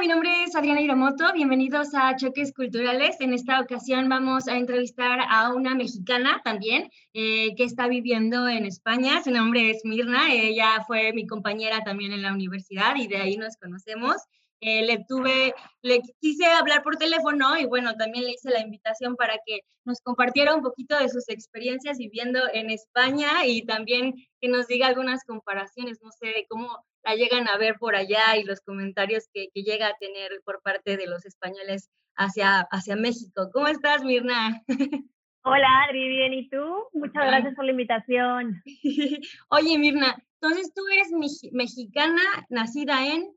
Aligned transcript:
mi 0.00 0.08
nombre 0.08 0.42
es 0.42 0.56
Adriana 0.56 0.80
Hiromoto. 0.80 1.32
Bienvenidos 1.34 1.94
a 1.94 2.16
Choques 2.16 2.52
Culturales. 2.52 3.16
En 3.20 3.32
esta 3.32 3.60
ocasión 3.60 4.08
vamos 4.08 4.48
a 4.48 4.56
entrevistar 4.56 5.20
a 5.28 5.52
una 5.54 5.76
mexicana 5.76 6.40
también 6.44 6.90
eh, 7.12 7.54
que 7.54 7.62
está 7.62 7.86
viviendo 7.86 8.48
en 8.48 8.66
España. 8.66 9.22
Su 9.22 9.30
nombre 9.30 9.70
es 9.70 9.84
Mirna. 9.84 10.32
Ella 10.32 10.82
fue 10.84 11.12
mi 11.12 11.28
compañera 11.28 11.84
también 11.84 12.12
en 12.12 12.22
la 12.22 12.32
universidad 12.32 12.96
y 12.96 13.06
de 13.06 13.18
ahí 13.18 13.36
nos 13.36 13.56
conocemos. 13.56 14.16
Eh, 14.60 14.84
le 14.84 15.04
tuve, 15.08 15.54
le 15.82 16.00
quise 16.20 16.46
hablar 16.46 16.82
por 16.82 16.96
teléfono 16.96 17.56
y 17.56 17.66
bueno, 17.66 17.94
también 17.94 18.24
le 18.24 18.32
hice 18.32 18.50
la 18.50 18.60
invitación 18.60 19.14
para 19.14 19.34
que 19.46 19.60
nos 19.84 20.00
compartiera 20.00 20.56
un 20.56 20.62
poquito 20.62 20.98
de 20.98 21.08
sus 21.08 21.28
experiencias 21.28 21.98
viviendo 21.98 22.40
en 22.52 22.70
España 22.70 23.46
y 23.46 23.62
también 23.62 24.14
que 24.40 24.48
nos 24.48 24.66
diga 24.66 24.88
algunas 24.88 25.22
comparaciones, 25.24 26.00
no 26.02 26.10
sé, 26.10 26.46
cómo 26.48 26.84
la 27.04 27.14
llegan 27.14 27.48
a 27.48 27.56
ver 27.58 27.76
por 27.78 27.96
allá 27.96 28.36
y 28.36 28.44
los 28.44 28.60
comentarios 28.60 29.28
que, 29.32 29.48
que 29.54 29.62
llega 29.62 29.88
a 29.88 29.96
tener 29.98 30.30
por 30.44 30.62
parte 30.62 30.96
de 30.96 31.06
los 31.06 31.24
españoles 31.26 31.90
hacia, 32.16 32.60
hacia 32.70 32.96
México. 32.96 33.50
¿Cómo 33.52 33.68
estás, 33.68 34.04
Mirna? 34.04 34.62
Hola, 35.46 35.84
Adri, 35.84 36.08
bien, 36.08 36.32
¿y 36.32 36.48
tú? 36.48 36.64
Muchas 36.94 37.26
gracias 37.26 37.54
por 37.54 37.66
la 37.66 37.72
invitación. 37.72 38.62
Oye, 39.50 39.78
Mirna, 39.78 40.16
entonces 40.40 40.72
tú 40.74 40.82
eres 40.88 41.10
mexicana, 41.52 42.22
nacida 42.48 43.06
en 43.06 43.34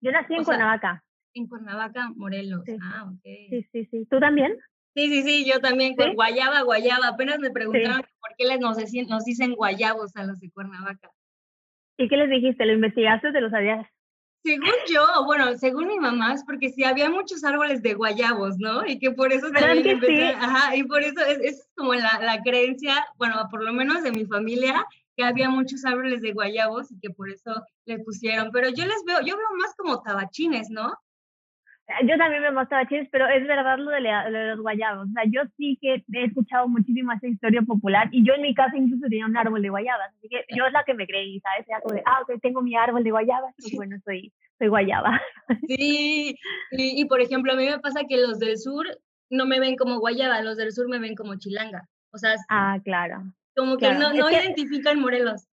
yo 0.00 0.12
nací 0.12 0.34
en 0.34 0.44
Cuernavaca. 0.44 1.04
En 1.34 1.46
Cuernavaca, 1.48 2.10
Morelos. 2.14 2.62
Ah, 2.80 3.04
ok. 3.10 3.20
Sí, 3.22 3.68
sí, 3.72 3.84
sí. 3.86 4.06
¿Tú 4.08 4.20
también? 4.20 4.56
Sí, 4.94 5.08
sí, 5.08 5.22
sí, 5.22 5.44
yo 5.44 5.60
también. 5.60 5.96
Guayaba, 6.14 6.62
Guayaba. 6.62 7.08
Apenas 7.08 7.38
me 7.40 7.50
preguntaron 7.50 8.02
por 8.20 8.30
qué 8.36 8.44
les 8.46 8.60
nos, 8.60 8.76
nos 9.08 9.24
dicen 9.24 9.54
guayabos 9.54 10.14
a 10.16 10.24
los 10.24 10.40
de 10.40 10.50
Cuernavaca. 10.50 11.10
¿Y 11.98 12.08
qué 12.08 12.16
les 12.16 12.30
dijiste? 12.30 12.64
¿Lo 12.64 12.72
investigaste 12.72 13.28
o 13.28 13.32
te 13.32 13.40
lo 13.40 13.50
sabías? 13.50 13.86
Según 14.44 14.70
yo, 14.88 15.04
bueno, 15.26 15.58
según 15.58 15.88
mi 15.88 15.98
mamá, 15.98 16.32
es 16.32 16.44
porque 16.44 16.70
sí 16.70 16.84
había 16.84 17.10
muchos 17.10 17.42
árboles 17.42 17.82
de 17.82 17.94
guayabos, 17.94 18.56
¿no? 18.58 18.86
Y 18.86 19.00
que 19.00 19.10
por 19.10 19.32
eso 19.32 19.50
también 19.50 19.82
que 19.82 19.90
empecé, 19.90 20.28
ajá, 20.28 20.76
y 20.76 20.84
por 20.84 21.02
eso 21.02 21.20
es, 21.26 21.40
es 21.40 21.68
como 21.76 21.92
la, 21.94 22.20
la, 22.22 22.40
creencia, 22.42 23.04
bueno, 23.16 23.48
por 23.50 23.64
lo 23.64 23.72
menos 23.72 24.04
de 24.04 24.12
mi 24.12 24.24
familia, 24.26 24.86
que 25.16 25.24
había 25.24 25.50
muchos 25.50 25.84
árboles 25.84 26.22
de 26.22 26.32
guayabos 26.32 26.92
y 26.92 27.00
que 27.00 27.10
por 27.10 27.28
eso 27.28 27.64
le 27.84 27.98
pusieron, 27.98 28.50
pero 28.52 28.68
yo 28.68 28.86
les 28.86 29.04
veo, 29.04 29.18
yo 29.20 29.36
veo 29.36 29.56
más 29.58 29.74
como 29.76 30.00
tabachines, 30.00 30.70
¿no? 30.70 30.94
Yo 32.04 32.18
también 32.18 32.42
veo 32.42 32.52
más 32.52 32.68
tabachines, 32.68 33.08
pero 33.10 33.26
es 33.28 33.46
verdad 33.46 33.78
lo 33.78 33.90
de, 33.90 34.00
los 34.00 34.60
guayabos. 34.60 35.08
O 35.08 35.12
sea, 35.12 35.24
yo 35.26 35.42
sí 35.56 35.78
que 35.80 36.04
he 36.12 36.24
escuchado 36.24 36.68
muchísimo 36.68 37.12
esa 37.12 37.26
historia 37.26 37.62
popular 37.62 38.08
y 38.12 38.26
yo 38.26 38.34
en 38.34 38.42
mi 38.42 38.54
casa 38.54 38.76
incluso 38.76 39.06
tenía 39.08 39.24
un 39.24 39.36
árbol 39.36 39.62
de 39.62 39.70
guayabas. 39.70 40.12
Así 40.18 40.28
que 40.28 40.44
yo 40.54 40.66
es 40.66 40.72
la 40.72 40.84
que 40.84 40.94
me 40.94 41.06
creí, 41.06 41.40
¿sabes? 41.40 41.66
Era 41.66 41.80
como 41.80 41.94
de, 41.94 42.02
ah, 42.04 42.20
ok, 42.22 42.40
tengo 42.42 42.60
mi 42.60 42.76
árbol 42.76 43.04
de 43.04 43.10
guayabas, 43.10 43.54
pues 43.58 43.74
bueno, 43.74 43.96
soy, 44.04 44.32
soy 44.58 44.68
guayaba. 44.68 45.20
Sí, 45.66 46.36
y, 46.72 47.00
y 47.00 47.04
por 47.06 47.22
ejemplo, 47.22 47.52
a 47.52 47.56
mí 47.56 47.64
me 47.64 47.78
pasa 47.78 48.02
que 48.06 48.18
los 48.18 48.38
del 48.38 48.58
sur 48.58 48.86
no 49.30 49.46
me 49.46 49.60
ven 49.60 49.76
como 49.76 49.98
guayaba, 49.98 50.42
los 50.42 50.56
del 50.56 50.72
sur 50.72 50.88
me 50.88 50.98
ven 50.98 51.14
como 51.14 51.36
chilanga. 51.36 51.88
O 52.12 52.18
sea, 52.18 52.34
ah, 52.48 52.78
claro. 52.84 53.22
Como 53.56 53.76
que 53.76 53.92
no, 53.92 54.12
no 54.12 54.30
identifican 54.30 55.00
Morelos. 55.00 55.48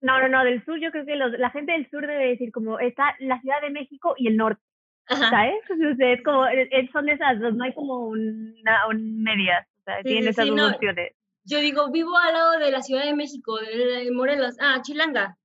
No, 0.00 0.18
no, 0.20 0.28
no, 0.28 0.44
del 0.44 0.64
sur 0.64 0.78
yo 0.80 0.90
creo 0.90 1.04
que 1.04 1.16
los, 1.16 1.32
la 1.32 1.50
gente 1.50 1.72
del 1.72 1.88
sur 1.90 2.06
debe 2.06 2.28
decir 2.28 2.52
como 2.52 2.78
está 2.78 3.14
la 3.18 3.40
Ciudad 3.40 3.60
de 3.60 3.70
México 3.70 4.14
y 4.16 4.28
el 4.28 4.36
norte. 4.36 4.62
¿Sabes? 5.08 5.54
O 5.70 5.96
sea, 5.96 6.12
es 6.12 6.22
como, 6.22 6.44
son 6.92 7.08
esas 7.08 7.40
dos, 7.40 7.54
no 7.54 7.64
hay 7.64 7.74
como 7.74 8.08
una, 8.08 8.86
un 8.88 9.22
medias, 9.22 9.66
o 9.80 9.82
sea, 9.84 10.02
tienen 10.02 10.28
esas 10.28 10.46
dos 10.46 10.72
opciones. 10.74 11.12
Yo 11.44 11.58
digo, 11.58 11.90
vivo 11.90 12.16
al 12.16 12.34
lado 12.34 12.58
de 12.58 12.70
la 12.70 12.82
Ciudad 12.82 13.04
de 13.04 13.14
México, 13.14 13.58
de, 13.58 14.10
Morelos. 14.12 14.56
Ah, 14.60 14.80
Chilanga. 14.82 15.36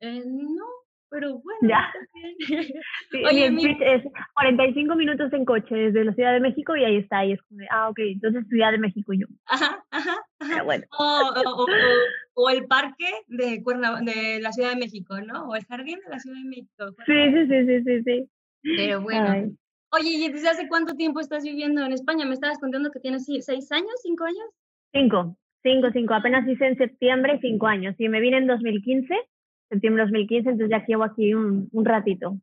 Eh, 0.00 0.22
no, 0.26 0.66
pero 1.10 1.38
bueno. 1.42 1.68
Ya. 1.68 1.92
Sí, 3.10 3.24
Oye, 3.26 3.50
mi... 3.50 3.64
es 3.64 4.02
45 4.34 4.94
minutos 4.94 5.32
en 5.32 5.44
coche 5.44 5.74
desde 5.74 6.04
la 6.04 6.12
Ciudad 6.12 6.32
de 6.32 6.40
México 6.40 6.76
y 6.76 6.84
ahí 6.84 6.98
está. 6.98 7.24
Y 7.24 7.32
es 7.32 7.42
como, 7.42 7.60
ah, 7.70 7.88
ok, 7.88 7.98
entonces 7.98 8.46
Ciudad 8.48 8.72
de 8.72 8.78
México 8.78 9.12
yo. 9.14 9.26
Ajá, 9.46 9.84
ajá. 9.90 10.16
Pero 10.38 10.64
bueno. 10.64 10.84
O, 10.98 11.66
o, 12.34 12.50
el 12.50 12.66
parque 12.66 13.10
de, 13.26 13.62
Cuerna, 13.62 14.00
de 14.00 14.40
la 14.40 14.52
Ciudad 14.52 14.70
de 14.70 14.76
México, 14.76 15.20
¿no? 15.20 15.48
O 15.48 15.56
el 15.56 15.64
jardín 15.64 15.98
de 16.04 16.10
la 16.10 16.18
Ciudad 16.20 16.38
de 16.38 16.48
México. 16.48 16.94
Sí, 17.06 17.32
sí, 17.32 17.46
sí, 17.46 17.66
sí, 17.66 17.82
sí, 17.84 18.02
sí. 18.04 18.30
Pero 18.76 19.00
bueno. 19.00 19.52
Oye, 19.90 20.10
¿y 20.10 20.28
desde 20.30 20.48
hace 20.48 20.68
cuánto 20.68 20.94
tiempo 20.94 21.20
estás 21.20 21.44
viviendo 21.44 21.84
en 21.84 21.92
España? 21.92 22.26
Me 22.26 22.34
estabas 22.34 22.58
contando 22.58 22.90
que 22.90 23.00
tienes 23.00 23.24
seis 23.24 23.72
años, 23.72 23.92
cinco 24.02 24.24
años. 24.24 24.44
Cinco, 24.92 25.36
cinco, 25.62 25.88
cinco. 25.92 26.14
Apenas 26.14 26.46
hice 26.46 26.66
en 26.66 26.76
septiembre 26.76 27.38
cinco 27.40 27.66
años. 27.66 27.94
Sí, 27.96 28.08
me 28.08 28.20
vine 28.20 28.38
en 28.38 28.46
2015 28.46 29.14
septiembre 29.68 30.02
de 30.02 30.06
2015, 30.06 30.50
entonces 30.50 30.70
ya 30.70 30.84
llevo 30.86 31.04
aquí 31.04 31.34
un, 31.34 31.68
un 31.72 31.84
ratito. 31.84 32.38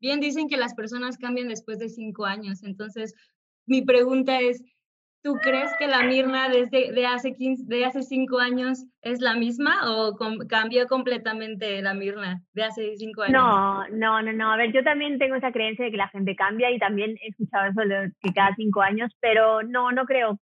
Bien, 0.00 0.20
dicen 0.20 0.48
que 0.48 0.56
las 0.56 0.74
personas 0.74 1.18
cambian 1.18 1.48
después 1.48 1.78
de 1.78 1.88
cinco 1.88 2.24
años, 2.24 2.62
entonces 2.62 3.14
mi 3.66 3.82
pregunta 3.82 4.40
es, 4.40 4.62
¿tú 5.22 5.34
crees 5.42 5.70
que 5.78 5.86
la 5.86 6.02
Mirna 6.02 6.48
desde 6.48 6.92
de 6.92 7.06
hace, 7.06 7.34
15, 7.34 7.64
de 7.66 7.84
hace 7.84 8.02
cinco 8.02 8.38
años 8.38 8.84
es 9.02 9.20
la 9.20 9.34
misma 9.34 9.90
o 9.90 10.16
cambió 10.48 10.86
completamente 10.86 11.82
la 11.82 11.94
Mirna 11.94 12.42
de 12.52 12.64
hace 12.64 12.96
cinco 12.96 13.22
años? 13.22 13.34
No, 13.34 13.88
no, 13.88 14.22
no, 14.22 14.32
no. 14.32 14.52
A 14.52 14.56
ver, 14.56 14.72
yo 14.72 14.82
también 14.82 15.18
tengo 15.18 15.34
esa 15.34 15.52
creencia 15.52 15.84
de 15.84 15.90
que 15.90 15.96
la 15.96 16.08
gente 16.08 16.36
cambia 16.36 16.70
y 16.70 16.78
también 16.78 17.16
he 17.22 17.28
escuchado 17.28 17.70
eso 17.70 17.80
de 17.82 18.12
que 18.20 18.32
cada 18.32 18.54
cinco 18.56 18.82
años, 18.82 19.12
pero 19.20 19.62
no, 19.62 19.92
no 19.92 20.04
creo. 20.06 20.38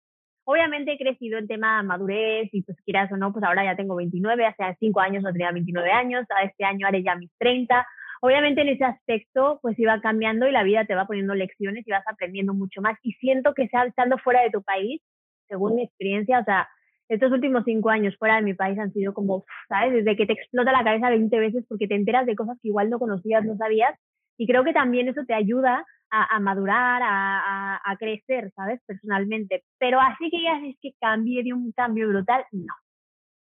Obviamente 0.45 0.93
he 0.93 0.97
crecido 0.97 1.37
en 1.37 1.47
tema 1.47 1.81
madurez 1.83 2.49
y 2.51 2.63
pues 2.63 2.77
quieras 2.83 3.11
o 3.11 3.17
no, 3.17 3.31
pues 3.31 3.45
ahora 3.45 3.63
ya 3.63 3.77
tengo 3.77 3.95
29, 3.95 4.45
hace 4.45 4.75
5 4.77 4.99
años 4.99 5.23
no 5.23 5.31
tenía 5.31 5.51
29 5.51 5.89
años, 5.89 6.25
este 6.43 6.65
año 6.65 6.85
haré 6.85 7.01
ya 7.01 7.15
mis 7.15 7.31
30. 7.37 7.87
Obviamente 8.25 8.61
en 8.61 8.69
ese 8.69 8.85
aspecto 8.85 9.59
pues 9.61 9.77
iba 9.77 9.99
cambiando 9.99 10.47
y 10.47 10.53
la 10.53 10.63
vida 10.63 10.85
te 10.85 10.95
va 10.95 11.05
poniendo 11.05 11.35
lecciones 11.35 11.85
y 11.85 11.91
vas 11.91 12.07
aprendiendo 12.07 12.53
mucho 12.53 12.81
más. 12.81 12.97
Y 13.03 13.11
siento 13.15 13.53
que 13.53 13.67
sea 13.67 13.83
estando 13.83 14.17
fuera 14.17 14.41
de 14.41 14.49
tu 14.49 14.63
país, 14.63 15.01
según 15.49 15.75
mi 15.75 15.83
experiencia, 15.83 16.39
o 16.39 16.43
sea, 16.45 16.69
estos 17.09 17.33
últimos 17.33 17.65
cinco 17.65 17.89
años 17.89 18.15
fuera 18.17 18.37
de 18.37 18.43
mi 18.43 18.53
país 18.53 18.79
han 18.79 18.93
sido 18.93 19.13
como, 19.13 19.43
¿sabes? 19.67 19.91
Desde 19.91 20.15
que 20.15 20.25
te 20.25 20.31
explota 20.31 20.71
la 20.71 20.85
cabeza 20.85 21.09
20 21.09 21.37
veces 21.37 21.65
porque 21.67 21.85
te 21.85 21.95
enteras 21.95 22.25
de 22.25 22.37
cosas 22.37 22.57
que 22.61 22.69
igual 22.69 22.89
no 22.89 22.97
conocías, 22.97 23.43
no 23.43 23.57
sabías. 23.57 23.93
Y 24.37 24.47
creo 24.47 24.63
que 24.63 24.71
también 24.71 25.09
eso 25.09 25.25
te 25.27 25.33
ayuda 25.33 25.85
a, 26.09 26.39
madurar, 26.39 27.01
a, 27.03 27.81
a, 27.83 27.97
crecer, 27.97 28.53
¿sabes? 28.55 28.79
Personalmente. 28.85 29.65
Pero 29.79 29.99
así 29.99 30.29
que 30.29 30.43
ya 30.43 30.65
es 30.65 30.77
que 30.81 30.93
cambie 31.01 31.43
de 31.43 31.51
un 31.51 31.73
cambio 31.73 32.07
brutal, 32.07 32.45
no. 32.53 32.73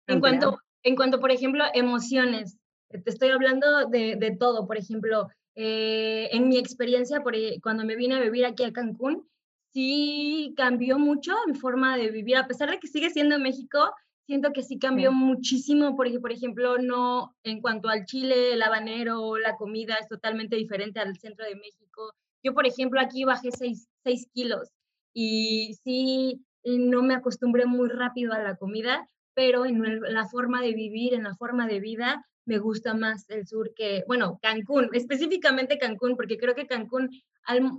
En 0.06 0.20
cuanto, 0.20 0.60
en 0.82 0.96
cuanto, 0.96 1.20
por 1.20 1.30
ejemplo, 1.30 1.62
emociones, 1.74 2.58
te 2.98 3.10
estoy 3.10 3.30
hablando 3.30 3.86
de, 3.86 4.16
de 4.16 4.36
todo. 4.36 4.66
Por 4.66 4.76
ejemplo, 4.76 5.28
eh, 5.54 6.28
en 6.32 6.48
mi 6.48 6.58
experiencia, 6.58 7.22
por, 7.22 7.36
e, 7.36 7.60
cuando 7.62 7.84
me 7.84 7.96
vine 7.96 8.16
a 8.16 8.20
vivir 8.20 8.44
aquí 8.46 8.64
a 8.64 8.72
Cancún, 8.72 9.28
sí 9.72 10.54
cambió 10.56 10.98
mucho 10.98 11.34
mi 11.46 11.54
forma 11.54 11.96
de 11.96 12.10
vivir, 12.10 12.36
a 12.36 12.46
pesar 12.46 12.70
de 12.70 12.78
que 12.78 12.88
sigue 12.88 13.10
siendo 13.10 13.38
México, 13.38 13.94
siento 14.26 14.52
que 14.52 14.62
sí 14.62 14.78
cambió 14.78 15.12
muchísimo, 15.12 15.96
porque 15.96 16.20
por 16.20 16.32
ejemplo, 16.32 16.78
no 16.78 17.34
en 17.42 17.60
cuanto 17.60 17.88
al 17.88 18.04
chile, 18.06 18.54
el 18.54 18.62
habanero, 18.62 19.36
la 19.38 19.56
comida 19.56 19.96
es 20.00 20.08
totalmente 20.08 20.56
diferente 20.56 21.00
al 21.00 21.16
centro 21.18 21.44
de 21.46 21.56
México. 21.56 22.12
Yo, 22.42 22.54
por 22.54 22.66
ejemplo, 22.66 23.00
aquí 23.00 23.24
bajé 23.24 23.50
6, 23.52 23.88
kilos 24.32 24.70
y 25.14 25.74
sí, 25.84 26.44
no 26.64 27.02
me 27.02 27.14
acostumbré 27.14 27.66
muy 27.66 27.88
rápido 27.88 28.32
a 28.32 28.38
la 28.38 28.56
comida, 28.56 29.06
pero 29.34 29.64
en 29.66 30.00
la 30.00 30.26
forma 30.28 30.60
de 30.62 30.72
vivir, 30.72 31.14
en 31.14 31.24
la 31.24 31.34
forma 31.34 31.66
de 31.66 31.80
vida, 31.80 32.24
me 32.44 32.58
gusta 32.58 32.94
más 32.94 33.28
el 33.30 33.46
sur 33.46 33.72
que, 33.74 34.04
bueno, 34.06 34.38
Cancún, 34.42 34.90
específicamente 34.92 35.78
Cancún, 35.78 36.16
porque 36.16 36.38
creo 36.38 36.54
que 36.54 36.66
Cancún, 36.66 37.10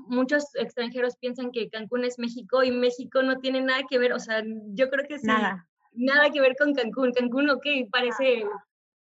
muchos 0.07 0.55
extranjeros 0.55 1.17
piensan 1.17 1.51
que 1.51 1.69
Cancún 1.69 2.05
es 2.05 2.17
México 2.17 2.63
y 2.63 2.71
México 2.71 3.21
no 3.23 3.39
tiene 3.39 3.61
nada 3.61 3.83
que 3.89 3.97
ver, 3.97 4.13
o 4.13 4.19
sea, 4.19 4.43
yo 4.73 4.89
creo 4.89 5.05
que 5.07 5.19
sí, 5.19 5.27
nada, 5.27 5.67
nada 5.91 6.29
que 6.31 6.41
ver 6.41 6.55
con 6.57 6.73
Cancún. 6.73 7.11
Cancún, 7.11 7.49
ok, 7.49 7.65
parece 7.91 8.45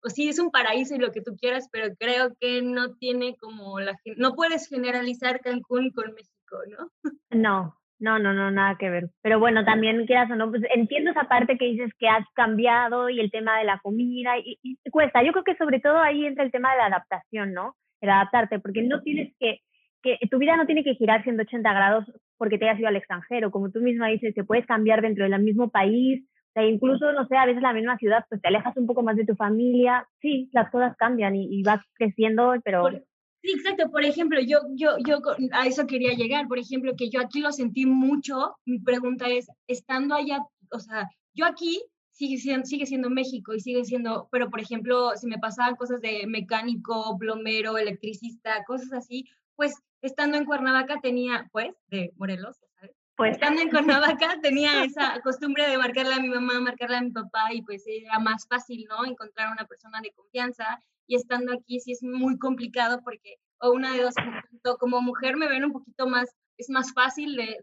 o 0.05 0.09
sí 0.09 0.27
es 0.27 0.37
un 0.37 0.51
paraíso 0.51 0.95
y 0.95 0.99
lo 0.99 1.11
que 1.11 1.21
tú 1.21 1.35
quieras, 1.37 1.69
pero 1.71 1.95
creo 1.95 2.35
que 2.39 2.61
no 2.61 2.95
tiene 2.95 3.37
como 3.37 3.79
la 3.79 3.97
no 4.17 4.35
puedes 4.35 4.67
generalizar 4.67 5.39
Cancún 5.39 5.91
con 5.91 6.13
México, 6.13 6.57
¿no? 6.69 6.91
No, 7.29 7.77
no, 8.03 8.19
no, 8.19 8.33
no, 8.33 8.51
nada 8.51 8.75
que 8.77 8.89
ver. 8.89 9.05
Pero 9.21 9.39
bueno, 9.39 9.63
también 9.63 10.05
quieras 10.05 10.29
o 10.29 10.35
no, 10.35 10.49
pues 10.49 10.61
entiendo 10.75 11.11
esa 11.11 11.23
parte 11.23 11.57
que 11.57 11.65
dices 11.65 11.89
que 11.97 12.09
has 12.09 12.25
cambiado 12.33 13.09
y 13.09 13.21
el 13.21 13.31
tema 13.31 13.57
de 13.57 13.63
la 13.63 13.79
comida 13.81 14.37
y, 14.37 14.59
cuesta. 14.91 15.23
Yo 15.23 15.31
creo 15.31 15.45
que 15.45 15.55
sobre 15.55 15.79
todo 15.79 15.97
ahí 15.99 16.25
entra 16.25 16.43
el 16.43 16.51
tema 16.51 16.71
de 16.73 16.79
la 16.79 16.85
adaptación, 16.87 17.53
¿no? 17.53 17.75
El 18.01 18.09
adaptarte, 18.09 18.59
porque 18.59 18.81
no 18.81 19.01
tienes 19.01 19.33
que, 19.39 19.59
que 20.01 20.19
tu 20.29 20.37
vida 20.37 20.57
no 20.57 20.65
tiene 20.65 20.83
que 20.83 20.95
girar 20.95 21.23
180 21.23 21.73
grados 21.73 22.05
porque 22.37 22.57
te 22.57 22.65
hayas 22.65 22.79
ido 22.79 22.89
al 22.89 22.97
extranjero. 22.97 23.51
Como 23.51 23.71
tú 23.71 23.79
misma 23.79 24.09
dices, 24.09 24.35
te 24.35 24.43
puedes 24.43 24.65
cambiar 24.65 25.01
dentro 25.01 25.23
del 25.23 25.41
mismo 25.41 25.69
país, 25.69 26.23
o 26.23 26.53
sea, 26.53 26.65
incluso, 26.67 27.11
no 27.13 27.25
sé, 27.25 27.35
a 27.37 27.45
veces 27.45 27.63
la 27.63 27.73
misma 27.73 27.97
ciudad, 27.97 28.25
pues 28.29 28.39
te 28.41 28.49
alejas 28.49 28.77
un 28.77 28.85
poco 28.85 29.01
más 29.01 29.15
de 29.15 29.25
tu 29.25 29.35
familia. 29.35 30.05
Sí, 30.21 30.49
las 30.51 30.69
cosas 30.69 30.95
cambian 30.97 31.35
y, 31.35 31.63
vas 31.63 31.81
creciendo, 31.95 32.53
pero... 32.63 32.89
sí, 33.43 33.51
exacto. 33.51 33.91
Por 33.91 34.03
ejemplo, 34.03 34.39
yo, 34.39 34.59
yo, 34.71 34.97
yo 35.05 35.21
a 35.51 35.67
eso 35.67 35.85
quería 35.85 36.13
llegar. 36.13 36.47
Por 36.47 36.57
ejemplo, 36.57 36.95
que 36.97 37.09
yo 37.09 37.21
aquí 37.21 37.41
lo 37.41 37.51
sentí 37.51 37.85
mucho. 37.85 38.55
Mi 38.65 38.79
pregunta 38.79 39.27
es, 39.27 39.47
estando 39.67 40.15
allá, 40.15 40.39
o 40.71 40.79
sea, 40.79 41.07
yo 41.33 41.45
aquí 41.45 41.83
sigue 42.11 42.37
siendo, 42.37 42.65
sigue 42.65 42.85
siendo 42.85 43.09
México 43.09 43.53
y 43.53 43.59
sigue 43.59 43.83
siendo, 43.83 44.29
pero 44.31 44.49
por 44.49 44.59
ejemplo, 44.59 45.11
si 45.15 45.27
me 45.27 45.39
pasaban 45.39 45.75
cosas 45.75 45.99
de 46.01 46.25
mecánico, 46.27 47.17
plomero, 47.19 47.77
electricista, 47.77 48.63
cosas 48.65 48.93
así, 48.93 49.25
pues 49.55 49.75
estando 50.01 50.37
en 50.37 50.45
Cuernavaca 50.45 50.99
tenía, 51.01 51.49
pues, 51.51 51.73
de 51.87 52.13
Morelos, 52.17 52.57
¿sabes? 52.75 52.95
Pues. 53.15 53.33
Estando 53.33 53.61
en 53.61 53.69
Cuernavaca 53.69 54.37
tenía 54.41 54.83
esa 54.83 55.19
costumbre 55.21 55.67
de 55.67 55.77
marcarle 55.77 56.13
a 56.13 56.19
mi 56.19 56.29
mamá, 56.29 56.59
marcarle 56.59 56.97
a 56.97 57.01
mi 57.01 57.11
papá 57.11 57.53
y 57.53 57.61
pues 57.61 57.83
era 57.87 58.19
más 58.19 58.47
fácil, 58.47 58.85
¿no? 58.89 59.05
Encontrar 59.05 59.51
una 59.51 59.65
persona 59.65 59.99
de 60.01 60.11
confianza 60.11 60.79
y 61.07 61.15
estando 61.15 61.53
aquí 61.53 61.79
sí 61.79 61.91
es 61.91 62.03
muy 62.03 62.37
complicado 62.37 62.99
porque, 63.03 63.35
o 63.59 63.71
una 63.71 63.93
de 63.93 64.03
dos, 64.03 64.13
como 64.79 65.01
mujer 65.01 65.35
me 65.37 65.47
ven 65.47 65.65
un 65.65 65.71
poquito 65.71 66.07
más 66.07 66.29
es 66.57 66.69
más 66.69 66.93
fácil 66.93 67.35
de, 67.35 67.57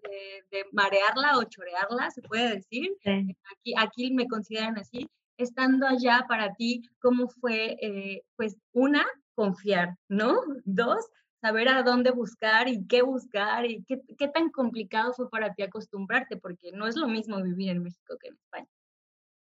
de, 0.51 0.65
marearla 0.73 1.39
o 1.39 1.45
chorearla, 1.45 2.11
se 2.11 2.23
puede 2.23 2.57
decir. 2.57 2.91
Aquí, 3.05 3.75
aquí 3.77 4.13
me 4.13 4.27
consideran 4.27 4.79
así. 4.79 5.09
Estando 5.39 5.87
allá 5.87 6.27
para 6.29 6.55
ti, 6.55 6.83
¿cómo 7.01 7.29
fue, 7.29 7.77
eh, 7.81 8.23
pues, 8.37 8.57
una, 8.73 9.07
confiar, 9.35 9.97
¿no? 10.09 10.41
Dos, 10.65 11.07
saber 11.41 11.69
a 11.69 11.83
dónde 11.83 12.11
buscar 12.11 12.69
y 12.69 12.87
qué 12.87 13.03
buscar 13.03 13.65
y 13.65 13.83
qué, 13.85 14.01
qué 14.19 14.29
tan 14.29 14.51
complicado 14.51 15.13
fue 15.15 15.31
para 15.31 15.55
ti 15.55 15.63
acostumbrarte, 15.63 16.37
porque 16.37 16.73
no 16.73 16.87
es 16.87 16.97
lo 16.97 17.09
mismo 17.09 17.43
vivir 17.43 17.71
en 17.71 17.83
México 17.83 18.17
que 18.21 18.29
en 18.29 18.35
España. 18.35 18.69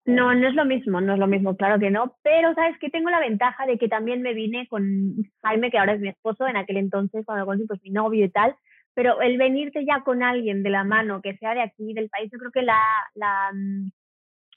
No, 0.09 0.35
no 0.35 0.49
es 0.49 0.55
lo 0.55 0.65
mismo, 0.65 1.03
no 1.03 1.13
es 1.13 1.19
lo 1.19 1.27
mismo, 1.27 1.55
claro 1.55 1.79
que 1.79 1.91
no, 1.91 2.17
pero 2.23 2.55
sabes 2.55 2.79
que 2.79 2.89
tengo 2.89 3.11
la 3.11 3.21
ventaja 3.21 3.67
de 3.67 3.77
que 3.77 3.89
también 3.89 4.23
me 4.23 4.33
vine 4.33 4.67
con 4.67 4.83
Jaime, 5.43 5.71
que 5.71 5.77
ahora 5.77 5.93
es 5.93 6.01
mi 6.01 6.09
esposo, 6.09 6.47
en 6.47 6.57
aquel 6.57 6.79
entonces 6.79 7.27
cuando 7.27 7.45
conocí 7.45 7.67
pues 7.67 7.83
mi 7.83 7.91
novio 7.91 8.25
y 8.25 8.31
tal, 8.31 8.57
pero 8.95 9.21
el 9.21 9.37
venirte 9.37 9.85
ya 9.85 10.01
con 10.05 10.23
alguien 10.23 10.63
de 10.63 10.71
la 10.71 10.83
mano 10.83 11.21
que 11.21 11.37
sea 11.37 11.53
de 11.53 11.61
aquí, 11.61 11.93
del 11.93 12.09
país, 12.09 12.31
yo 12.33 12.39
creo 12.39 12.51
que 12.51 12.63
la, 12.63 12.81
la, 13.15 13.51
mm, 13.53 13.91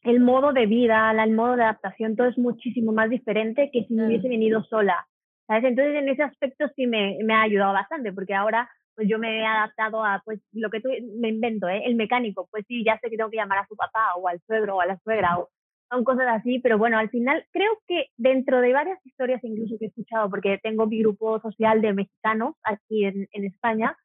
el 0.03 0.19
modo 0.21 0.53
de 0.53 0.67
vida, 0.67 1.11
la, 1.11 1.25
el 1.25 1.33
modo 1.33 1.57
de 1.57 1.63
adaptación, 1.63 2.15
todo 2.15 2.27
es 2.27 2.37
muchísimo 2.37 2.93
más 2.93 3.09
diferente 3.09 3.69
que 3.73 3.83
si 3.83 3.93
me 3.93 4.07
hubiese 4.07 4.29
venido 4.29 4.63
sola. 4.63 5.05
¿sabes? 5.47 5.65
Entonces, 5.65 5.95
en 5.95 6.07
ese 6.07 6.23
aspecto 6.23 6.69
sí 6.77 6.87
me, 6.87 7.17
me, 7.25 7.33
ha 7.33 7.41
ayudado 7.41 7.73
bastante, 7.73 8.13
porque 8.13 8.33
ahora 8.33 8.69
pues 8.95 9.07
yo 9.09 9.19
me 9.19 9.39
he 9.39 9.45
adaptado 9.45 10.03
a 10.03 10.21
pues 10.25 10.39
lo 10.51 10.69
que 10.69 10.81
tú 10.81 10.89
me 11.19 11.29
invento, 11.29 11.67
¿eh? 11.67 11.83
el 11.85 11.95
mecánico, 11.95 12.47
pues 12.51 12.65
sí, 12.67 12.83
ya 12.83 12.99
sé 12.99 13.09
que 13.09 13.17
tengo 13.17 13.29
que 13.29 13.37
llamar 13.37 13.59
a 13.59 13.67
su 13.67 13.75
papá 13.75 14.15
o 14.17 14.27
al 14.27 14.39
suegro 14.45 14.77
o 14.77 14.81
a 14.81 14.85
la 14.85 14.97
suegra 14.99 15.39
o 15.39 15.49
son 15.89 16.03
cosas 16.05 16.27
así, 16.29 16.59
pero 16.59 16.77
bueno, 16.77 16.97
al 16.97 17.09
final 17.09 17.45
creo 17.51 17.77
que 17.87 18.05
dentro 18.15 18.61
de 18.61 18.71
varias 18.71 19.05
historias 19.05 19.43
incluso 19.43 19.75
que 19.77 19.85
he 19.85 19.87
escuchado, 19.89 20.29
porque 20.29 20.57
tengo 20.63 20.87
mi 20.87 20.99
grupo 20.99 21.39
social 21.41 21.81
de 21.81 21.93
mexicanos 21.93 22.55
aquí 22.63 23.03
en, 23.05 23.27
en 23.33 23.45
España, 23.45 23.97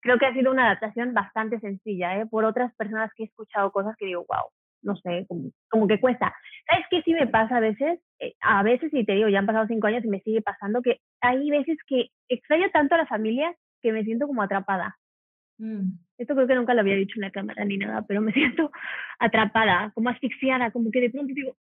creo 0.00 0.18
que 0.18 0.26
ha 0.26 0.34
sido 0.34 0.52
una 0.52 0.66
adaptación 0.66 1.14
bastante 1.14 1.58
sencilla, 1.60 2.20
¿eh? 2.20 2.26
por 2.26 2.44
otras 2.44 2.74
personas 2.76 3.10
que 3.16 3.24
he 3.24 3.26
escuchado 3.26 3.72
cosas 3.72 3.94
que 3.98 4.06
digo, 4.06 4.24
wow, 4.28 4.44
no 4.82 4.96
sé, 4.96 5.26
como, 5.70 5.88
que 5.88 5.98
cuesta. 5.98 6.32
¿Sabes 6.68 6.86
qué 6.90 7.02
sí 7.02 7.14
me 7.14 7.26
pasa 7.26 7.56
a 7.56 7.60
veces? 7.60 8.00
Eh, 8.20 8.34
a 8.40 8.62
veces, 8.62 8.92
y 8.92 9.04
te 9.04 9.14
digo, 9.14 9.28
ya 9.28 9.38
han 9.38 9.46
pasado 9.46 9.66
cinco 9.66 9.86
años 9.86 10.04
y 10.04 10.08
me 10.08 10.20
sigue 10.20 10.42
pasando, 10.42 10.82
que 10.82 11.00
hay 11.20 11.50
veces 11.50 11.78
que 11.86 12.08
extraño 12.28 12.70
tanto 12.70 12.94
a 12.94 12.98
la 12.98 13.06
familia 13.06 13.54
que 13.84 13.92
me 13.92 14.02
siento 14.02 14.26
como 14.26 14.42
atrapada. 14.42 14.98
Mm. 15.58 15.92
Esto 16.16 16.34
creo 16.34 16.46
que 16.46 16.54
nunca 16.54 16.74
lo 16.74 16.80
había 16.80 16.96
dicho 16.96 17.14
en 17.16 17.22
la 17.22 17.30
cámara 17.30 17.64
ni 17.64 17.76
nada, 17.76 18.02
pero 18.08 18.22
me 18.22 18.32
siento 18.32 18.72
atrapada, 19.18 19.92
como 19.94 20.08
asfixiada, 20.08 20.70
como 20.72 20.90
que 20.90 21.02
de 21.02 21.10
pronto 21.10 21.34
digo... 21.34 21.56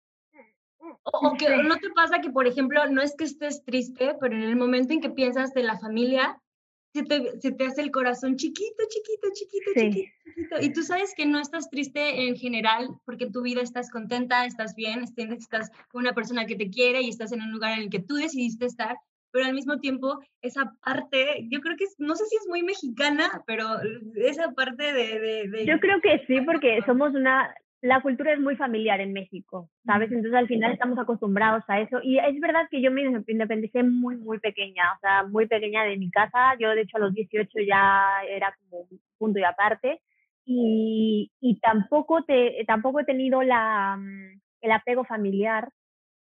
O, 1.02 1.34
que 1.36 1.48
no 1.62 1.76
te 1.76 1.90
pasa 1.90 2.20
que, 2.20 2.30
por 2.30 2.46
ejemplo, 2.46 2.86
no 2.88 3.00
es 3.00 3.14
que 3.16 3.24
estés 3.24 3.64
triste, 3.64 4.16
pero 4.20 4.34
en 4.34 4.42
el 4.42 4.56
momento 4.56 4.92
en 4.92 5.00
que 5.00 5.10
piensas 5.10 5.54
de 5.54 5.62
la 5.62 5.78
familia, 5.78 6.38
se 6.92 7.04
te, 7.04 7.40
se 7.40 7.52
te, 7.52 7.64
hace 7.64 7.82
el 7.82 7.90
corazón 7.90 8.36
chiquito, 8.36 8.82
chiquito, 8.88 9.28
chiquito, 9.32 9.70
chiquito, 9.72 10.10
chiquito. 10.34 10.66
Y 10.66 10.72
tú 10.72 10.82
sabes 10.82 11.14
que 11.14 11.26
no 11.26 11.38
estás 11.38 11.70
triste 11.70 12.26
en 12.26 12.36
general 12.36 12.88
porque 13.04 13.24
en 13.24 13.32
tu 13.32 13.42
vida 13.42 13.62
estás 13.62 13.90
contenta, 13.90 14.44
estás 14.46 14.74
bien, 14.74 15.04
estás 15.16 15.70
con 15.90 16.02
una 16.02 16.12
persona 16.12 16.46
que 16.46 16.56
te 16.56 16.70
quiere 16.70 17.02
y 17.02 17.08
estás 17.08 17.32
en 17.32 17.42
un 17.42 17.52
lugar 17.52 17.74
en 17.74 17.84
el 17.84 17.90
que 17.90 18.00
tú 18.00 18.16
decidiste 18.16 18.66
estar, 18.66 18.96
pero 19.32 19.46
al 19.46 19.54
mismo 19.54 19.78
tiempo 19.78 20.18
esa 20.42 20.72
parte, 20.84 21.46
yo 21.50 21.60
creo 21.60 21.76
que 21.76 21.84
es, 21.84 21.94
no 21.98 22.14
sé 22.16 22.24
si 22.26 22.36
es 22.36 22.46
muy 22.48 22.62
mexicana, 22.62 23.42
pero 23.46 23.66
esa 24.16 24.52
parte 24.52 24.92
de... 24.92 25.48
de 25.48 25.66
yo 25.66 25.78
creo 25.78 26.00
que 26.00 26.24
sí, 26.26 26.40
porque 26.42 26.80
somos 26.86 27.14
una, 27.14 27.54
la 27.82 28.02
cultura 28.02 28.32
es 28.32 28.40
muy 28.40 28.56
familiar 28.56 29.00
en 29.00 29.12
México, 29.12 29.70
¿sabes? 29.86 30.10
Entonces 30.10 30.34
al 30.34 30.48
final 30.48 30.72
estamos 30.72 30.98
acostumbrados 30.98 31.64
a 31.68 31.80
eso. 31.80 31.98
Y 32.02 32.18
es 32.18 32.38
verdad 32.40 32.66
que 32.70 32.82
yo 32.82 32.90
me 32.90 33.02
independicé 33.26 33.82
muy, 33.82 34.16
muy 34.16 34.38
pequeña, 34.38 34.84
o 34.96 34.98
sea, 35.00 35.24
muy 35.24 35.46
pequeña 35.46 35.84
de 35.84 35.96
mi 35.96 36.10
casa. 36.10 36.56
Yo 36.58 36.70
de 36.70 36.82
hecho 36.82 36.98
a 36.98 37.00
los 37.00 37.14
18 37.14 37.48
ya 37.66 38.22
era 38.28 38.54
como 38.60 38.86
punto 39.18 39.38
y 39.38 39.44
aparte. 39.44 40.00
Y, 40.44 41.30
y 41.40 41.58
tampoco, 41.60 42.24
te, 42.24 42.64
tampoco 42.66 43.00
he 43.00 43.04
tenido 43.04 43.42
la, 43.42 43.96
mm, 43.96 44.40
el 44.62 44.72
apego 44.72 45.04
familiar 45.04 45.70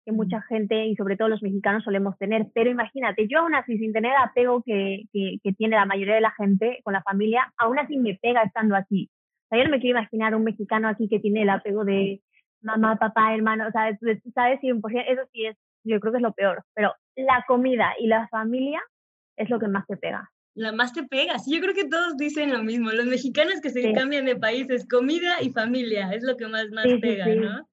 que 0.04 0.12
mucha 0.12 0.42
gente 0.42 0.86
y 0.86 0.96
sobre 0.96 1.16
todo 1.16 1.28
los 1.28 1.42
mexicanos 1.42 1.84
solemos 1.84 2.16
tener. 2.18 2.46
Pero 2.54 2.70
imagínate, 2.70 3.26
yo 3.28 3.40
aún 3.40 3.54
así, 3.54 3.78
sin 3.78 3.92
tener 3.92 4.12
el 4.12 4.22
apego 4.22 4.62
que, 4.62 5.04
que, 5.12 5.38
que 5.42 5.52
tiene 5.52 5.76
la 5.76 5.86
mayoría 5.86 6.14
de 6.14 6.20
la 6.20 6.32
gente 6.32 6.80
con 6.82 6.92
la 6.92 7.02
familia, 7.02 7.52
aún 7.56 7.78
así 7.78 7.96
me 7.96 8.18
pega 8.20 8.42
estando 8.42 8.76
aquí 8.76 9.08
yo 9.56 9.64
no 9.64 9.70
me 9.70 9.80
quiero 9.80 9.98
imaginar 9.98 10.34
un 10.34 10.44
mexicano 10.44 10.88
aquí 10.88 11.08
que 11.08 11.20
tiene 11.20 11.42
el 11.42 11.50
apego 11.50 11.84
de 11.84 12.22
mamá, 12.62 12.96
papá, 12.96 13.34
hermano, 13.34 13.70
¿sabes? 13.72 13.98
¿Sabes? 14.34 14.60
Eso 14.62 15.22
sí 15.32 15.46
es, 15.46 15.56
yo 15.84 16.00
creo 16.00 16.12
que 16.12 16.18
es 16.18 16.22
lo 16.22 16.32
peor. 16.32 16.64
Pero 16.74 16.94
la 17.16 17.44
comida 17.46 17.92
y 17.98 18.06
la 18.06 18.28
familia 18.28 18.80
es 19.36 19.50
lo 19.50 19.58
que 19.58 19.68
más 19.68 19.86
te 19.86 19.96
pega. 19.96 20.30
La 20.54 20.72
más 20.72 20.92
te 20.92 21.02
pega, 21.04 21.38
sí, 21.38 21.54
yo 21.54 21.62
creo 21.62 21.74
que 21.74 21.88
todos 21.88 22.16
dicen 22.16 22.52
lo 22.52 22.62
mismo. 22.62 22.90
Los 22.90 23.06
mexicanos 23.06 23.60
que 23.62 23.70
se 23.70 23.92
cambian 23.92 24.26
de 24.26 24.36
país 24.36 24.68
es 24.70 24.86
comida 24.86 25.42
y 25.42 25.50
familia, 25.50 26.12
es 26.12 26.22
lo 26.22 26.36
que 26.36 26.46
más, 26.46 26.70
más 26.70 26.86
pega, 27.00 27.26
¿no? 27.26 27.68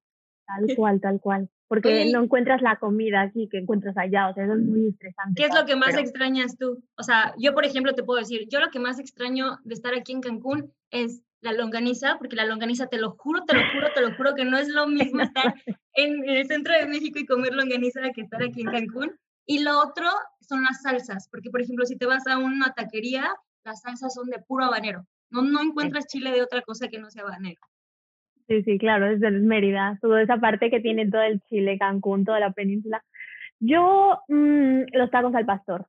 Tal 0.47 0.75
cual, 0.75 1.01
tal 1.01 1.19
cual. 1.19 1.49
Porque 1.69 2.11
no 2.11 2.23
encuentras 2.23 2.63
la 2.63 2.77
comida 2.77 3.21
aquí 3.21 3.47
que 3.47 3.59
encuentras 3.59 3.95
allá, 3.95 4.29
o 4.29 4.33
sea, 4.33 4.43
eso 4.43 4.53
es 4.55 4.59
muy 4.59 4.87
estresante. 4.89 5.33
¿Qué 5.35 5.45
es 5.45 5.53
lo 5.53 5.67
que 5.67 5.75
más 5.75 5.95
extrañas 5.95 6.57
tú? 6.57 6.83
O 6.97 7.03
sea, 7.03 7.35
yo, 7.37 7.53
por 7.53 7.63
ejemplo, 7.63 7.93
te 7.93 8.01
puedo 8.01 8.19
decir, 8.19 8.47
yo 8.49 8.59
lo 8.59 8.71
que 8.71 8.79
más 8.79 8.99
extraño 8.99 9.59
de 9.63 9.75
estar 9.75 9.93
aquí 9.93 10.11
en 10.11 10.21
Cancún 10.21 10.73
es 10.89 11.21
la 11.41 11.53
longaniza, 11.53 12.17
porque 12.17 12.35
la 12.35 12.45
longaniza, 12.45 12.87
te 12.87 12.97
lo 12.97 13.11
juro, 13.11 13.43
te 13.45 13.53
lo 13.53 13.61
juro, 13.71 13.87
te 13.93 14.01
lo 14.01 14.15
juro 14.15 14.33
que 14.33 14.45
no 14.45 14.57
es 14.57 14.67
lo 14.67 14.87
mismo 14.87 15.21
estar 15.21 15.53
en, 15.93 16.27
el 16.27 16.47
centro 16.47 16.73
de 16.73 16.87
México 16.87 17.19
y 17.19 17.27
comer 17.27 17.53
longaniza 17.53 18.01
que 18.15 18.21
estar 18.21 18.41
aquí 18.41 18.61
en 18.61 18.71
Cancún. 18.71 19.15
Y 19.45 19.59
lo 19.59 19.79
otro 19.79 20.07
son 20.41 20.63
las 20.63 20.81
salsas, 20.81 21.29
porque 21.29 21.51
por 21.51 21.61
ejemplo, 21.61 21.85
si 21.85 21.97
te 21.97 22.07
vas 22.07 22.25
a 22.25 22.39
una 22.39 22.73
taquería, 22.73 23.31
las 23.63 23.81
salsas 23.81 24.15
son 24.15 24.27
de 24.29 24.39
puro 24.39 24.65
habanero. 24.65 25.05
No, 25.29 25.43
no 25.43 25.61
encuentras 25.61 26.07
chile 26.07 26.31
de 26.31 26.41
otra 26.41 26.63
cosa 26.63 26.87
que 26.87 26.97
no 26.97 27.11
sea 27.11 27.21
habanero. 27.21 27.61
Sí, 28.49 28.63
sí, 28.63 28.79
claro, 28.79 29.05
es 29.05 29.19
de 29.19 29.29
Mérida, 29.29 29.99
toda 30.01 30.23
esa 30.23 30.37
parte 30.37 30.71
que 30.71 30.79
tiene 30.79 31.07
todo 31.07 31.21
el 31.21 31.39
Chile, 31.41 31.77
Cancún, 31.77 32.25
toda 32.25 32.39
la 32.39 32.51
península. 32.51 33.03
Yo, 33.59 34.21
mm, 34.27 34.85
los 34.91 35.11
tacos 35.11 35.35
al 35.35 35.45
pastor, 35.45 35.85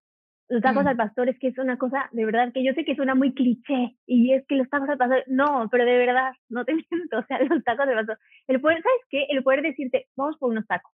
los 0.51 0.61
tacos 0.61 0.85
mm. 0.85 0.89
al 0.89 0.97
pastor 0.97 1.31
es 1.31 1.39
que 1.39 1.49
es 1.49 1.57
una 1.57 1.79
cosa, 1.79 2.11
de 2.13 2.27
verdad, 2.27 2.53
que 2.53 2.63
yo 2.63 2.75
sé 2.75 2.85
que 2.85 2.97
suena 2.97 3.15
muy 3.15 3.33
cliché, 3.33 3.97
y 4.07 4.35
es 4.35 4.47
que 4.47 4.57
los 4.57 4.69
tacos 4.69 4.91
al 4.91 4.99
pastor, 4.99 5.25
no, 5.27 5.69
pero 5.71 5.87
de 5.87 5.97
verdad, 5.97 6.33
no 6.51 6.67
te 6.67 6.75
miento, 6.91 7.19
o 7.19 7.25
sea, 7.25 7.43
los 7.45 7.65
tacos 7.65 7.89
al 7.89 7.95
pastor, 7.95 8.19
el 8.49 8.61
poder, 8.61 8.83
¿sabes 8.83 9.01
qué? 9.09 9.25
El 9.31 9.43
poder 9.43 9.63
decirte, 9.63 10.09
vamos 10.15 10.37
por 10.37 10.51
unos 10.51 10.67
tacos. 10.67 10.93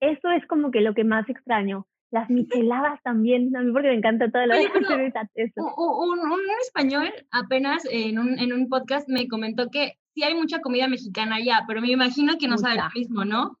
Eso 0.00 0.28
es 0.32 0.44
como 0.48 0.70
que 0.70 0.82
lo 0.82 0.92
que 0.92 1.04
más 1.04 1.26
extraño. 1.30 1.86
Las 2.10 2.28
micheladas 2.28 3.00
también, 3.02 3.56
a 3.56 3.62
mí 3.62 3.72
porque 3.72 3.88
me 3.88 3.94
encanta 3.94 4.30
todo 4.30 4.44
lo 4.44 4.52
que 4.52 4.64
eso. 5.34 5.74
Un, 5.78 6.18
un, 6.18 6.40
español 6.60 7.08
apenas 7.30 7.86
en 7.90 8.18
un, 8.18 8.38
en 8.38 8.52
un 8.52 8.68
podcast 8.68 9.08
me 9.08 9.28
comentó 9.28 9.70
que 9.70 9.94
sí 10.14 10.22
hay 10.22 10.34
mucha 10.34 10.60
comida 10.60 10.88
mexicana 10.88 11.36
allá, 11.36 11.64
pero 11.66 11.80
me 11.80 11.90
imagino 11.90 12.34
que 12.38 12.48
no 12.48 12.58
sabe 12.58 12.76
lo 12.76 12.88
mismo, 12.94 13.24
¿no? 13.24 13.58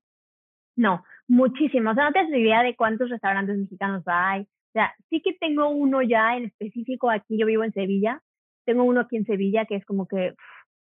No, 0.76 1.04
muchísimo. 1.28 1.90
O 1.90 1.94
sea, 1.94 2.04
no 2.04 2.12
te 2.12 2.38
idea 2.38 2.62
de 2.62 2.76
cuántos 2.76 3.10
restaurantes 3.10 3.58
mexicanos 3.58 4.02
hay, 4.06 4.42
o 4.42 4.72
sea, 4.72 4.94
sí 5.10 5.20
que 5.20 5.34
tengo 5.34 5.68
uno 5.68 6.00
ya 6.00 6.34
en 6.34 6.44
específico 6.46 7.10
aquí, 7.10 7.38
yo 7.38 7.44
vivo 7.44 7.62
en 7.62 7.74
Sevilla, 7.74 8.22
tengo 8.64 8.84
uno 8.84 9.00
aquí 9.02 9.16
en 9.16 9.26
Sevilla 9.26 9.66
que 9.66 9.76
es 9.76 9.84
como 9.84 10.08
que 10.08 10.34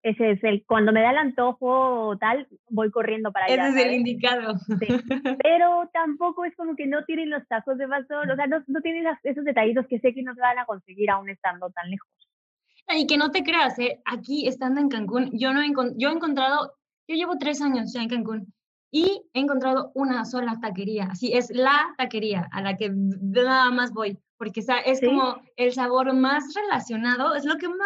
ese 0.02 0.30
es 0.30 0.44
el, 0.44 0.64
cuando 0.66 0.92
me 0.92 1.02
da 1.02 1.10
el 1.10 1.18
antojo 1.18 2.08
o 2.08 2.16
tal, 2.16 2.46
voy 2.70 2.90
corriendo 2.90 3.32
para 3.32 3.46
allá. 3.46 3.68
Ese 3.68 3.80
es 3.80 3.86
el 3.86 3.92
indicado. 3.94 4.54
Pero 5.42 5.90
tampoco 5.92 6.44
es 6.44 6.54
como 6.54 6.76
que 6.76 6.86
no 6.86 7.04
tienen 7.04 7.28
los 7.28 7.46
tacos 7.48 7.76
de 7.76 7.88
pastor, 7.88 8.30
o 8.30 8.36
sea, 8.36 8.46
no, 8.46 8.62
no 8.66 8.80
tienen 8.80 9.04
esos 9.24 9.44
detallitos 9.44 9.86
que 9.88 9.98
sé 9.98 10.14
que 10.14 10.22
no 10.22 10.34
se 10.34 10.40
van 10.40 10.58
a 10.58 10.64
conseguir 10.64 11.10
aún 11.10 11.28
estando 11.28 11.68
tan 11.70 11.90
lejos. 11.90 12.08
Y 12.88 13.06
que 13.06 13.16
no 13.16 13.30
te 13.30 13.42
creas, 13.42 13.78
¿eh? 13.78 14.00
aquí 14.04 14.46
estando 14.46 14.80
en 14.80 14.88
Cancún, 14.88 15.30
yo, 15.32 15.52
no 15.52 15.60
he, 15.60 15.72
yo 15.96 16.08
he 16.08 16.12
encontrado, 16.12 16.74
yo 17.08 17.16
llevo 17.16 17.36
tres 17.38 17.60
años 17.60 17.92
ya 17.92 18.02
en 18.02 18.08
Cancún 18.08 18.54
y 18.92 19.22
he 19.34 19.40
encontrado 19.40 19.90
una 19.94 20.24
sola 20.24 20.58
taquería, 20.60 21.08
así 21.10 21.32
es 21.32 21.50
la 21.50 21.94
taquería 21.98 22.48
a 22.52 22.62
la 22.62 22.76
que 22.76 22.90
nada 22.90 23.70
más 23.70 23.92
voy, 23.92 24.18
porque 24.38 24.60
es 24.60 25.00
como 25.00 25.42
el 25.56 25.72
sabor 25.72 26.14
más 26.14 26.54
relacionado, 26.54 27.34
es 27.34 27.44
lo 27.44 27.56
que 27.56 27.68
más 27.68 27.78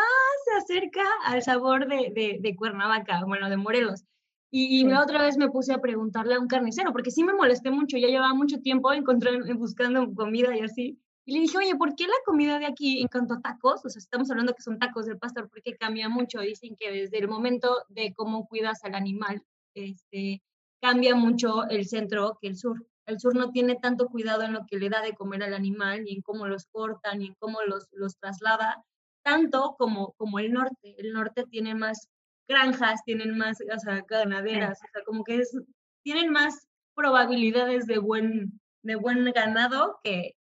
se 0.45 0.75
acerca 0.75 1.05
al 1.25 1.43
sabor 1.43 1.89
de, 1.89 2.13
de, 2.15 2.39
de 2.41 2.57
Cuernavaca, 2.57 3.25
bueno, 3.25 3.49
de 3.49 3.57
Morelos. 3.57 4.05
Y, 4.53 4.85
otra 4.93 5.23
vez 5.23 5.37
me 5.37 5.49
puse 5.49 5.73
a 5.73 5.81
preguntarle 5.81 6.35
a 6.35 6.41
un 6.41 6.49
carnicero, 6.49 6.93
porque 6.93 7.13
sí 7.13 7.23
me 7.23 7.35
molesté 7.35 7.71
mucho, 7.71 7.97
ya 7.97 8.09
llevaba 8.09 8.35
mucho 8.35 8.59
tiempo 8.61 8.93
encontrando, 8.93 9.47
buscando 9.57 10.13
comida 10.13 10.57
y 10.57 10.61
así. 10.61 10.99
Y 11.31 11.35
le 11.35 11.41
dije, 11.43 11.59
oye, 11.59 11.77
¿por 11.77 11.95
qué 11.95 12.09
la 12.09 12.15
comida 12.25 12.59
de 12.59 12.67
aquí 12.67 13.01
en 13.01 13.07
cuanto 13.07 13.35
a 13.35 13.41
tacos? 13.41 13.85
O 13.85 13.89
sea, 13.89 14.01
estamos 14.01 14.29
hablando 14.33 14.53
que 14.53 14.63
son 14.63 14.81
tacos 14.81 15.07
del 15.07 15.17
pastor, 15.17 15.49
porque 15.49 15.77
cambia 15.77 16.09
mucho. 16.09 16.41
Dicen 16.41 16.75
que 16.75 16.91
desde 16.91 17.19
el 17.19 17.29
momento 17.29 17.85
de 17.89 18.13
cómo 18.15 18.49
cuidas 18.49 18.83
al 18.83 18.97
animal, 18.97 19.41
este, 19.75 20.43
cambia 20.83 21.15
mucho 21.15 21.69
el 21.69 21.87
centro 21.87 22.37
que 22.41 22.49
el 22.49 22.57
sur. 22.57 22.85
El 23.07 23.21
sur 23.21 23.37
no 23.37 23.53
tiene 23.53 23.77
tanto 23.77 24.09
cuidado 24.09 24.43
en 24.43 24.55
lo 24.55 24.67
que 24.67 24.81
le 24.81 24.89
da 24.89 25.03
de 25.03 25.15
comer 25.15 25.45
al 25.45 25.55
animal, 25.55 26.03
ni 26.03 26.15
en 26.15 26.23
cómo 26.23 26.49
los 26.49 26.67
corta, 26.67 27.15
ni 27.15 27.29
en 27.29 27.35
cómo 27.39 27.63
los, 27.63 27.87
los 27.93 28.19
traslada, 28.19 28.85
tanto 29.23 29.77
como, 29.79 30.15
como 30.17 30.41
el 30.41 30.53
norte. 30.53 30.97
El 30.99 31.13
norte 31.13 31.45
tiene 31.49 31.77
más 31.77 32.09
granjas, 32.49 33.05
tienen 33.05 33.39
más 33.39 33.59
o 33.61 33.79
sea, 33.79 34.05
ganaderas, 34.09 34.81
o 34.83 34.89
sea, 34.93 35.05
como 35.05 35.23
que 35.23 35.37
es, 35.37 35.57
tienen 36.03 36.33
más 36.33 36.67
probabilidades 36.97 37.87
de 37.87 37.99
buen, 37.99 38.61
de 38.83 38.97
buen 38.97 39.25
ganado 39.27 40.01
que, 40.03 40.35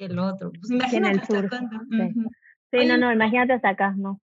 que 0.00 0.06
el 0.06 0.18
otro. 0.18 0.50
Pues 0.50 0.70
imagínate 0.70 1.14
en 1.14 1.20
el 1.20 1.26
sur. 1.26 1.50
Sí, 2.72 2.86
no, 2.86 2.96
no, 2.96 3.12
imagínate 3.12 3.52
hasta 3.52 3.70
acá, 3.70 3.94
¿no? 3.96 4.20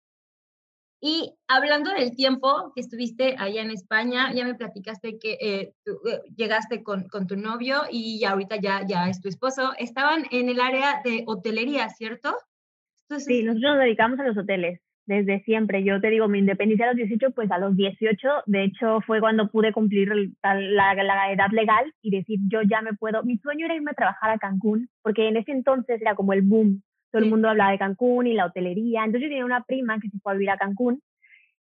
Y 0.99 1.35
hablando 1.47 1.91
del 1.91 2.15
tiempo 2.15 2.71
que 2.73 2.81
estuviste 2.81 3.35
allá 3.37 3.61
en 3.61 3.69
España, 3.69 4.33
ya 4.33 4.45
me 4.45 4.55
platicaste 4.55 5.19
que 5.19 5.33
eh, 5.33 5.73
eh, 5.85 6.21
llegaste 6.35 6.81
con, 6.81 7.07
con, 7.09 7.27
tu 7.27 7.35
novio 7.35 7.83
y 7.91 8.23
ahorita 8.23 8.55
ya, 8.55 8.83
ya 8.87 9.07
es 9.07 9.21
tu 9.21 9.29
esposo. 9.29 9.73
Estaban 9.77 10.25
en 10.31 10.49
el 10.49 10.59
área 10.59 11.01
de 11.03 11.23
hotelería, 11.27 11.89
¿cierto? 11.89 12.35
sí, 13.19 13.43
nosotros 13.43 13.73
nos 13.73 13.83
dedicamos 13.83 14.19
a 14.19 14.23
los 14.23 14.37
hoteles 14.37 14.81
desde 15.07 15.41
siempre. 15.43 15.83
Yo 15.83 15.99
te 15.99 16.09
digo, 16.09 16.27
mi 16.27 16.39
independencia 16.39 16.85
a 16.85 16.89
los 16.89 16.97
18, 16.97 17.31
pues 17.31 17.49
a 17.49 17.57
los 17.57 17.75
18, 17.75 18.29
de 18.45 18.63
hecho, 18.63 19.01
fue 19.01 19.19
cuando 19.19 19.49
pude 19.49 19.73
cumplir 19.73 20.11
la, 20.43 20.93
la, 20.93 21.31
edad 21.31 21.49
legal 21.51 21.91
y 22.01 22.11
decir, 22.11 22.39
yo 22.47 22.61
ya 22.61 22.81
me 22.81 22.93
puedo. 22.93 23.23
Mi 23.23 23.37
sueño 23.39 23.65
era 23.65 23.75
irme 23.75 23.91
a 23.91 23.95
trabajar 23.95 24.29
a 24.29 24.37
Cancún, 24.37 24.89
porque 25.01 25.27
en 25.27 25.37
ese 25.37 25.51
entonces 25.51 25.99
era 26.01 26.13
como 26.13 26.33
el 26.33 26.43
boom 26.43 26.81
todo 27.11 27.23
el 27.23 27.29
mundo 27.29 27.49
hablaba 27.49 27.71
de 27.71 27.77
Cancún 27.77 28.27
y 28.27 28.33
la 28.33 28.45
hotelería. 28.45 29.03
Entonces 29.03 29.23
yo 29.23 29.29
tenía 29.29 29.45
una 29.45 29.63
prima 29.63 29.99
que 29.99 30.09
se 30.09 30.19
fue 30.19 30.33
a 30.33 30.35
vivir 30.35 30.49
a 30.49 30.57
Cancún 30.57 31.01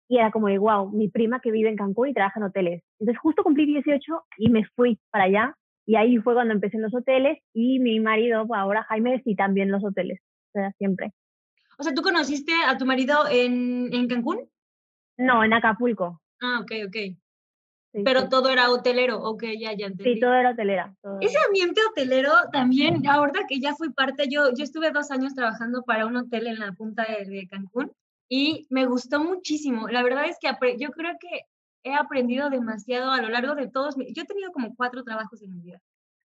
y 0.07 0.17
era 0.17 0.31
como 0.31 0.47
de, 0.47 0.57
wow, 0.57 0.89
mi 0.89 1.09
prima 1.09 1.39
que 1.39 1.51
vive 1.51 1.69
en 1.69 1.75
Cancún 1.75 2.09
y 2.09 2.13
trabaja 2.13 2.39
en 2.39 2.45
hoteles. 2.45 2.83
Entonces 2.99 3.19
justo 3.21 3.43
cumplí 3.43 3.65
18 3.65 4.23
y 4.37 4.49
me 4.49 4.65
fui 4.75 4.99
para 5.11 5.25
allá 5.25 5.55
y 5.85 5.95
ahí 5.95 6.17
fue 6.17 6.33
cuando 6.33 6.53
empecé 6.53 6.77
en 6.77 6.83
los 6.83 6.93
hoteles 6.93 7.39
y 7.53 7.79
mi 7.79 7.99
marido, 7.99 8.45
ahora 8.55 8.83
Jaime, 8.83 9.21
sí 9.23 9.35
también 9.35 9.71
los 9.71 9.83
hoteles, 9.83 10.21
o 10.49 10.59
sea, 10.59 10.71
siempre. 10.77 11.11
O 11.77 11.83
sea, 11.83 11.93
¿tú 11.93 12.01
conociste 12.01 12.53
a 12.67 12.77
tu 12.77 12.85
marido 12.85 13.27
en, 13.29 13.93
en 13.93 14.07
Cancún? 14.07 14.49
No, 15.17 15.43
en 15.43 15.53
Acapulco. 15.53 16.21
Ah, 16.41 16.59
ok, 16.61 16.71
ok. 16.87 17.17
Pero 18.03 18.27
todo 18.27 18.49
era 18.49 18.71
hotelero, 18.71 19.21
ok, 19.21 19.43
ya, 19.59 19.73
ya 19.73 19.85
entendí. 19.85 20.15
Sí, 20.15 20.19
todo 20.19 20.33
era 20.33 20.51
hotelera. 20.51 20.95
Ese 21.21 21.37
ambiente 21.47 21.79
hotelero 21.91 22.31
también, 22.51 23.07
ahora 23.07 23.45
que 23.47 23.59
ya 23.59 23.75
fui 23.75 23.91
parte, 23.91 24.27
yo, 24.29 24.49
yo 24.57 24.63
estuve 24.63 24.89
dos 24.89 25.11
años 25.11 25.35
trabajando 25.35 25.83
para 25.83 26.07
un 26.07 26.17
hotel 26.17 26.47
en 26.47 26.59
la 26.59 26.71
punta 26.71 27.05
de, 27.05 27.47
Cancún 27.47 27.91
y 28.27 28.65
me 28.71 28.87
gustó 28.87 29.23
muchísimo. 29.23 29.87
La 29.89 30.01
verdad 30.01 30.25
es 30.25 30.37
que 30.41 30.49
yo 30.79 30.89
creo 30.89 31.13
que 31.19 31.41
he 31.83 31.93
aprendido 31.93 32.49
demasiado 32.49 33.11
a 33.11 33.21
lo 33.21 33.29
largo 33.29 33.53
de 33.53 33.67
todos. 33.67 33.95
Yo 33.95 34.23
he 34.23 34.25
tenido 34.25 34.51
como 34.51 34.75
cuatro 34.75 35.03
trabajos 35.03 35.43
en 35.43 35.53
mi 35.53 35.61
vida, 35.61 35.79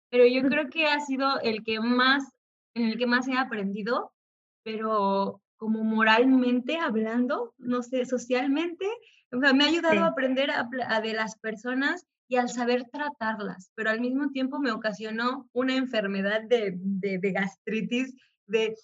pero 0.09 0.25
yo 0.25 0.49
creo 0.49 0.71
que 0.71 0.87
ha 0.87 1.00
sido 1.00 1.41
el 1.41 1.65
que 1.65 1.81
más, 1.81 2.31
en 2.75 2.85
el 2.85 2.97
que 2.97 3.07
más 3.07 3.26
he 3.26 3.37
aprendido, 3.37 4.12
pero 4.67 5.41
como 5.59 5.85
moralmente 5.85 6.77
hablando, 6.77 7.55
no 7.57 7.85
sé, 7.85 8.05
socialmente, 8.05 8.85
me 9.31 9.47
ha 9.47 9.69
ayudado 9.69 10.03
a 10.03 10.09
aprender 10.09 10.51
a, 10.51 11.01
de 11.01 11.13
las 11.15 11.39
personas 11.39 12.05
y 12.27 12.35
al 12.35 12.49
saber 12.49 12.83
tratarlas, 12.91 13.71
pero 13.77 13.91
al 13.91 14.01
mismo 14.01 14.31
tiempo 14.33 14.59
me 14.59 14.73
ocasionó 14.73 15.49
una 15.53 15.77
enfermedad 15.77 16.43
de, 16.43 16.73
de, 16.75 17.31
gastritis, 17.31 18.17
de 18.49 18.75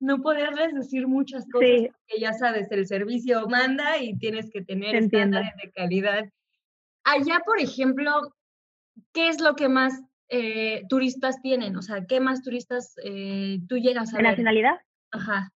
no 0.00 0.20
poderles 0.20 0.74
decir 0.74 1.06
muchas 1.06 1.46
cosas, 1.48 1.94
que 2.08 2.20
ya 2.20 2.32
sabes, 2.32 2.68
el 2.72 2.84
servicio 2.88 3.46
manda 3.46 3.98
y 3.98 4.18
tienes 4.18 4.50
que 4.50 4.62
tener 4.64 4.96
estándares 4.96 5.52
de 5.62 5.70
calidad. 5.70 6.24
Allá, 7.04 7.40
por 7.46 7.60
ejemplo, 7.60 8.20
¿qué 9.12 9.28
es 9.28 9.40
lo 9.40 9.54
que 9.54 9.68
más 9.68 10.02
eh, 10.28 10.82
turistas 10.88 11.40
tienen? 11.40 11.76
O 11.76 11.82
sea, 11.82 12.04
¿qué 12.04 12.18
más 12.18 12.42
turistas 12.42 12.96
eh, 13.04 13.60
tú 13.68 13.78
llegas 13.78 14.12
a 14.12 14.16
¿De 14.16 14.24
nacionalidad? 14.24 14.80
Ajá. 15.14 15.50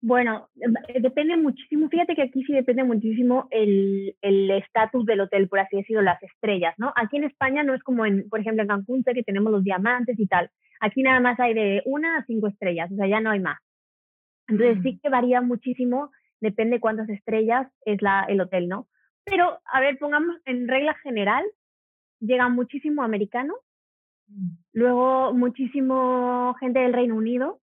Bueno, 0.00 0.48
eh, 0.88 1.00
depende 1.00 1.36
muchísimo, 1.36 1.88
fíjate 1.88 2.16
que 2.16 2.22
aquí 2.22 2.42
sí 2.44 2.52
depende 2.52 2.82
muchísimo 2.82 3.46
el 3.50 4.16
estatus 4.50 5.06
del 5.06 5.20
hotel, 5.20 5.48
por 5.48 5.60
así 5.60 5.76
decirlo, 5.76 6.02
las 6.02 6.20
estrellas, 6.22 6.74
¿no? 6.76 6.92
Aquí 6.96 7.18
en 7.18 7.24
España 7.24 7.62
no 7.62 7.72
es 7.72 7.82
como, 7.84 8.04
en, 8.04 8.28
por 8.28 8.40
ejemplo, 8.40 8.62
en 8.62 8.68
Cancún, 8.68 9.04
sé 9.04 9.14
que 9.14 9.22
tenemos 9.22 9.52
los 9.52 9.62
diamantes 9.62 10.18
y 10.18 10.26
tal. 10.26 10.50
Aquí 10.80 11.04
nada 11.04 11.20
más 11.20 11.38
hay 11.38 11.54
de 11.54 11.82
una 11.84 12.16
a 12.16 12.24
cinco 12.26 12.48
estrellas, 12.48 12.90
o 12.90 12.96
sea, 12.96 13.06
ya 13.06 13.20
no 13.20 13.30
hay 13.30 13.38
más. 13.38 13.60
Entonces 14.48 14.82
sí 14.82 14.94
mm. 14.94 15.00
que 15.00 15.08
varía 15.08 15.40
muchísimo, 15.40 16.10
depende 16.40 16.80
cuántas 16.80 17.08
estrellas 17.08 17.68
es 17.84 18.02
la, 18.02 18.24
el 18.28 18.40
hotel, 18.40 18.68
¿no? 18.68 18.88
Pero, 19.24 19.60
a 19.72 19.80
ver, 19.80 19.98
pongamos 19.98 20.34
en 20.46 20.66
regla 20.66 20.94
general, 20.94 21.44
llega 22.18 22.48
muchísimo 22.48 23.04
americano, 23.04 23.54
mm. 24.26 24.48
luego 24.72 25.32
muchísimo 25.32 26.54
gente 26.58 26.80
del 26.80 26.92
Reino 26.92 27.14
Unido, 27.14 27.61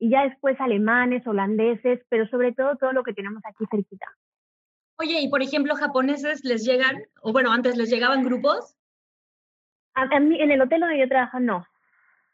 y 0.00 0.10
ya 0.10 0.24
después 0.24 0.58
alemanes, 0.60 1.24
holandeses, 1.26 2.00
pero 2.08 2.26
sobre 2.28 2.52
todo 2.52 2.76
todo 2.76 2.92
lo 2.92 3.04
que 3.04 3.12
tenemos 3.12 3.42
aquí 3.44 3.64
cerquita. 3.70 4.06
Oye, 4.96 5.20
y 5.20 5.28
por 5.28 5.42
ejemplo, 5.42 5.76
japoneses 5.76 6.42
les 6.42 6.64
llegan, 6.64 7.02
o 7.22 7.32
bueno, 7.32 7.52
antes 7.52 7.76
les 7.76 7.90
llegaban 7.90 8.24
grupos? 8.24 8.76
A, 9.94 10.18
mí, 10.18 10.40
en 10.40 10.50
el 10.50 10.62
hotel 10.62 10.80
donde 10.80 10.98
yo 10.98 11.08
trabajo, 11.08 11.38
no. 11.38 11.66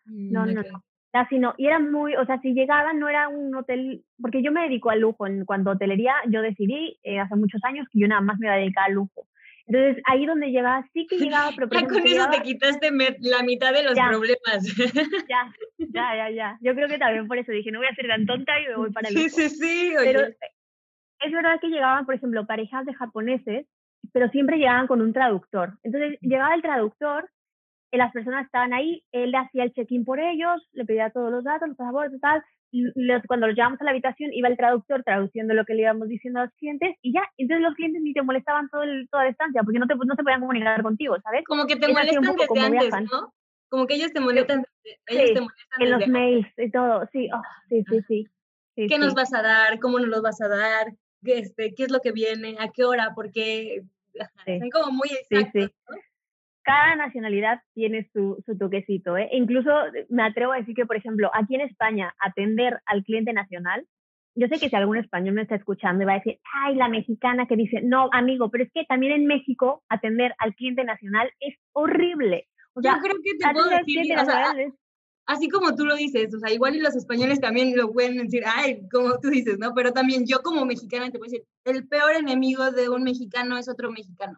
Mm, 0.04 0.32
no, 0.32 0.46
no, 0.46 0.62
no. 0.62 0.84
Casi 1.12 1.38
no. 1.38 1.54
Y 1.56 1.66
era 1.66 1.80
muy, 1.80 2.14
o 2.14 2.24
sea, 2.24 2.40
si 2.40 2.54
llegaban, 2.54 3.00
no 3.00 3.08
era 3.08 3.28
un 3.28 3.54
hotel, 3.54 4.04
porque 4.20 4.42
yo 4.42 4.52
me 4.52 4.62
dedico 4.62 4.90
al 4.90 5.00
lujo. 5.00 5.26
En 5.26 5.44
cuanto 5.44 5.70
a 5.70 5.72
hotelería, 5.72 6.14
yo 6.28 6.42
decidí 6.42 7.00
eh, 7.02 7.18
hace 7.18 7.34
muchos 7.34 7.62
años 7.64 7.88
que 7.90 7.98
yo 7.98 8.06
nada 8.06 8.20
más 8.20 8.38
me 8.38 8.46
iba 8.46 8.54
a 8.54 8.58
dedicar 8.58 8.86
al 8.86 8.92
lujo. 8.92 9.26
Entonces, 9.66 10.02
ahí 10.06 10.26
donde 10.26 10.48
llegaba, 10.48 10.86
sí 10.92 11.06
que 11.08 11.18
llegaba, 11.18 11.50
pero... 11.54 11.68
ya 11.68 11.86
con 11.86 12.06
eso 12.06 12.30
te 12.30 12.42
quitaste 12.42 12.90
la 13.20 13.42
mitad 13.42 13.72
de 13.72 13.82
los 13.82 13.94
problemas. 13.94 14.64
Ya, 15.28 15.52
ya, 15.78 16.16
ya, 16.16 16.30
ya. 16.30 16.58
Yo 16.60 16.74
creo 16.74 16.88
que 16.88 16.98
también 16.98 17.26
por 17.26 17.38
eso 17.38 17.50
dije, 17.50 17.72
no 17.72 17.80
voy 17.80 17.88
a 17.88 17.94
ser 17.94 18.06
tan 18.06 18.26
tonta 18.26 18.60
y 18.60 18.68
me 18.68 18.76
voy 18.76 18.92
para 18.92 19.08
el 19.08 19.16
Sí, 19.16 19.28
sí, 19.28 19.48
sí. 19.48 19.92
Pero 19.98 20.20
es 20.20 21.32
verdad 21.32 21.58
que 21.60 21.68
llegaban, 21.68 22.06
por 22.06 22.14
ejemplo, 22.14 22.46
parejas 22.46 22.86
de 22.86 22.94
japoneses, 22.94 23.66
pero 24.12 24.28
siempre 24.28 24.58
llegaban 24.58 24.86
con 24.86 25.00
un 25.00 25.12
traductor. 25.12 25.78
Entonces, 25.82 26.18
llegaba 26.20 26.54
el 26.54 26.62
traductor, 26.62 27.28
y 27.92 27.96
las 27.96 28.12
personas 28.12 28.46
estaban 28.46 28.72
ahí, 28.72 29.02
él 29.12 29.34
hacía 29.34 29.64
el 29.64 29.72
check-in 29.72 30.04
por 30.04 30.20
ellos, 30.20 30.68
le 30.72 30.84
pedía 30.84 31.10
todos 31.10 31.30
los 31.30 31.44
datos, 31.44 31.68
los 31.68 31.76
pasaportes, 31.76 32.20
tal, 32.20 32.42
cuando 33.26 33.46
los 33.46 33.56
llevamos 33.56 33.80
a 33.80 33.84
la 33.84 33.90
habitación 33.90 34.32
iba 34.32 34.48
el 34.48 34.56
traductor 34.56 35.02
traduciendo 35.04 35.54
lo 35.54 35.64
que 35.64 35.74
le 35.74 35.82
íbamos 35.82 36.08
diciendo 36.08 36.40
a 36.40 36.44
los 36.44 36.52
clientes 36.54 36.96
y 37.02 37.12
ya, 37.12 37.22
entonces 37.36 37.62
los 37.62 37.74
clientes 37.74 38.02
ni 38.02 38.12
te 38.12 38.22
molestaban 38.22 38.68
todo 38.68 38.82
el, 38.82 39.08
toda 39.10 39.24
la 39.24 39.30
estancia 39.30 39.62
porque 39.62 39.78
no, 39.78 39.86
te, 39.86 39.94
no 39.94 40.14
se 40.14 40.22
podían 40.22 40.40
comunicar 40.40 40.82
contigo, 40.82 41.16
¿sabes? 41.22 41.44
Como 41.46 41.66
que 41.66 41.76
te 41.76 41.88
molestan 41.88 42.22
desde 42.22 42.60
antes, 42.60 43.10
¿no? 43.10 43.32
Como 43.68 43.86
que 43.86 43.94
ellos 43.94 44.12
te 44.12 44.20
molestan, 44.20 44.64
ellos 45.06 45.34
te 45.34 45.40
molestan 45.40 45.82
en 45.82 45.90
los 45.90 46.08
mails 46.08 46.48
y 46.56 46.70
todo, 46.70 47.08
sí, 47.12 47.28
oh, 47.32 47.42
sí, 47.68 47.84
sí, 47.88 48.02
sí, 48.74 48.86
¿Qué 48.88 48.98
nos 48.98 49.14
vas 49.14 49.32
a 49.32 49.42
dar? 49.42 49.80
¿Cómo 49.80 49.98
nos 49.98 50.08
los 50.08 50.22
vas 50.22 50.40
a 50.40 50.48
dar? 50.48 50.92
¿Qué, 51.24 51.38
este, 51.38 51.74
¿Qué 51.74 51.84
es 51.84 51.90
lo 51.90 52.00
que 52.00 52.12
viene? 52.12 52.56
¿A 52.60 52.70
qué 52.70 52.84
hora? 52.84 53.12
Porque 53.14 53.82
son 54.44 54.70
como 54.70 54.92
muy 54.92 55.08
exactos, 55.08 55.70
¿no? 55.88 55.96
Cada 56.66 56.96
nacionalidad 56.96 57.60
tiene 57.74 58.10
su, 58.12 58.42
su 58.44 58.58
toquecito. 58.58 59.16
¿eh? 59.16 59.28
incluso 59.32 59.70
me 60.08 60.24
atrevo 60.24 60.52
a 60.52 60.56
decir 60.56 60.74
que, 60.74 60.84
por 60.84 60.96
ejemplo, 60.96 61.30
aquí 61.32 61.54
en 61.54 61.60
España, 61.60 62.12
atender 62.18 62.80
al 62.86 63.04
cliente 63.04 63.32
nacional, 63.32 63.86
yo 64.34 64.48
sé 64.48 64.58
que 64.58 64.68
si 64.68 64.76
algún 64.76 64.98
español 64.98 65.36
me 65.36 65.42
está 65.42 65.54
escuchando 65.54 66.02
y 66.02 66.06
va 66.06 66.14
a 66.14 66.18
decir, 66.18 66.38
ay, 66.64 66.74
la 66.74 66.88
mexicana 66.88 67.46
que 67.46 67.56
dice, 67.56 67.80
no, 67.82 68.08
amigo, 68.12 68.50
pero 68.50 68.64
es 68.64 68.70
que 68.74 68.84
también 68.84 69.12
en 69.12 69.26
México 69.26 69.84
atender 69.88 70.34
al 70.38 70.54
cliente 70.56 70.84
nacional 70.84 71.30
es 71.40 71.54
horrible. 71.72 72.48
O 72.74 72.82
sea, 72.82 72.96
yo 72.96 73.00
creo 73.00 73.16
que 73.22 73.38
te 73.38 73.52
puedo 73.52 73.70
decir, 73.70 74.72
así 75.26 75.48
como 75.48 75.74
tú 75.74 75.86
lo 75.86 75.94
dices, 75.94 76.34
o 76.34 76.40
sea, 76.40 76.52
igual 76.52 76.74
y 76.74 76.80
los 76.80 76.96
españoles 76.96 77.40
también 77.40 77.76
lo 77.76 77.92
pueden 77.92 78.18
decir, 78.18 78.42
ay, 78.44 78.86
como 78.92 79.18
tú 79.20 79.30
dices, 79.30 79.58
¿no? 79.58 79.72
Pero 79.72 79.92
también 79.92 80.26
yo 80.26 80.42
como 80.42 80.66
mexicana 80.66 81.10
te 81.10 81.18
puedo 81.18 81.30
decir, 81.30 81.46
el 81.64 81.86
peor 81.88 82.16
enemigo 82.16 82.72
de 82.72 82.90
un 82.90 83.04
mexicano 83.04 83.56
es 83.56 83.68
otro 83.68 83.90
mexicano. 83.90 84.36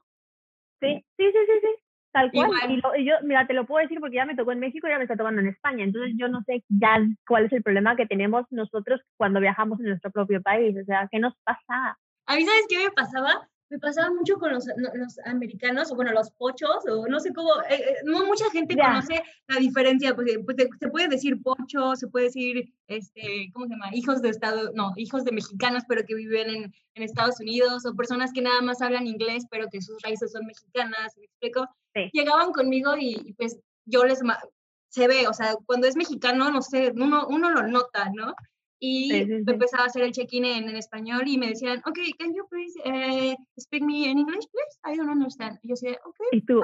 Sí, 0.81 1.05
sí, 1.17 1.25
sí, 1.33 1.39
sí, 1.47 1.59
sí. 1.63 1.88
Tal 2.13 2.31
cual. 2.33 2.51
Y, 2.71 3.05
yo, 3.05 3.15
mira, 3.23 3.47
te 3.47 3.55
lo 3.55 3.67
puedo 3.67 3.83
decir 3.83 4.01
porque 4.01 4.17
ya 4.17 4.25
me 4.25 4.35
tocó 4.35 4.53
en 4.53 4.61
México 4.61 4.87
y 4.87 4.91
ya 4.91 4.99
me 4.99 5.05
está 5.05 5.17
tocando 5.17 5.41
en 5.41 5.49
España. 5.49 5.85
Entonces 5.85 6.15
yo 6.17 6.29
no 6.29 6.43
sé 6.45 6.65
ya 6.69 6.99
cuál 7.27 7.47
es 7.47 7.53
el 7.53 7.63
problema 7.63 7.97
que 7.97 8.07
tenemos 8.07 8.47
nosotros 8.51 9.01
cuando 9.17 9.41
viajamos 9.41 9.79
en 9.81 9.87
nuestro 9.87 10.11
propio 10.11 10.43
país. 10.43 10.77
O 10.81 10.85
sea, 10.85 11.09
¿qué 11.11 11.19
nos 11.19 11.35
pasa? 11.45 11.99
A 12.27 12.37
mí, 12.37 12.45
¿sabes 12.45 12.67
qué 12.69 12.79
me 12.79 12.91
pasaba? 12.91 13.49
Me 13.71 13.79
pasaba 13.79 14.11
mucho 14.11 14.37
con 14.39 14.53
los, 14.53 14.67
los, 14.95 15.19
americanos, 15.27 15.93
o 15.93 15.95
bueno, 15.95 16.13
los 16.13 16.31
pochos, 16.33 16.85
o 16.89 17.07
no 17.07 17.21
sé 17.21 17.33
cómo, 17.33 17.51
eh, 17.69 17.75
eh, 17.75 17.95
no 18.05 18.25
mucha 18.25 18.51
gente 18.51 18.77
conoce 18.77 19.23
la 19.47 19.61
diferencia, 19.61 20.15
pues, 20.15 20.39
pues 20.45 20.57
se 20.79 20.89
puede 20.89 21.09
decir 21.09 21.43
pocho, 21.43 21.95
se 21.95 22.09
puede 22.09 22.27
decir, 22.27 22.73
este, 22.87 23.51
¿cómo 23.53 23.67
se 23.67 23.73
llama? 23.73 23.91
Hijos 23.93 24.23
de 24.23 24.31
Estado, 24.31 24.73
no, 24.75 24.93
hijos 24.97 25.25
de 25.25 25.33
mexicanos, 25.33 25.83
pero 25.87 26.05
que 26.05 26.15
viven 26.15 26.49
en, 26.49 26.75
en 26.95 27.03
Estados 27.03 27.41
Unidos, 27.41 27.85
o 27.85 27.95
personas 27.95 28.33
que 28.33 28.43
nada 28.43 28.63
más 28.63 28.81
hablan 28.81 29.07
inglés, 29.07 29.45
pero 29.51 29.69
que 29.69 29.83
sus 29.83 30.01
raíces 30.03 30.33
son 30.33 30.47
mexicanas, 30.47 31.17
¿me 31.17 31.25
explico? 31.25 31.69
Llegaban 32.13 32.53
conmigo 32.53 32.95
y, 32.99 33.35
pues 33.35 33.59
yo 33.85 34.05
les, 34.05 34.21
se 34.89 35.09
ve, 35.09 35.27
o 35.27 35.33
sea, 35.33 35.57
cuando 35.67 35.87
es 35.87 35.97
mexicano, 35.97 36.51
no 36.51 36.63
sé, 36.63 36.93
uno, 36.95 37.27
uno 37.29 37.51
lo 37.51 37.67
nota, 37.67 38.11
¿no? 38.15 38.35
Y 38.81 39.13
empezaba 39.13 39.85
a 39.85 39.87
hacer 39.87 40.03
el 40.03 40.13
check-in 40.13 40.45
en, 40.45 40.77
español 40.77 41.23
y 41.27 41.37
me 41.37 41.49
decían, 41.49 41.83
ok, 41.85 41.99
can 42.19 42.33
you 42.35 42.47
please 42.49 42.79
uh, 42.85 43.35
speak 43.59 43.83
me 43.83 44.09
in 44.09 44.19
English, 44.19 44.47
please? 44.53 44.79
I 44.85 44.97
don't 44.97 45.11
understand. 45.11 45.59
Y 45.63 45.69
yo 45.69 45.75
decía, 45.75 45.99
ok. 46.05 46.17
Y 46.33 46.43
tú, 46.43 46.63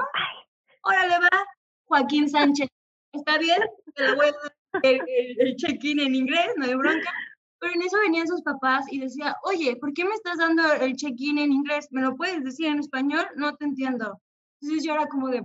órale 0.83 1.19
va, 1.19 1.45
Joaquín 1.85 2.29
Sánchez, 2.29 2.69
¿está 3.11 3.37
bien? 3.37 3.59
Te 3.95 4.07
lo 4.07 4.15
voy 4.15 4.27
a 4.27 4.31
dar 4.31 4.83
el, 4.83 5.01
el 5.39 5.55
check-in 5.55 5.99
en 5.99 6.15
inglés, 6.15 6.51
no 6.57 6.65
hay 6.65 6.75
bronca. 6.75 7.11
Pero 7.59 7.73
en 7.73 7.81
eso 7.81 7.97
venían 7.99 8.27
sus 8.27 8.41
papás 8.41 8.85
y 8.91 8.99
decía, 8.99 9.35
oye, 9.43 9.75
¿por 9.77 9.93
qué 9.93 10.05
me 10.05 10.13
estás 10.13 10.37
dando 10.37 10.73
el 10.73 10.95
check-in 10.95 11.37
en 11.37 11.51
inglés? 11.51 11.87
¿Me 11.91 12.01
lo 12.01 12.15
puedes 12.15 12.43
decir 12.43 12.67
en 12.67 12.79
español? 12.79 13.25
No 13.35 13.55
te 13.55 13.65
entiendo. 13.65 14.21
Entonces 14.61 14.85
yo 14.85 14.93
era 14.93 15.07
como 15.07 15.29
de, 15.29 15.41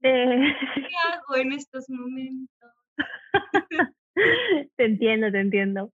¿qué 0.00 0.94
hago 1.10 1.36
en 1.36 1.52
estos 1.52 1.88
momentos? 1.88 2.70
te 4.76 4.84
entiendo, 4.84 5.30
te 5.30 5.40
entiendo. 5.40 5.90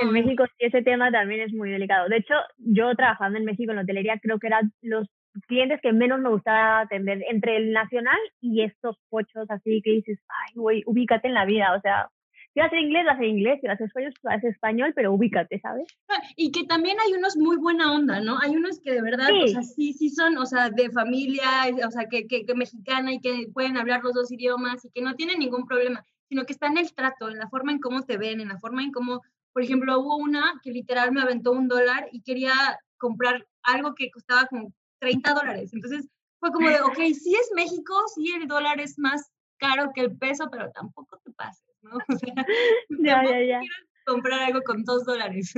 en 0.00 0.12
México 0.12 0.44
sí 0.46 0.66
ese 0.66 0.82
tema 0.82 1.10
también 1.10 1.40
es 1.40 1.52
muy 1.52 1.70
delicado. 1.70 2.08
De 2.08 2.16
hecho, 2.16 2.34
yo 2.58 2.94
trabajando 2.94 3.38
en 3.38 3.44
México 3.44 3.72
en 3.72 3.78
hotelería 3.78 4.18
creo 4.20 4.38
que 4.38 4.48
eran 4.48 4.72
los 4.82 5.08
clientes 5.46 5.80
que 5.82 5.92
menos 5.92 6.20
me 6.20 6.28
gustaba 6.28 6.80
atender 6.80 7.22
entre 7.30 7.56
el 7.56 7.72
nacional 7.72 8.18
y 8.40 8.62
estos 8.62 8.96
pochos 9.08 9.46
así 9.48 9.80
que 9.82 9.92
dices, 9.92 10.18
ay, 10.28 10.54
güey, 10.56 10.82
ubícate 10.86 11.28
en 11.28 11.34
la 11.34 11.46
vida, 11.46 11.74
o 11.74 11.80
sea, 11.80 12.08
si 12.52 12.60
vas 12.60 12.66
a 12.66 12.68
hacer 12.68 12.80
inglés, 12.80 13.04
vas 13.06 13.14
a 13.14 13.16
hacer 13.16 13.28
inglés, 13.28 13.58
si 13.60 13.66
vas 13.66 13.72
a 13.72 13.74
hacer 13.74 13.86
español, 13.86 14.12
vas 14.22 14.34
a 14.34 14.36
hacer 14.36 14.50
español, 14.50 14.92
pero 14.94 15.12
ubícate, 15.14 15.58
¿sabes? 15.60 15.86
Ah, 16.10 16.20
y 16.36 16.52
que 16.52 16.64
también 16.64 16.98
hay 17.00 17.14
unos 17.14 17.36
muy 17.38 17.56
buena 17.56 17.92
onda, 17.92 18.20
¿no? 18.20 18.38
Hay 18.42 18.54
unos 18.54 18.78
que 18.80 18.92
de 18.92 19.00
verdad, 19.00 19.28
sí. 19.28 19.42
o 19.42 19.48
sea, 19.48 19.62
sí, 19.62 19.94
sí 19.94 20.10
son, 20.10 20.36
o 20.36 20.44
sea, 20.44 20.68
de 20.68 20.90
familia, 20.90 21.44
o 21.86 21.90
sea, 21.90 22.06
que, 22.10 22.26
que, 22.26 22.44
que 22.44 22.54
mexicana 22.54 23.14
y 23.14 23.20
que 23.20 23.46
pueden 23.54 23.78
hablar 23.78 24.02
los 24.02 24.12
dos 24.12 24.30
idiomas 24.30 24.84
y 24.84 24.90
que 24.90 25.00
no 25.00 25.14
tienen 25.14 25.38
ningún 25.38 25.66
problema 25.66 26.04
sino 26.32 26.46
que 26.46 26.54
está 26.54 26.68
en 26.68 26.78
el 26.78 26.90
trato, 26.94 27.28
en 27.28 27.36
la 27.36 27.50
forma 27.50 27.72
en 27.72 27.78
cómo 27.78 28.04
te 28.06 28.16
ven, 28.16 28.40
en 28.40 28.48
la 28.48 28.58
forma 28.58 28.82
en 28.82 28.90
cómo, 28.90 29.20
por 29.52 29.62
ejemplo, 29.62 30.00
hubo 30.00 30.16
una 30.16 30.58
que 30.62 30.70
literal 30.70 31.12
me 31.12 31.20
aventó 31.20 31.52
un 31.52 31.68
dólar 31.68 32.08
y 32.10 32.22
quería 32.22 32.54
comprar 32.96 33.46
algo 33.62 33.94
que 33.94 34.10
costaba 34.10 34.46
como 34.46 34.72
30 34.98 35.34
dólares. 35.34 35.74
Entonces 35.74 36.08
fue 36.40 36.50
como 36.50 36.70
de, 36.70 36.80
ok, 36.80 36.96
sí 37.22 37.34
es 37.34 37.52
México, 37.54 37.92
sí 38.14 38.32
el 38.34 38.48
dólar 38.48 38.80
es 38.80 38.98
más 38.98 39.30
caro 39.58 39.90
que 39.94 40.00
el 40.00 40.16
peso, 40.16 40.48
pero 40.50 40.70
tampoco 40.70 41.20
te 41.22 41.32
pases, 41.32 41.76
¿no? 41.82 41.98
O 42.08 42.16
sea, 42.16 42.34
ya, 42.88 43.24
ya, 43.24 43.42
ya. 43.42 43.60
comprar 44.06 44.40
algo 44.40 44.62
con 44.62 44.84
dos 44.84 45.04
dólares. 45.04 45.52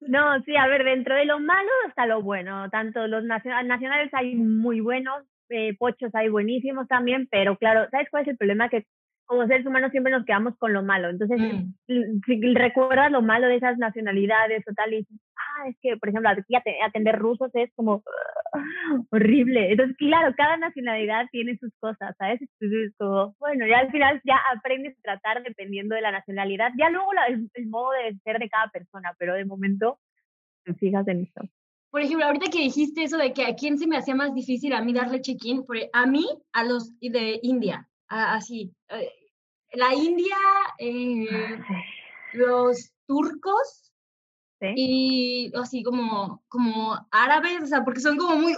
no, 0.00 0.40
sí, 0.44 0.54
a 0.54 0.68
ver, 0.68 0.84
dentro 0.84 1.16
de 1.16 1.24
lo 1.24 1.40
malo 1.40 1.70
está 1.88 2.06
lo 2.06 2.22
bueno. 2.22 2.70
Tanto 2.70 3.08
los 3.08 3.24
nacionales 3.24 4.14
hay 4.14 4.36
muy 4.36 4.78
buenos, 4.78 5.24
eh, 5.48 5.76
pochos 5.76 6.14
hay 6.14 6.28
buenísimos 6.28 6.86
también, 6.86 7.26
pero 7.32 7.56
claro, 7.56 7.88
¿sabes 7.90 8.06
cuál 8.12 8.22
es 8.22 8.28
el 8.28 8.36
problema? 8.36 8.68
Que 8.68 8.86
como 9.32 9.46
seres 9.46 9.64
humanos 9.64 9.90
siempre 9.92 10.12
nos 10.12 10.26
quedamos 10.26 10.54
con 10.58 10.74
lo 10.74 10.82
malo. 10.82 11.08
Entonces, 11.08 11.40
mm. 11.40 12.20
si 12.26 12.54
recuerdas 12.54 13.10
lo 13.10 13.22
malo 13.22 13.46
de 13.46 13.56
esas 13.56 13.78
nacionalidades 13.78 14.62
o 14.68 14.74
tal, 14.74 14.92
y 14.92 14.98
dices, 14.98 15.16
ah, 15.36 15.68
es 15.70 15.76
que, 15.80 15.96
por 15.96 16.10
ejemplo, 16.10 16.28
aquí 16.28 16.54
atender 16.84 17.18
rusos 17.18 17.50
es 17.54 17.72
como 17.74 18.02
horrible. 19.10 19.72
Entonces, 19.72 19.96
claro, 19.96 20.34
cada 20.36 20.58
nacionalidad 20.58 21.28
tiene 21.32 21.56
sus 21.56 21.72
cosas, 21.80 22.14
¿sabes? 22.18 22.42
Entonces, 22.42 22.94
como, 22.98 23.34
bueno, 23.38 23.66
ya 23.66 23.78
al 23.78 23.90
final 23.90 24.20
ya 24.22 24.38
aprendes 24.54 24.98
a 24.98 25.02
tratar 25.02 25.42
dependiendo 25.42 25.94
de 25.94 26.02
la 26.02 26.12
nacionalidad. 26.12 26.72
Ya 26.78 26.90
luego 26.90 27.08
el, 27.26 27.48
el, 27.54 27.66
modo 27.68 27.92
de 27.92 28.14
ser 28.24 28.38
de 28.38 28.50
cada 28.50 28.68
persona, 28.68 29.14
pero 29.18 29.32
de 29.32 29.46
momento 29.46 29.98
te 30.64 30.74
fijas 30.74 31.08
en 31.08 31.22
esto. 31.22 31.42
Por 31.90 32.02
ejemplo, 32.02 32.26
ahorita 32.26 32.50
que 32.50 32.58
dijiste 32.58 33.02
eso 33.02 33.16
de 33.16 33.32
que 33.32 33.46
a 33.46 33.54
quién 33.54 33.78
se 33.78 33.86
me 33.86 33.96
hacía 33.96 34.14
más 34.14 34.34
difícil 34.34 34.74
a 34.74 34.82
mí 34.82 34.92
darle 34.92 35.22
check-in, 35.22 35.64
a 35.94 36.06
mí, 36.06 36.26
a 36.52 36.64
los 36.64 36.98
de 37.00 37.40
India, 37.42 37.88
así. 38.08 38.74
La 39.74 39.94
India, 39.94 40.36
eh, 40.78 41.26
los 42.32 42.92
turcos 43.06 43.92
y 44.76 45.52
así 45.56 45.82
como, 45.82 46.42
como 46.48 46.96
árabes, 47.10 47.62
o 47.62 47.66
sea, 47.66 47.84
porque 47.84 48.00
son 48.00 48.16
como 48.16 48.36
muy, 48.36 48.54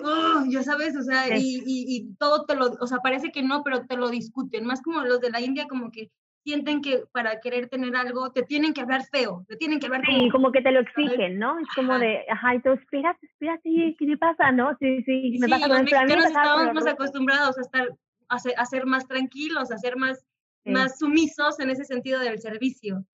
ya 0.51 0.63
sabes, 0.63 0.97
o 0.97 1.03
sea, 1.03 1.37
y, 1.39 1.63
y, 1.65 2.15
todo 2.19 2.45
te 2.45 2.55
lo, 2.55 2.67
o 2.81 2.87
sea, 2.87 2.99
parece 2.99 3.33
que 3.33 3.43
no, 3.43 3.63
pero 3.63 3.87
te 3.87 3.97
lo 3.97 4.11
discuten, 4.11 4.67
más 4.67 4.83
como 4.83 5.01
los 5.01 5.21
de 5.21 5.31
la 5.31 5.41
India 5.41 5.67
como 5.67 5.91
que 5.91 6.11
sienten 6.45 6.83
que 6.83 7.05
para 7.11 7.41
querer 7.41 7.69
tener 7.71 7.97
algo 7.97 8.31
te 8.31 8.43
tienen 8.43 8.75
que 8.75 8.83
hablar 8.83 9.05
feo, 9.11 9.47
te 9.49 9.57
tienen 9.57 9.81
que 9.81 9.87
hablar 9.87 10.05
como... 10.05 10.19
Sí, 10.19 10.31
como 10.31 10.53
que 10.53 10.61
te 10.61 10.73
lo 10.73 10.81
exigen, 10.81 11.39
¿no? 11.39 11.59
Es 11.59 11.69
como 11.75 11.99
de, 11.99 12.23
ajá, 12.29 12.55
y 12.55 12.61
tú, 12.61 12.73
espérate, 12.73 13.27
espérate, 13.27 13.97
¿qué 13.99 14.07
te 14.07 14.17
pasa, 14.19 14.53
no? 14.53 14.77
Sí, 14.79 15.03
sí, 15.05 15.39
me 15.41 15.49
pasa 15.49 15.69
con 15.69 15.77
los 15.77 15.85
mexicanos 15.85 16.27
estábamos 16.27 16.75
más 16.75 16.87
acostumbrados 16.87 17.57
a 17.57 17.63
estar, 17.63 17.89
a 18.29 18.39
ser, 18.39 18.53
a 18.59 18.67
ser 18.67 18.85
más 18.85 19.09
tranquilos, 19.09 19.73
a 19.73 19.79
ser 19.79 19.97
más 19.97 20.23
más 20.65 20.99
sumisos 20.99 21.59
en 21.61 21.71
ese 21.71 21.85
sentido 21.85 22.21
del 22.21 22.41
servicio. 22.41 23.05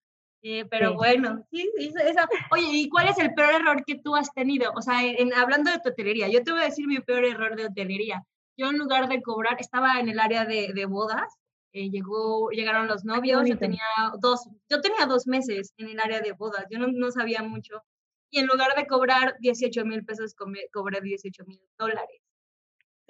Eh, 0.43 0.65
pero 0.71 0.95
bueno, 0.95 1.47
sí, 1.51 1.71
eso, 1.77 2.21
Oye, 2.51 2.69
¿y 2.73 2.89
cuál 2.89 3.09
es 3.09 3.19
el 3.19 3.35
peor 3.35 3.57
error 3.57 3.85
que 3.85 3.97
tú 3.97 4.17
has 4.17 4.33
tenido? 4.33 4.73
O 4.75 4.81
sea, 4.81 5.05
en, 5.05 5.35
hablando 5.35 5.71
de 5.71 5.79
tu 5.81 5.91
hotelería, 5.91 6.29
yo 6.29 6.43
te 6.43 6.53
voy 6.53 6.63
a 6.63 6.65
decir 6.65 6.87
mi 6.87 6.99
peor 7.01 7.25
error 7.25 7.57
de 7.57 7.67
hotelería. 7.67 8.25
Yo 8.57 8.71
en 8.71 8.79
lugar 8.79 9.09
de 9.09 9.21
cobrar, 9.21 9.57
estaba 9.61 10.01
en 10.01 10.09
el 10.09 10.19
área 10.19 10.47
de, 10.47 10.73
de 10.73 10.87
bodas, 10.87 11.39
eh, 11.73 11.91
llegó, 11.91 12.51
llegaron 12.51 12.89
los 12.89 13.05
novios, 13.05 13.49
yo 13.49 13.59
tenía, 13.59 13.83
dos, 14.19 14.49
yo 14.69 14.81
tenía 14.81 15.07
dos 15.07 15.27
meses 15.27 15.73
en 15.77 15.89
el 15.89 16.01
área 16.01 16.21
de 16.21 16.33
bodas, 16.33 16.67
yo 16.71 16.79
no, 16.79 16.89
no 16.89 17.11
sabía 17.11 17.43
mucho. 17.43 17.83
Y 18.31 18.39
en 18.41 18.47
lugar 18.47 18.75
de 18.77 18.87
cobrar 18.87 19.37
18 19.41 19.85
mil 19.85 20.05
pesos, 20.05 20.35
cobré 20.73 21.01
18 21.01 21.45
mil 21.47 21.61
dólares. 21.79 22.20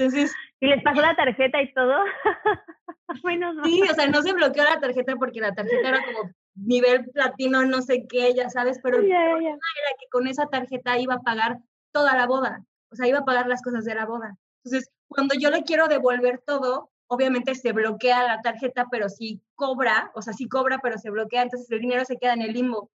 Entonces, 0.00 0.32
¿Y 0.60 0.66
les 0.66 0.82
pasó 0.82 1.02
la 1.02 1.14
tarjeta 1.14 1.60
y 1.60 1.74
todo? 1.74 1.92
bueno, 3.22 3.52
Sí, 3.64 3.82
o 3.82 3.94
sea, 3.94 4.06
no 4.06 4.22
se 4.22 4.32
bloqueó 4.32 4.64
la 4.64 4.80
tarjeta 4.80 5.14
porque 5.16 5.40
la 5.40 5.54
tarjeta 5.54 5.88
era 5.90 6.02
como 6.02 6.30
nivel 6.54 7.04
platino, 7.10 7.64
no 7.66 7.82
sé 7.82 8.06
qué, 8.08 8.32
ya 8.34 8.48
sabes, 8.48 8.80
pero 8.82 9.02
yeah, 9.02 9.38
yeah. 9.38 9.50
era 9.50 9.96
que 9.98 10.06
con 10.10 10.26
esa 10.26 10.46
tarjeta 10.46 10.98
iba 10.98 11.14
a 11.14 11.20
pagar 11.20 11.58
toda 11.92 12.16
la 12.16 12.26
boda, 12.26 12.64
o 12.90 12.96
sea, 12.96 13.06
iba 13.08 13.18
a 13.18 13.24
pagar 13.26 13.46
las 13.46 13.60
cosas 13.62 13.84
de 13.84 13.94
la 13.94 14.06
boda. 14.06 14.36
Entonces, 14.64 14.90
cuando 15.08 15.34
yo 15.38 15.50
le 15.50 15.64
quiero 15.64 15.86
devolver 15.86 16.42
todo, 16.46 16.90
obviamente 17.06 17.54
se 17.54 17.72
bloquea 17.72 18.22
la 18.22 18.40
tarjeta, 18.40 18.86
pero 18.90 19.10
sí 19.10 19.42
cobra, 19.54 20.10
o 20.14 20.22
sea, 20.22 20.32
sí 20.32 20.48
cobra, 20.48 20.78
pero 20.82 20.96
se 20.96 21.10
bloquea, 21.10 21.42
entonces 21.42 21.70
el 21.70 21.80
dinero 21.80 22.06
se 22.06 22.16
queda 22.16 22.32
en 22.32 22.42
el 22.42 22.54
limbo. 22.54 22.90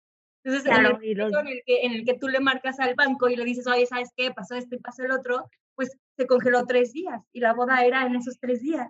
Entonces, 0.44 0.70
claro, 0.70 1.00
en, 1.02 1.10
el 1.10 1.18
los... 1.18 1.34
en, 1.34 1.48
el 1.48 1.62
que, 1.66 1.86
en 1.86 1.92
el 1.94 2.06
que 2.06 2.18
tú 2.18 2.28
le 2.28 2.40
marcas 2.40 2.80
al 2.80 2.96
banco 2.96 3.30
y 3.30 3.36
le 3.36 3.46
dices, 3.46 3.66
oye, 3.68 3.86
¿sabes 3.86 4.12
qué? 4.16 4.32
Pasó 4.32 4.56
esto 4.56 4.76
y 4.76 4.80
pasó 4.80 5.04
el 5.04 5.12
otro, 5.12 5.50
pues 5.76 5.98
se 6.18 6.28
congeló 6.28 6.66
tres 6.66 6.92
días 6.92 7.22
y 7.32 7.40
la 7.40 7.54
boda 7.54 7.84
era 7.86 8.06
en 8.06 8.16
esos 8.16 8.40
tres 8.40 8.62
días. 8.62 8.90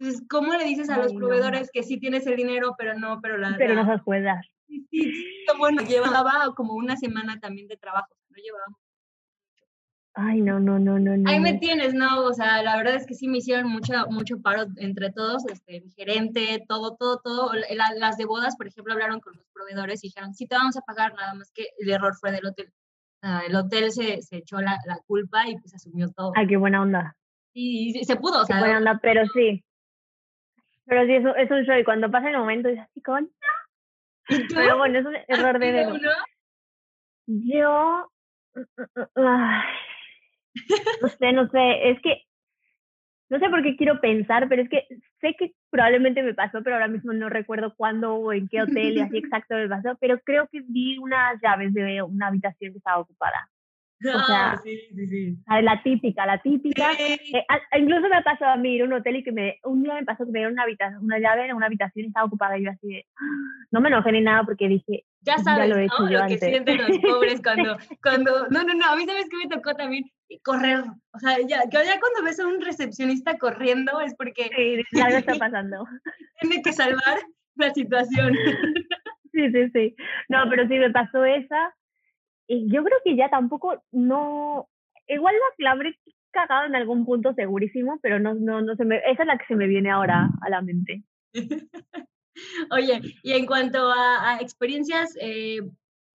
Entonces, 0.00 0.24
¿cómo 0.28 0.54
le 0.54 0.64
dices 0.64 0.90
a 0.90 0.98
los 0.98 1.12
proveedores 1.12 1.70
que 1.72 1.82
sí 1.82 1.98
tienes 1.98 2.26
el 2.26 2.36
dinero, 2.36 2.74
pero 2.78 2.94
no, 2.98 3.20
pero 3.20 3.36
la... 3.36 3.56
Pero 3.56 3.74
no 3.74 3.86
se 3.86 4.02
puede 4.02 4.22
dar. 4.22 4.44
Sí, 4.66 4.86
sí, 4.90 5.46
bueno, 5.58 5.82
llevaba 5.82 6.54
como 6.54 6.74
una 6.74 6.96
semana 6.96 7.40
también 7.40 7.68
de 7.68 7.76
trabajo, 7.76 8.14
no 8.28 8.36
llevaba 8.36 8.66
Ay, 10.20 10.40
no, 10.40 10.58
no, 10.58 10.80
no, 10.80 10.98
no, 10.98 11.16
no. 11.16 11.30
Ahí 11.30 11.38
me 11.38 11.54
tienes, 11.58 11.94
¿no? 11.94 12.24
O 12.24 12.34
sea, 12.34 12.60
la 12.64 12.76
verdad 12.76 12.96
es 12.96 13.06
que 13.06 13.14
sí 13.14 13.28
me 13.28 13.38
hicieron 13.38 13.70
mucho, 13.70 13.92
mucho 14.10 14.42
paro 14.42 14.66
entre 14.78 15.12
todos, 15.12 15.46
este, 15.46 15.80
mi 15.80 15.92
gerente, 15.92 16.64
todo, 16.66 16.96
todo, 16.96 17.20
todo. 17.22 17.52
las 17.54 18.16
de 18.16 18.24
bodas, 18.24 18.56
por 18.56 18.66
ejemplo, 18.66 18.94
hablaron 18.94 19.20
con 19.20 19.36
los 19.36 19.46
proveedores 19.52 20.02
y 20.02 20.08
dijeron, 20.08 20.34
sí 20.34 20.48
te 20.48 20.56
vamos 20.56 20.76
a 20.76 20.80
pagar, 20.80 21.14
nada 21.14 21.34
más 21.34 21.52
que 21.52 21.68
el 21.78 21.88
error 21.88 22.16
fue 22.16 22.32
del 22.32 22.46
hotel. 22.46 22.72
Uh, 23.22 23.46
el 23.46 23.54
hotel 23.54 23.92
se, 23.92 24.20
se 24.22 24.38
echó 24.38 24.60
la, 24.60 24.78
la, 24.86 24.98
culpa 25.06 25.48
y 25.48 25.56
pues 25.56 25.72
asumió 25.74 26.08
todo. 26.10 26.32
Ay, 26.34 26.48
qué 26.48 26.56
buena 26.56 26.82
onda. 26.82 27.16
Y, 27.52 27.96
y 27.96 28.04
se 28.04 28.16
pudo, 28.16 28.42
o 28.42 28.44
sea. 28.44 28.56
Qué 28.56 28.62
buena 28.62 28.78
onda, 28.78 28.98
pero 29.00 29.24
sí. 29.32 29.64
Pero 30.86 31.06
sí, 31.06 31.14
eso 31.14 31.36
es 31.36 31.50
un 31.50 31.64
show 31.64 31.78
y 31.78 31.84
cuando 31.84 32.10
pasa 32.10 32.28
el 32.28 32.38
momento 32.38 32.68
es 32.68 32.80
así, 32.80 33.00
con. 33.02 33.30
Pero 34.26 34.78
bueno, 34.78 34.98
es 34.98 35.24
error 35.28 35.60
de. 35.60 36.00
Yo. 37.26 38.10
Ay, 39.14 39.62
no 41.02 41.08
sé, 41.08 41.32
no 41.32 41.48
sé, 41.48 41.90
es 41.90 42.00
que 42.00 42.22
no 43.30 43.38
sé 43.38 43.50
por 43.50 43.62
qué 43.62 43.76
quiero 43.76 44.00
pensar, 44.00 44.48
pero 44.48 44.62
es 44.62 44.68
que 44.70 44.86
sé 45.20 45.34
que 45.38 45.52
probablemente 45.70 46.22
me 46.22 46.34
pasó, 46.34 46.62
pero 46.62 46.76
ahora 46.76 46.88
mismo 46.88 47.12
no 47.12 47.28
recuerdo 47.28 47.74
cuándo 47.76 48.14
o 48.14 48.32
en 48.32 48.48
qué 48.48 48.62
hotel 48.62 48.96
y 48.96 49.00
así 49.00 49.18
exacto 49.18 49.54
me 49.54 49.68
pasó, 49.68 49.96
pero 50.00 50.18
creo 50.20 50.48
que 50.50 50.62
vi 50.66 50.98
unas 50.98 51.38
llaves 51.42 51.74
de 51.74 52.02
una 52.02 52.28
habitación 52.28 52.72
que 52.72 52.78
estaba 52.78 53.00
ocupada. 53.00 53.50
O 54.14 54.26
sea, 54.26 54.52
ah, 54.52 54.60
sí, 54.62 54.78
sí, 54.94 55.06
sí. 55.08 55.38
la 55.62 55.82
típica, 55.82 56.24
la 56.24 56.38
típica. 56.40 56.92
Eh, 56.92 57.18
incluso 57.78 58.08
me 58.08 58.16
ha 58.16 58.22
pasado 58.22 58.52
a 58.52 58.56
mí 58.56 58.74
ir 58.74 58.82
a 58.82 58.84
un 58.84 58.92
hotel 58.92 59.16
y 59.16 59.24
que 59.24 59.32
me, 59.32 59.58
un 59.64 59.82
día 59.82 59.94
me 59.94 60.04
pasó 60.04 60.24
que 60.24 60.30
me 60.30 60.38
dieron 60.38 60.52
una, 60.52 60.62
habitación, 60.62 61.04
una 61.04 61.18
llave 61.18 61.46
en 61.46 61.56
una 61.56 61.66
habitación 61.66 62.04
y 62.04 62.08
estaba 62.08 62.26
ocupada 62.26 62.58
y 62.58 62.64
yo 62.64 62.70
así 62.70 62.86
de, 62.86 63.06
no 63.72 63.80
me 63.80 63.88
enojé 63.88 64.12
ni 64.12 64.20
nada 64.20 64.44
porque 64.44 64.68
dije, 64.68 65.04
ya 65.22 65.38
sabes, 65.38 65.68
ya 65.68 65.74
lo, 65.74 65.80
he 65.80 65.86
hecho 65.86 66.02
¿no? 66.02 66.10
yo 66.10 66.18
lo 66.18 66.24
antes. 66.24 66.40
que 66.40 66.46
sienten 66.46 66.78
los 66.78 66.98
pobres 67.02 67.42
cuando, 67.42 67.76
cuando, 68.02 68.48
no, 68.50 68.62
no, 68.62 68.74
no, 68.74 68.86
a 68.86 68.96
mí 68.96 69.04
sabes 69.04 69.28
que 69.28 69.36
me 69.36 69.48
tocó 69.48 69.74
también 69.74 70.04
correr, 70.44 70.84
o 71.12 71.18
sea, 71.18 71.38
ya, 71.40 71.64
ya 71.68 72.00
cuando 72.00 72.22
ves 72.22 72.38
a 72.38 72.46
un 72.46 72.60
recepcionista 72.60 73.36
corriendo 73.38 74.00
es 74.00 74.14
porque... 74.14 74.84
Sí, 74.90 75.00
algo 75.00 75.18
está 75.18 75.34
pasando. 75.38 75.84
tiene 76.40 76.62
que 76.62 76.72
salvar 76.72 77.18
la 77.56 77.74
situación. 77.74 78.32
sí, 79.32 79.50
sí, 79.50 79.70
sí. 79.72 79.96
No, 80.28 80.44
pero 80.48 80.68
sí 80.68 80.78
me 80.78 80.90
pasó 80.90 81.24
esa 81.24 81.74
y 82.48 82.72
yo 82.72 82.82
creo 82.82 82.98
que 83.04 83.14
ya 83.14 83.28
tampoco, 83.28 83.84
no, 83.92 84.68
igual 85.06 85.34
la, 85.58 85.70
habré 85.72 85.98
cagado 86.30 86.66
en 86.66 86.74
algún 86.74 87.04
punto 87.04 87.34
segurísimo, 87.34 87.98
pero 88.02 88.18
no, 88.18 88.34
no, 88.34 88.62
no 88.62 88.74
se 88.74 88.84
me, 88.84 88.96
esa 89.10 89.22
es 89.22 89.26
la 89.26 89.36
que 89.38 89.46
se 89.46 89.54
me 89.54 89.66
viene 89.66 89.90
ahora 89.90 90.30
a 90.40 90.50
la 90.50 90.62
mente. 90.62 91.04
Oye, 92.70 93.00
y 93.22 93.32
en 93.32 93.46
cuanto 93.46 93.90
a, 93.90 94.38
experiencias 94.40 95.14
eh, 95.20 95.60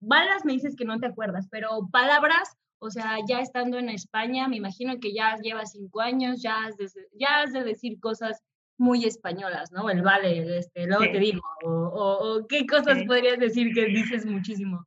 malas, 0.00 0.44
me 0.44 0.54
dices 0.54 0.74
que 0.76 0.84
no 0.84 0.98
te 0.98 1.06
acuerdas, 1.06 1.46
pero 1.50 1.88
palabras, 1.92 2.56
o 2.80 2.90
sea, 2.90 3.18
ya 3.28 3.40
estando 3.40 3.78
en 3.78 3.88
España, 3.88 4.48
me 4.48 4.56
imagino 4.56 4.98
que 5.00 5.14
ya 5.14 5.36
llevas 5.36 5.72
cinco 5.72 6.00
años, 6.00 6.42
ya 6.42 6.64
has 6.64 6.76
de, 6.76 6.88
ya 7.12 7.42
has 7.42 7.52
de 7.52 7.62
decir 7.62 8.00
cosas 8.00 8.42
muy 8.76 9.04
españolas, 9.04 9.70
¿no? 9.70 9.88
El 9.88 10.02
vale, 10.02 10.58
este, 10.58 10.86
luego 10.86 11.04
te 11.04 11.18
digo, 11.18 11.42
o, 11.64 12.44
qué 12.48 12.66
cosas 12.66 13.04
podrías 13.06 13.38
decir 13.38 13.72
que 13.72 13.86
dices 13.86 14.26
muchísimo. 14.26 14.84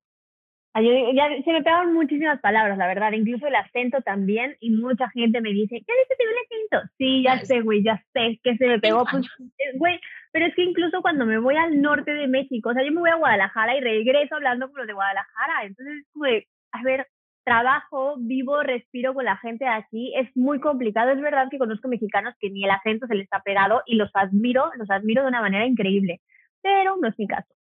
Ah, 0.78 0.82
ya, 0.82 1.28
se 1.44 1.52
me 1.52 1.64
pegan 1.64 1.92
muchísimas 1.92 2.40
palabras, 2.40 2.78
la 2.78 2.86
verdad, 2.86 3.12
incluso 3.12 3.48
el 3.48 3.56
acento 3.56 4.00
también, 4.02 4.56
y 4.60 4.70
mucha 4.70 5.10
gente 5.10 5.42
me 5.42 5.50
dice, 5.50 5.76
¿qué 5.76 5.94
dices 5.94 6.18
el 6.20 6.78
acento? 6.78 6.94
Sí, 7.00 7.24
ya 7.24 7.40
sé, 7.40 7.62
güey, 7.62 7.82
ya 7.84 8.00
sé 8.14 8.40
que 8.44 8.56
se 8.58 8.68
me 8.68 8.80
pegó, 8.80 9.04
pues, 9.10 9.26
eh, 9.40 9.76
güey, 9.80 10.00
pero 10.32 10.46
es 10.46 10.54
que 10.54 10.62
incluso 10.62 11.02
cuando 11.02 11.26
me 11.26 11.40
voy 11.40 11.56
al 11.56 11.82
norte 11.82 12.14
de 12.14 12.28
México, 12.28 12.70
o 12.70 12.74
sea, 12.74 12.84
yo 12.86 12.92
me 12.92 13.00
voy 13.00 13.10
a 13.10 13.16
Guadalajara 13.16 13.76
y 13.76 13.82
regreso 13.82 14.36
hablando 14.36 14.70
con 14.70 14.78
los 14.78 14.88
de 14.88 14.94
Guadalajara, 14.94 15.64
entonces, 15.64 16.06
güey, 16.14 16.46
a 16.72 16.84
ver, 16.84 17.08
trabajo, 17.44 18.14
vivo, 18.20 18.62
respiro 18.62 19.16
con 19.16 19.26
la 19.26 19.38
gente 19.38 19.66
de 19.66 19.72
aquí, 19.72 20.14
es 20.16 20.30
muy 20.36 20.60
complicado, 20.60 21.10
es 21.10 21.22
verdad 21.22 21.48
que 21.50 21.58
conozco 21.58 21.88
mexicanos 21.88 22.36
que 22.40 22.52
ni 22.52 22.66
el 22.66 22.70
acento 22.70 23.08
se 23.08 23.16
les 23.16 23.28
ha 23.32 23.42
pegado 23.42 23.82
y 23.88 23.96
los 23.96 24.12
admiro, 24.14 24.70
los 24.78 24.92
admiro 24.92 25.24
de 25.24 25.30
una 25.30 25.42
manera 25.42 25.66
increíble, 25.66 26.22
pero 26.62 26.98
no 26.98 27.08
es 27.08 27.18
mi 27.18 27.26
caso. 27.26 27.57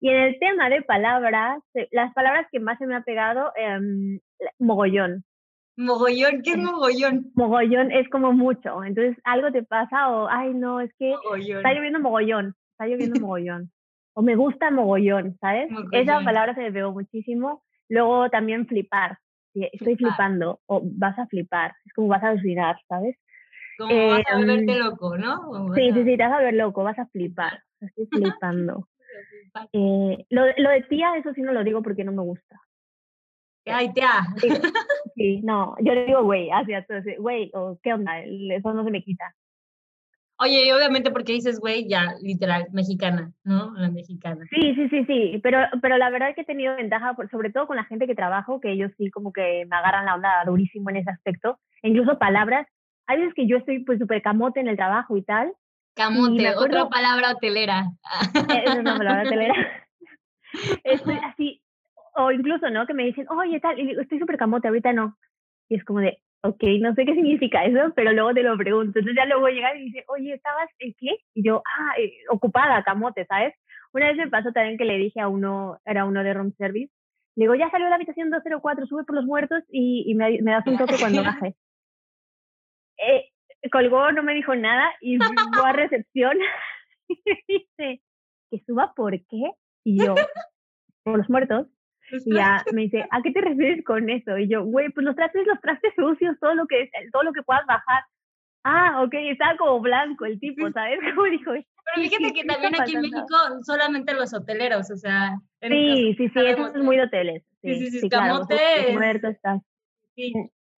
Y 0.00 0.10
en 0.10 0.16
el 0.16 0.38
tema 0.38 0.68
de 0.68 0.82
palabras, 0.82 1.62
eh, 1.74 1.88
las 1.90 2.12
palabras 2.12 2.46
que 2.52 2.60
más 2.60 2.78
se 2.78 2.86
me 2.86 2.96
ha 2.96 3.02
pegado, 3.02 3.52
eh, 3.56 3.78
mogollón. 4.58 5.24
Mogollón, 5.76 6.42
¿qué 6.42 6.52
es 6.52 6.56
mogollón? 6.62 7.32
Mogollón 7.34 7.92
es 7.92 8.08
como 8.10 8.32
mucho. 8.32 8.82
Entonces, 8.84 9.16
algo 9.24 9.50
te 9.52 9.62
pasa 9.62 10.10
o, 10.10 10.28
ay, 10.28 10.54
no, 10.54 10.80
es 10.80 10.90
que 10.98 11.12
está 11.12 11.72
lloviendo 11.72 12.00
mogollón, 12.00 12.54
está 12.72 12.86
lloviendo 12.86 13.20
mogollón. 13.26 13.70
o 14.14 14.22
me 14.22 14.36
gusta 14.36 14.70
mogollón, 14.70 15.36
¿sabes? 15.40 15.70
Esa 15.92 16.20
palabra 16.20 16.54
se 16.54 16.62
me 16.62 16.72
pegó 16.72 16.92
muchísimo. 16.92 17.62
Luego 17.88 18.28
también 18.30 18.66
flipar. 18.66 19.18
Estoy 19.54 19.96
flipando 19.96 20.60
o 20.66 20.82
vas 20.84 21.18
a 21.18 21.26
flipar. 21.26 21.72
Es 21.84 21.92
como 21.94 22.08
vas 22.08 22.22
a 22.22 22.28
alucinar, 22.28 22.76
¿sabes? 22.88 23.16
Como 23.78 24.08
vas 24.08 24.24
a 24.30 24.36
volverte 24.36 24.72
em, 24.72 24.78
loco, 24.78 25.16
¿no? 25.16 25.74
Sí, 25.74 25.92
sí, 25.92 26.04
sí, 26.04 26.16
te 26.16 26.22
vas 26.22 26.32
a 26.32 26.42
ver 26.42 26.54
loco, 26.54 26.82
vas 26.82 26.98
a 26.98 27.06
flipar. 27.06 27.62
Estoy 27.80 28.06
flipando. 28.06 28.88
Eh, 29.72 30.26
lo, 30.30 30.46
lo, 30.56 30.70
de 30.70 30.82
tía, 30.88 31.16
eso 31.16 31.32
sí 31.34 31.42
no 31.42 31.52
lo 31.52 31.64
digo 31.64 31.82
porque 31.82 32.04
no 32.04 32.12
me 32.12 32.22
gusta. 32.22 32.60
Ay, 33.66 33.92
tía. 33.92 34.10
Sí, 35.16 35.40
no, 35.42 35.74
yo 35.80 35.94
le 35.94 36.04
digo 36.04 36.24
güey, 36.24 36.50
hacia 36.50 36.86
güey, 37.18 37.50
o 37.54 37.78
qué 37.82 37.94
onda, 37.94 38.20
eso 38.20 38.74
no 38.74 38.84
se 38.84 38.90
me 38.90 39.02
quita. 39.02 39.34
Oye, 40.38 40.74
obviamente 40.74 41.10
porque 41.10 41.32
dices 41.32 41.58
güey, 41.58 41.88
ya, 41.88 42.16
literal, 42.20 42.66
mexicana, 42.72 43.32
¿no? 43.42 43.72
La 43.76 43.90
mexicana. 43.90 44.44
Sí, 44.50 44.74
sí, 44.74 44.88
sí, 44.90 45.04
sí, 45.06 45.40
pero, 45.42 45.58
pero 45.80 45.96
la 45.96 46.10
verdad 46.10 46.28
es 46.28 46.34
que 46.34 46.42
he 46.42 46.44
tenido 46.44 46.76
ventaja, 46.76 47.16
sobre 47.30 47.50
todo 47.50 47.66
con 47.66 47.76
la 47.76 47.84
gente 47.84 48.06
que 48.06 48.14
trabajo, 48.14 48.60
que 48.60 48.72
ellos 48.72 48.92
sí 48.98 49.10
como 49.10 49.32
que 49.32 49.64
me 49.64 49.76
agarran 49.76 50.04
la 50.04 50.16
onda 50.16 50.44
durísimo 50.44 50.90
en 50.90 50.96
ese 50.96 51.10
aspecto, 51.10 51.58
e 51.82 51.88
incluso 51.88 52.18
palabras. 52.18 52.66
Hay 53.06 53.20
veces 53.20 53.32
que 53.32 53.46
yo 53.46 53.56
estoy 53.56 53.84
pues 53.84 53.98
súper 53.98 54.20
camote 54.20 54.60
en 54.60 54.68
el 54.68 54.76
trabajo 54.76 55.16
y 55.16 55.22
tal, 55.22 55.54
Camote, 55.96 56.54
otra 56.56 56.88
palabra 56.90 57.32
hotelera. 57.32 57.86
Eh, 58.34 58.64
es 58.66 58.76
una 58.76 58.98
palabra 58.98 59.22
hotelera. 59.22 59.54
Estoy 60.84 61.18
así, 61.24 61.62
o 62.14 62.30
incluso, 62.30 62.68
¿no? 62.68 62.86
Que 62.86 62.92
me 62.92 63.04
dicen, 63.04 63.26
oye, 63.30 63.58
tal, 63.60 63.78
y 63.78 63.86
digo, 63.86 64.02
estoy 64.02 64.18
súper 64.18 64.36
camote, 64.36 64.68
ahorita 64.68 64.92
no. 64.92 65.16
Y 65.70 65.76
es 65.76 65.84
como 65.84 66.00
de, 66.00 66.18
ok, 66.42 66.62
no 66.80 66.94
sé 66.94 67.06
qué 67.06 67.14
significa 67.14 67.64
eso, 67.64 67.92
pero 67.94 68.12
luego 68.12 68.34
te 68.34 68.42
lo 68.42 68.56
pregunto. 68.58 68.98
Entonces 68.98 69.14
ya 69.16 69.24
luego 69.24 69.48
llega 69.48 69.74
y 69.74 69.86
dice, 69.86 70.04
oye, 70.08 70.34
¿estabas 70.34 70.68
en 70.80 70.94
qué? 70.98 71.16
Y 71.34 71.42
yo, 71.42 71.62
ah, 71.64 71.94
eh, 71.98 72.12
ocupada, 72.30 72.82
camote, 72.84 73.24
¿sabes? 73.24 73.54
Una 73.94 74.08
vez 74.08 74.18
me 74.18 74.28
pasó 74.28 74.52
también 74.52 74.76
que 74.76 74.84
le 74.84 74.98
dije 74.98 75.20
a 75.20 75.28
uno, 75.28 75.78
era 75.86 76.04
uno 76.04 76.22
de 76.22 76.34
room 76.34 76.52
service, 76.58 76.92
le 77.36 77.44
digo, 77.44 77.54
ya 77.54 77.70
salió 77.70 77.88
la 77.88 77.96
habitación 77.96 78.30
204, 78.30 78.86
sube 78.86 79.04
por 79.04 79.16
los 79.16 79.24
muertos 79.24 79.62
y, 79.70 80.04
y 80.06 80.14
me, 80.14 80.42
me 80.42 80.52
das 80.52 80.66
un 80.66 80.76
toque 80.76 80.96
cuando 81.00 81.22
baje. 81.24 81.54
Eh, 82.98 83.30
colgó, 83.70 84.12
no 84.12 84.22
me 84.22 84.34
dijo 84.34 84.54
nada 84.54 84.90
y 85.00 85.18
fue 85.60 85.68
a 85.68 85.72
recepción 85.72 86.36
y 87.08 87.20
me 87.24 87.44
dice, 87.48 88.02
¿que 88.50 88.62
suba 88.66 88.92
por 88.94 89.12
qué? 89.12 89.52
Y 89.84 90.04
yo, 90.04 90.14
por 91.04 91.18
los 91.18 91.30
muertos. 91.30 91.68
Y 92.24 92.34
ya 92.34 92.64
me 92.72 92.82
dice, 92.82 93.04
¿a 93.10 93.20
qué 93.22 93.32
te 93.32 93.40
refieres 93.40 93.84
con 93.84 94.08
eso? 94.08 94.38
Y 94.38 94.48
yo, 94.48 94.64
güey, 94.64 94.90
pues 94.90 95.04
los 95.04 95.16
trastes, 95.16 95.44
los 95.46 95.60
trastes 95.60 95.92
sucios, 95.96 96.36
todo 96.40 96.54
lo 96.54 96.66
que 96.66 96.88
todo 97.12 97.24
lo 97.24 97.32
que 97.32 97.42
puedas 97.42 97.66
bajar. 97.66 98.04
Ah, 98.62 99.02
ok, 99.02 99.14
estaba 99.14 99.56
como 99.56 99.80
blanco 99.80 100.24
el 100.24 100.38
tipo, 100.40 100.70
¿sabes? 100.72 100.98
Como 101.14 101.26
dijo. 101.26 101.52
Pero 101.52 102.08
fíjate 102.08 102.32
que 102.32 102.44
también 102.44 102.80
aquí 102.80 102.96
en 102.96 103.02
México 103.02 103.36
solamente 103.62 104.12
los 104.14 104.34
hoteleros, 104.34 104.90
o 104.90 104.96
sea. 104.96 105.36
Sí, 105.60 106.14
sí, 106.16 106.28
sí, 106.28 106.40
eso 106.44 106.66
es 106.74 106.82
muy 106.82 106.96
de 106.96 107.04
hoteles. 107.04 107.44
Sí, 107.62 107.74
sí, 107.76 107.90
sí, 107.90 108.00
sí 108.00 108.08
claro, 108.08 108.44
muertos, 108.92 109.36
Sí. 110.16 110.32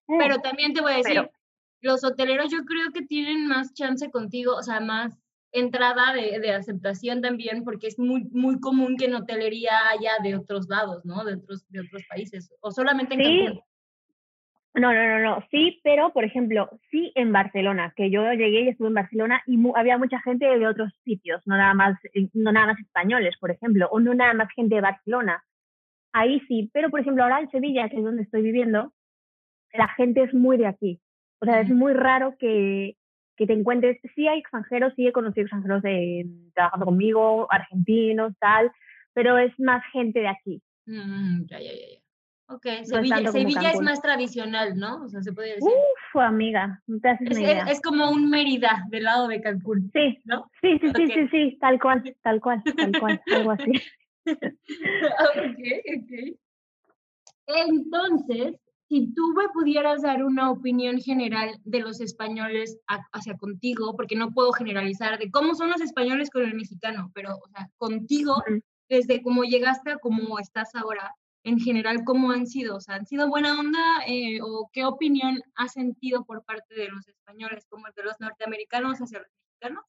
Mm, 0.07 0.19
pero 0.19 0.39
también 0.41 0.75
te 0.75 0.81
voy 0.81 0.93
a 0.93 0.97
decir, 0.97 1.31
los 1.81 2.05
hoteleros 2.05 2.51
yo 2.51 2.65
creo 2.65 2.93
que 2.93 3.03
tienen 3.03 3.47
más 3.47 3.73
chance 3.75 4.11
contigo, 4.11 4.55
o 4.57 4.63
sea, 4.63 4.81
más 4.81 5.19
entrada 5.53 6.13
de, 6.13 6.41
de, 6.41 6.53
aceptación 6.53 7.23
también, 7.23 7.65
porque 7.65 7.87
es 7.87 7.99
muy, 7.99 8.25
muy 8.33 8.61
común 8.61 8.97
que 8.97 9.07
en 9.07 9.15
hotelería 9.15 9.73
haya 9.91 10.13
de 10.23 10.37
otros 10.37 10.69
lados, 10.69 11.05
¿no? 11.05 11.25
De 11.25 11.35
otros, 11.35 11.67
de 11.71 11.81
otros 11.81 12.03
países, 12.09 12.53
o 12.61 12.71
solamente 12.71 13.15
en 13.15 13.23
sí. 13.23 13.61
No, 14.75 14.93
no, 14.93 15.09
no, 15.09 15.19
no, 15.19 15.45
sí, 15.51 15.81
pero 15.83 16.13
por 16.13 16.25
ejemplo, 16.25 16.69
sí 16.91 17.11
en 17.15 17.33
Barcelona, 17.33 17.93
que 17.97 18.11
yo 18.11 18.23
llegué 18.33 18.61
y 18.61 18.69
estuve 18.69 18.89
en 18.89 18.95
Barcelona 18.95 19.43
y 19.47 19.59
había 19.75 19.99
mucha 19.99 20.21
gente 20.21 20.47
de 20.47 20.67
otros 20.67 20.93
sitios, 21.05 21.43
no 21.47 21.57
nada 21.57 21.75
más, 21.75 21.99
eh, 22.15 22.29
no 22.35 22.53
nada 22.53 22.69
más 22.69 22.79
españoles, 22.79 23.35
por 23.41 23.51
ejemplo, 23.51 23.89
o 23.91 23.99
no 23.99 24.15
nada 24.15 24.35
más 24.35 24.49
gente 24.55 24.77
de 24.77 24.83
Barcelona. 24.83 25.43
Ahí 26.13 26.41
sí, 26.47 26.71
pero 26.73 26.91
por 26.91 27.01
ejemplo 27.01 27.25
ahora 27.25 27.41
en 27.41 27.51
Sevilla, 27.51 27.89
que 27.89 27.97
es 27.97 28.05
donde 28.05 28.23
estoy 28.23 28.43
viviendo, 28.43 28.93
la 29.73 29.89
gente 29.89 30.23
es 30.23 30.35
muy 30.35 30.59
de 30.59 30.67
aquí. 30.67 31.01
O 31.41 31.47
sea, 31.47 31.61
es 31.61 31.69
muy 31.71 31.93
raro 31.93 32.37
que, 32.39 32.97
que 33.37 33.47
te 33.47 33.53
encuentres, 33.53 33.99
sí 34.15 34.27
hay 34.27 34.41
extranjeros, 34.41 34.93
sí 34.97 35.07
he 35.07 35.13
conocido 35.13 35.43
extranjeros 35.43 35.83
de, 35.83 36.27
trabajando 36.55 36.87
conmigo, 36.87 37.47
argentinos, 37.51 38.33
tal, 38.41 38.73
pero 39.15 39.39
es 39.39 39.53
más 39.59 39.83
gente 39.93 40.21
de 40.21 40.29
aquí. 40.29 40.63
Mm, 40.87 41.47
ya, 41.47 41.61
ya, 41.61 41.73
ya. 41.73 41.99
Ok, 42.51 42.67
Sevilla, 42.85 43.31
Sevilla 43.31 43.71
es 43.73 43.81
más 43.83 44.01
tradicional, 44.01 44.75
¿no? 44.79 45.05
O 45.05 45.09
sea, 45.09 45.21
se 45.23 45.35
puede 45.35 45.57
decir. 45.57 45.69
Uf, 45.69 46.23
amiga, 46.23 46.83
no 46.87 46.99
te 46.99 47.11
haces 47.11 47.31
es, 47.33 47.39
idea. 47.39 47.65
Es, 47.65 47.81
como 47.83 48.11
un 48.11 48.31
Mérida 48.31 48.87
del 48.89 49.05
lado 49.05 49.29
de 49.29 49.43
Cancún. 49.43 49.91
Sí, 49.93 50.19
¿no? 50.25 50.51
Sí, 50.63 50.79
sí, 50.81 50.91
sí, 50.97 51.07
sí, 51.09 51.29
sí, 51.31 51.59
tal 51.61 51.79
cual, 51.79 52.03
tal 52.23 52.41
cual, 52.41 52.63
tal 52.65 52.99
cual, 52.99 53.21
algo 53.37 53.51
así. 53.51 53.73
ok, 54.27 55.59
ok. 55.99 56.39
Entonces, 57.49 58.57
si 58.89 59.13
tú 59.13 59.35
me 59.35 59.49
pudieras 59.51 60.03
dar 60.03 60.25
una 60.25 60.51
opinión 60.51 60.99
general 60.99 61.61
de 61.65 61.81
los 61.81 62.01
españoles 62.01 62.79
hacia 63.13 63.37
contigo, 63.37 63.95
porque 63.95 64.17
no 64.17 64.31
puedo 64.31 64.53
generalizar 64.53 65.19
de 65.19 65.31
cómo 65.31 65.55
son 65.55 65.71
los 65.71 65.83
españoles 65.83 66.31
con 66.31 66.43
el 66.43 66.55
mexicano, 66.55 67.11
pero 67.15 67.35
o 67.35 67.49
sea, 67.51 67.69
contigo, 67.77 68.43
desde 68.89 69.23
cómo 69.23 69.45
llegaste 69.45 69.93
a 69.93 69.99
cómo 69.99 70.39
estás 70.39 70.75
ahora, 70.75 71.15
en 71.45 71.59
general, 71.59 71.99
¿cómo 72.05 72.31
han 72.31 72.47
sido? 72.47 72.77
O 72.77 72.81
sea, 72.81 72.95
¿han 72.97 73.07
sido 73.07 73.29
buena 73.29 73.59
onda 73.61 73.79
eh, 74.07 74.41
o 74.43 74.71
qué 74.73 74.87
opinión 74.87 75.39
has 75.55 75.75
sentido 75.75 76.25
por 76.25 76.45
parte 76.45 76.75
de 76.75 76.89
los 76.89 77.07
españoles 77.07 77.67
como 77.69 77.87
de 77.95 78.03
los 78.03 78.19
norteamericanos 78.21 78.99
hacia 78.99 79.19
los 79.19 79.29
mexicanos? 79.29 79.85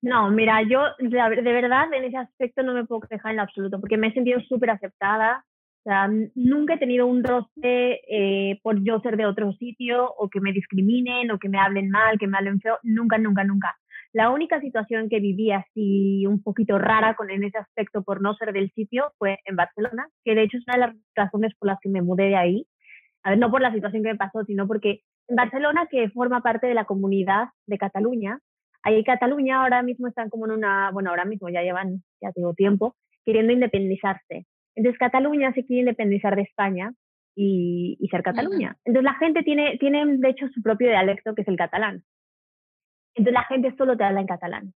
No, 0.00 0.30
mira, 0.30 0.62
yo 0.62 0.80
de, 0.98 1.42
de 1.42 1.52
verdad 1.52 1.92
en 1.92 2.04
ese 2.04 2.16
aspecto 2.16 2.62
no 2.62 2.74
me 2.74 2.84
puedo 2.84 3.02
quejar 3.02 3.32
en 3.32 3.40
absoluto, 3.40 3.80
porque 3.80 3.98
me 3.98 4.08
he 4.08 4.12
sentido 4.14 4.40
súper 4.48 4.70
aceptada, 4.70 5.44
o 5.84 5.90
sea, 5.90 6.08
nunca 6.34 6.74
he 6.74 6.78
tenido 6.78 7.06
un 7.06 7.22
roce 7.22 8.00
eh, 8.08 8.58
por 8.62 8.82
yo 8.82 9.00
ser 9.00 9.18
de 9.18 9.26
otro 9.26 9.52
sitio 9.52 10.14
o 10.16 10.30
que 10.30 10.40
me 10.40 10.50
discriminen 10.52 11.30
o 11.30 11.38
que 11.38 11.50
me 11.50 11.58
hablen 11.58 11.90
mal, 11.90 12.18
que 12.18 12.26
me 12.26 12.38
hablen 12.38 12.58
feo. 12.60 12.78
Nunca, 12.82 13.18
nunca, 13.18 13.44
nunca. 13.44 13.76
La 14.14 14.30
única 14.30 14.62
situación 14.62 15.10
que 15.10 15.20
viví 15.20 15.50
así 15.52 16.24
un 16.26 16.42
poquito 16.42 16.78
rara 16.78 17.14
con 17.16 17.28
en 17.30 17.44
ese 17.44 17.58
aspecto 17.58 18.02
por 18.02 18.22
no 18.22 18.32
ser 18.32 18.54
del 18.54 18.70
sitio 18.70 19.12
fue 19.18 19.40
en 19.44 19.56
Barcelona, 19.56 20.08
que 20.24 20.34
de 20.34 20.44
hecho 20.44 20.56
es 20.56 20.64
una 20.66 20.76
de 20.78 20.86
las 20.86 20.96
razones 21.14 21.52
por 21.58 21.68
las 21.68 21.78
que 21.82 21.90
me 21.90 22.00
mudé 22.00 22.28
de 22.28 22.36
ahí. 22.36 22.66
A 23.22 23.30
ver, 23.30 23.38
no 23.38 23.50
por 23.50 23.60
la 23.60 23.72
situación 23.72 24.02
que 24.02 24.12
me 24.12 24.16
pasó, 24.16 24.42
sino 24.46 24.66
porque 24.66 25.00
en 25.28 25.36
Barcelona, 25.36 25.86
que 25.90 26.08
forma 26.08 26.40
parte 26.40 26.66
de 26.66 26.74
la 26.74 26.86
comunidad 26.86 27.48
de 27.66 27.76
Cataluña, 27.76 28.38
ahí 28.82 29.04
Cataluña 29.04 29.60
ahora 29.60 29.82
mismo 29.82 30.08
están 30.08 30.30
como 30.30 30.46
en 30.46 30.52
una, 30.52 30.90
bueno, 30.92 31.10
ahora 31.10 31.26
mismo 31.26 31.50
ya 31.50 31.60
llevan, 31.60 32.02
ya 32.22 32.32
tengo 32.32 32.54
tiempo, 32.54 32.96
queriendo 33.26 33.52
independizarse. 33.52 34.46
Entonces 34.76 34.98
Cataluña 34.98 35.52
se 35.52 35.64
quiere 35.64 35.80
independizar 35.80 36.36
de 36.36 36.42
España 36.42 36.92
y, 37.36 37.98
ser 38.10 38.22
Cataluña. 38.22 38.76
Entonces 38.84 39.04
la 39.04 39.18
gente 39.18 39.42
tiene, 39.42 39.76
tiene, 39.78 40.04
de 40.18 40.28
hecho, 40.28 40.48
su 40.48 40.62
propio 40.62 40.88
dialecto, 40.88 41.34
que 41.34 41.42
es 41.42 41.48
el 41.48 41.56
catalán. 41.56 42.02
Entonces 43.14 43.34
la 43.34 43.44
gente 43.44 43.74
solo 43.76 43.96
te 43.96 44.04
habla 44.04 44.20
en 44.20 44.26
catalán. 44.26 44.74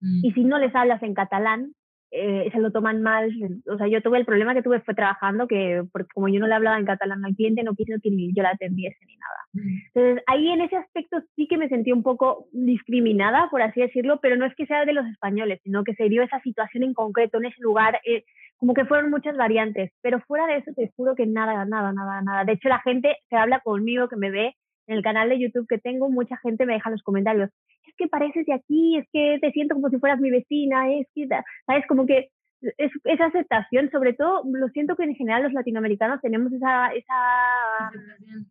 Y 0.00 0.30
mm. 0.30 0.34
si 0.34 0.44
no 0.44 0.58
les 0.58 0.74
hablas 0.74 1.02
en 1.02 1.14
catalán, 1.14 1.74
eh, 2.14 2.50
se 2.52 2.58
lo 2.58 2.70
toman 2.70 3.02
mal. 3.02 3.30
O 3.66 3.78
sea, 3.78 3.88
yo 3.88 4.02
tuve 4.02 4.18
el 4.18 4.26
problema 4.26 4.54
que 4.54 4.62
tuve 4.62 4.80
fue 4.80 4.94
trabajando, 4.94 5.48
que 5.48 5.82
porque 5.90 6.10
como 6.14 6.28
yo 6.28 6.40
no 6.40 6.46
le 6.46 6.54
hablaba 6.54 6.78
en 6.78 6.84
catalán 6.84 7.24
al 7.24 7.34
cliente, 7.34 7.62
no 7.62 7.74
quiso 7.74 7.94
que 8.02 8.10
ni 8.10 8.32
yo 8.34 8.42
la 8.42 8.50
atendiese 8.50 8.98
ni 9.06 9.16
nada. 9.16 9.38
Mm. 9.54 9.78
Entonces, 9.94 10.24
ahí 10.26 10.48
en 10.48 10.60
ese 10.60 10.76
aspecto 10.76 11.22
sí 11.34 11.48
que 11.48 11.56
me 11.56 11.70
sentí 11.70 11.90
un 11.90 12.02
poco 12.02 12.48
discriminada, 12.52 13.48
por 13.50 13.62
así 13.62 13.80
decirlo, 13.80 14.20
pero 14.20 14.36
no 14.36 14.44
es 14.44 14.54
que 14.54 14.66
sea 14.66 14.84
de 14.84 14.92
los 14.92 15.06
españoles, 15.06 15.60
sino 15.64 15.84
que 15.84 15.94
se 15.94 16.08
dio 16.10 16.22
esa 16.22 16.40
situación 16.40 16.84
en 16.84 16.94
concreto, 16.94 17.38
en 17.38 17.46
ese 17.46 17.60
lugar, 17.60 17.98
eh, 18.04 18.24
como 18.58 18.74
que 18.74 18.84
fueron 18.84 19.10
muchas 19.10 19.36
variantes. 19.36 19.90
Pero 20.02 20.20
fuera 20.20 20.46
de 20.46 20.58
eso, 20.58 20.70
te 20.76 20.92
juro 20.94 21.14
que 21.14 21.26
nada, 21.26 21.64
nada, 21.64 21.92
nada, 21.92 22.20
nada. 22.20 22.44
De 22.44 22.52
hecho, 22.52 22.68
la 22.68 22.80
gente 22.80 23.16
que 23.30 23.36
habla 23.36 23.60
conmigo, 23.60 24.08
que 24.08 24.16
me 24.16 24.30
ve 24.30 24.54
en 24.92 24.98
el 24.98 25.04
canal 25.04 25.28
de 25.28 25.40
YouTube 25.40 25.66
que 25.68 25.78
tengo, 25.78 26.10
mucha 26.10 26.36
gente 26.38 26.66
me 26.66 26.74
deja 26.74 26.88
en 26.88 26.92
los 26.92 27.02
comentarios, 27.02 27.50
es 27.86 27.94
que 27.96 28.08
pareces 28.08 28.46
de 28.46 28.54
aquí, 28.54 28.98
es 28.98 29.06
que 29.12 29.38
te 29.40 29.50
siento 29.52 29.74
como 29.74 29.88
si 29.88 29.98
fueras 29.98 30.20
mi 30.20 30.30
vecina, 30.30 30.92
es 30.92 31.06
que, 31.14 31.26
¿sabes? 31.66 31.84
Como 31.88 32.06
que 32.06 32.30
es, 32.78 32.92
esa 33.04 33.26
aceptación, 33.26 33.90
sobre 33.90 34.12
todo, 34.14 34.42
lo 34.44 34.68
siento 34.68 34.96
que 34.96 35.04
en 35.04 35.14
general 35.14 35.42
los 35.42 35.52
latinoamericanos 35.52 36.20
tenemos 36.20 36.52
esa, 36.52 36.88
esa 36.88 37.88
aceptación. 37.88 38.46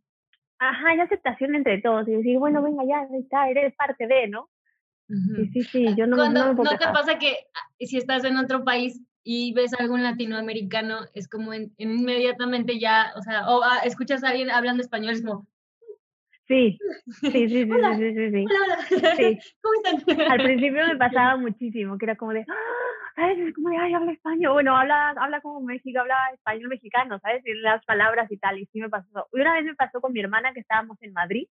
Ajá, 0.60 0.94
esa 0.94 1.04
aceptación 1.04 1.56
entre 1.56 1.82
todos 1.82 2.08
y 2.08 2.12
decir, 2.12 2.38
bueno, 2.38 2.62
venga 2.62 2.84
ya, 2.86 3.08
está, 3.18 3.50
eres 3.50 3.74
parte 3.76 4.08
de, 4.08 4.28
¿no? 4.28 4.50
Sí, 5.08 5.48
sí, 5.54 5.62
sí, 5.64 5.96
yo 5.98 6.08
no, 6.08 6.16
Cuando, 6.16 6.54
no, 6.54 6.78
te 6.78 6.78
pasa 6.78 7.20
que 7.20 7.36
ah, 7.54 7.68
si 7.80 7.98
estás 7.98 8.24
en 8.24 8.38
otro 8.38 8.64
país 8.64 9.02
y 9.24 9.54
ves 9.54 9.74
a 9.74 9.84
algún 9.84 10.04
latinoamericano, 10.04 11.00
es 11.14 11.28
como 11.28 11.52
inmediatamente 11.54 12.80
ya, 12.80 13.12
o 13.18 13.22
sea, 13.22 13.50
o 13.50 13.62
ah, 13.62 13.80
escuchas 13.84 14.24
a 14.24 14.30
alguien 14.30 14.50
hablando 14.50 14.82
español, 14.82 15.14
es 15.14 15.24
como, 15.24 15.48
Sí, 16.52 16.78
sí, 17.22 17.32
sí, 17.32 17.48
sí, 17.48 17.72
hola. 17.72 17.96
sí, 17.96 18.14
sí, 18.14 18.30
sí. 18.30 18.46
Hola, 18.46 18.60
hola. 18.66 19.16
Sí. 19.16 19.40
¿Cómo 19.62 19.74
están? 19.86 20.32
Al 20.32 20.44
principio 20.44 20.86
me 20.86 20.98
pasaba 20.98 21.38
muchísimo, 21.38 21.98
que 21.98 22.06
era 22.06 22.18
como 22.18 22.34
de, 22.34 22.42
¡Ah! 22.42 23.16
¿sabes? 23.16 23.40
Es 23.40 23.56
como 23.56 23.70
de, 23.70 23.78
ay, 23.78 23.94
habla 23.94 24.12
español. 24.12 24.54
Bueno, 24.54 24.76
habla, 24.76 25.12
habla 25.12 25.40
como 25.40 25.62
México, 25.62 26.02
habla 26.02 26.18
español 26.34 26.68
mexicano, 26.68 27.20
¿sabes? 27.20 27.42
Y 27.46 27.54
las 27.54 27.86
palabras 27.86 28.30
y 28.30 28.38
tal. 28.38 28.60
Y 28.60 28.66
sí 28.66 28.82
me 28.82 28.90
pasó. 28.90 29.28
Y 29.32 29.40
una 29.40 29.54
vez 29.54 29.64
me 29.64 29.76
pasó 29.76 30.02
con 30.02 30.12
mi 30.12 30.20
hermana 30.20 30.52
que 30.54 30.60
estábamos 30.60 31.02
en 31.02 31.14
Madrid. 31.14 31.48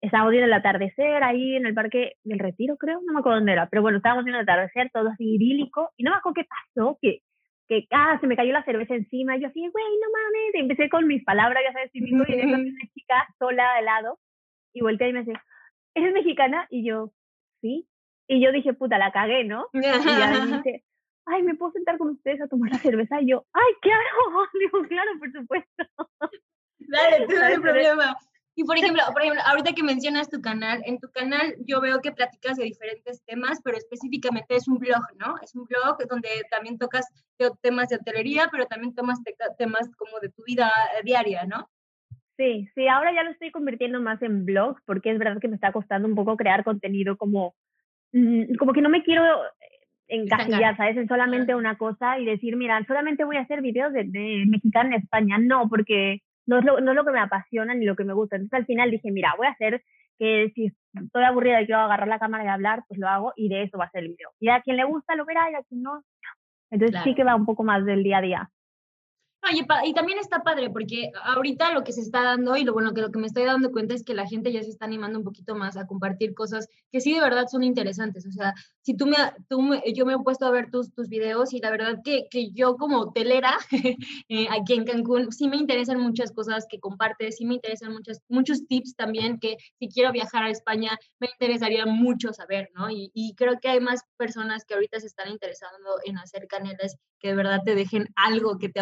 Estábamos 0.00 0.32
viendo 0.32 0.46
el 0.46 0.52
atardecer 0.52 1.22
ahí 1.22 1.54
en 1.54 1.66
el 1.66 1.74
parque 1.74 2.14
del 2.24 2.38
Retiro, 2.40 2.76
creo, 2.76 3.00
no 3.04 3.12
me 3.12 3.20
acuerdo 3.20 3.36
dónde 3.36 3.52
era, 3.52 3.68
pero 3.68 3.82
bueno, 3.82 3.98
estábamos 3.98 4.24
viendo 4.24 4.38
el 4.38 4.44
atardecer, 4.44 4.90
todo 4.94 5.10
así 5.10 5.34
idílico, 5.34 5.90
y 5.98 6.04
no 6.04 6.10
me 6.10 6.16
acuerdo 6.16 6.36
qué 6.36 6.48
pasó, 6.48 6.98
que 7.02 7.20
que, 7.68 7.86
ah, 7.92 8.18
se 8.20 8.26
me 8.26 8.34
cayó 8.34 8.52
la 8.52 8.64
cerveza 8.64 8.94
encima, 8.94 9.36
y 9.36 9.42
yo 9.42 9.46
así, 9.46 9.60
güey, 9.60 9.70
no 10.02 10.08
mames, 10.10 10.54
y 10.54 10.58
empecé 10.58 10.88
con 10.88 11.06
mis 11.06 11.22
palabras, 11.22 11.62
ya 11.64 11.72
sabes, 11.72 11.92
típico, 11.92 12.24
y 12.26 12.34
una 12.44 12.58
chica 12.94 13.28
sola 13.38 13.76
al 13.76 13.84
lado, 13.84 14.18
y 14.72 14.80
voltea 14.80 15.08
y 15.08 15.12
me 15.12 15.24
dice, 15.24 15.40
¿eres 15.94 16.12
mexicana? 16.12 16.66
Y 16.70 16.86
yo, 16.86 17.12
sí. 17.60 17.88
Y 18.28 18.42
yo 18.42 18.52
dije, 18.52 18.72
puta, 18.74 18.98
la 18.98 19.12
cagué, 19.12 19.44
¿no? 19.44 19.66
Y 19.72 19.82
ya 19.82 19.98
me 19.98 20.56
dice, 20.64 20.84
ay, 21.26 21.42
¿me 21.42 21.54
puedo 21.54 21.72
sentar 21.72 21.98
con 21.98 22.10
ustedes 22.10 22.40
a 22.40 22.48
tomar 22.48 22.70
la 22.70 22.78
cerveza? 22.78 23.20
Y 23.20 23.30
yo, 23.30 23.46
ay, 23.52 23.72
claro, 23.80 24.02
digo, 24.60 24.82
claro, 24.88 25.10
por 25.18 25.32
supuesto. 25.32 25.84
Dale, 26.78 27.26
tú 27.26 27.34
no 27.34 27.44
hay 27.44 27.58
problema. 27.58 28.16
Y 28.56 28.64
por 28.64 28.76
ejemplo, 28.76 29.02
por 29.12 29.22
ejemplo, 29.22 29.42
ahorita 29.46 29.72
que 29.72 29.82
mencionas 29.82 30.28
tu 30.28 30.40
canal, 30.40 30.82
en 30.84 30.98
tu 30.98 31.10
canal 31.12 31.54
yo 31.60 31.80
veo 31.80 32.00
que 32.00 32.12
platicas 32.12 32.56
de 32.56 32.64
diferentes 32.64 33.22
temas, 33.24 33.60
pero 33.62 33.76
específicamente 33.76 34.56
es 34.56 34.66
un 34.68 34.78
blog, 34.78 35.02
¿no? 35.16 35.36
Es 35.40 35.54
un 35.54 35.64
blog 35.64 35.96
donde 36.08 36.28
también 36.50 36.76
tocas 36.76 37.06
temas 37.62 37.88
de 37.88 37.96
hotelería, 37.96 38.48
pero 38.50 38.66
también 38.66 38.94
tomas 38.94 39.18
temas 39.56 39.88
como 39.96 40.18
de 40.20 40.30
tu 40.30 40.42
vida 40.44 40.70
diaria, 41.04 41.44
¿no? 41.46 41.70
Sí, 42.40 42.70
sí, 42.74 42.88
ahora 42.88 43.12
ya 43.12 43.22
lo 43.22 43.32
estoy 43.32 43.50
convirtiendo 43.50 44.00
más 44.00 44.22
en 44.22 44.46
blog 44.46 44.78
porque 44.86 45.10
es 45.10 45.18
verdad 45.18 45.38
que 45.38 45.48
me 45.48 45.56
está 45.56 45.72
costando 45.72 46.08
un 46.08 46.14
poco 46.14 46.38
crear 46.38 46.64
contenido 46.64 47.18
como, 47.18 47.54
mm, 48.12 48.54
como 48.58 48.72
que 48.72 48.80
no 48.80 48.88
me 48.88 49.02
quiero 49.02 49.22
encasillar, 50.08 50.74
¿sabes? 50.78 50.96
En 50.96 51.06
solamente 51.06 51.54
una 51.54 51.76
cosa 51.76 52.18
y 52.18 52.24
decir, 52.24 52.56
mira, 52.56 52.82
solamente 52.86 53.24
voy 53.24 53.36
a 53.36 53.42
hacer 53.42 53.60
videos 53.60 53.92
de, 53.92 54.04
de 54.04 54.46
mexicana 54.48 54.88
en 54.96 55.02
España. 55.02 55.36
No, 55.38 55.68
porque 55.68 56.20
no 56.46 56.60
es, 56.60 56.64
lo, 56.64 56.80
no 56.80 56.92
es 56.92 56.96
lo 56.96 57.04
que 57.04 57.10
me 57.10 57.20
apasiona 57.20 57.74
ni 57.74 57.84
lo 57.84 57.94
que 57.94 58.04
me 58.04 58.14
gusta. 58.14 58.36
Entonces 58.36 58.60
al 58.60 58.64
final 58.64 58.90
dije, 58.90 59.10
mira, 59.12 59.34
voy 59.36 59.46
a 59.46 59.50
hacer 59.50 59.82
que 60.18 60.50
si 60.54 60.72
estoy 60.94 61.24
aburrida 61.24 61.60
y 61.60 61.66
quiero 61.66 61.82
agarrar 61.82 62.08
la 62.08 62.18
cámara 62.18 62.44
y 62.44 62.48
hablar, 62.48 62.84
pues 62.88 62.98
lo 62.98 63.06
hago 63.06 63.34
y 63.36 63.50
de 63.50 63.64
eso 63.64 63.76
va 63.76 63.84
a 63.84 63.90
ser 63.90 64.04
el 64.04 64.14
video. 64.16 64.30
Y 64.40 64.48
a 64.48 64.62
quien 64.62 64.78
le 64.78 64.84
gusta 64.84 65.14
lo 65.14 65.26
verá 65.26 65.50
y 65.50 65.56
a 65.56 65.62
quien 65.64 65.82
no. 65.82 66.02
Entonces 66.70 67.02
sí 67.04 67.14
que 67.14 67.24
va 67.24 67.36
un 67.36 67.44
poco 67.44 67.64
más 67.64 67.84
del 67.84 68.02
día 68.02 68.16
a 68.16 68.22
día. 68.22 68.50
Oye, 69.42 69.66
y 69.86 69.94
también 69.94 70.18
está 70.18 70.42
padre 70.42 70.68
porque 70.68 71.10
ahorita 71.24 71.72
lo 71.72 71.82
que 71.82 71.92
se 71.92 72.02
está 72.02 72.22
dando 72.22 72.56
y 72.56 72.64
lo 72.64 72.74
bueno 72.74 72.92
que 72.92 73.00
lo 73.00 73.10
que 73.10 73.18
me 73.18 73.26
estoy 73.26 73.44
dando 73.44 73.72
cuenta 73.72 73.94
es 73.94 74.04
que 74.04 74.12
la 74.12 74.26
gente 74.26 74.52
ya 74.52 74.62
se 74.62 74.68
está 74.68 74.84
animando 74.84 75.18
un 75.18 75.24
poquito 75.24 75.54
más 75.54 75.78
a 75.78 75.86
compartir 75.86 76.34
cosas 76.34 76.68
que 76.92 77.00
sí 77.00 77.14
de 77.14 77.20
verdad 77.20 77.46
son 77.50 77.62
interesantes. 77.62 78.26
O 78.26 78.32
sea, 78.32 78.52
si 78.82 78.96
tú 78.96 79.06
me, 79.06 79.16
tú 79.48 79.60
yo 79.94 80.04
me 80.04 80.12
he 80.12 80.18
puesto 80.18 80.44
a 80.44 80.50
ver 80.50 80.70
tus, 80.70 80.92
tus 80.92 81.08
videos 81.08 81.54
y 81.54 81.60
la 81.60 81.70
verdad 81.70 82.00
que, 82.04 82.26
que 82.30 82.50
yo 82.50 82.76
como 82.76 82.98
hotelera 82.98 83.56
eh, 84.28 84.46
aquí 84.50 84.74
en 84.74 84.84
Cancún 84.84 85.32
sí 85.32 85.48
me 85.48 85.56
interesan 85.56 86.00
muchas 86.00 86.32
cosas 86.32 86.66
que 86.68 86.78
compartes, 86.78 87.36
sí 87.38 87.46
me 87.46 87.54
interesan 87.54 87.92
muchas, 87.92 88.20
muchos 88.28 88.66
tips 88.66 88.94
también 88.94 89.38
que 89.38 89.56
si 89.78 89.88
quiero 89.88 90.12
viajar 90.12 90.44
a 90.44 90.50
España 90.50 90.98
me 91.18 91.28
interesaría 91.28 91.86
mucho 91.86 92.32
saber, 92.32 92.70
¿no? 92.74 92.88
Y, 92.90 93.10
creo 93.36 93.58
que 93.60 93.68
hay 93.68 93.80
más 93.80 94.02
personas 94.16 94.64
que 94.64 94.74
ahorita 94.74 95.00
se 95.00 95.06
están 95.06 95.30
interesando 95.30 95.90
en 96.04 96.18
hacer 96.18 96.46
canelas 96.46 96.96
que 97.18 97.28
de 97.28 97.34
verdad 97.34 97.60
te 97.64 97.74
dejen 97.74 98.08
algo 98.16 98.58
que 98.58 98.68
te 98.68 98.80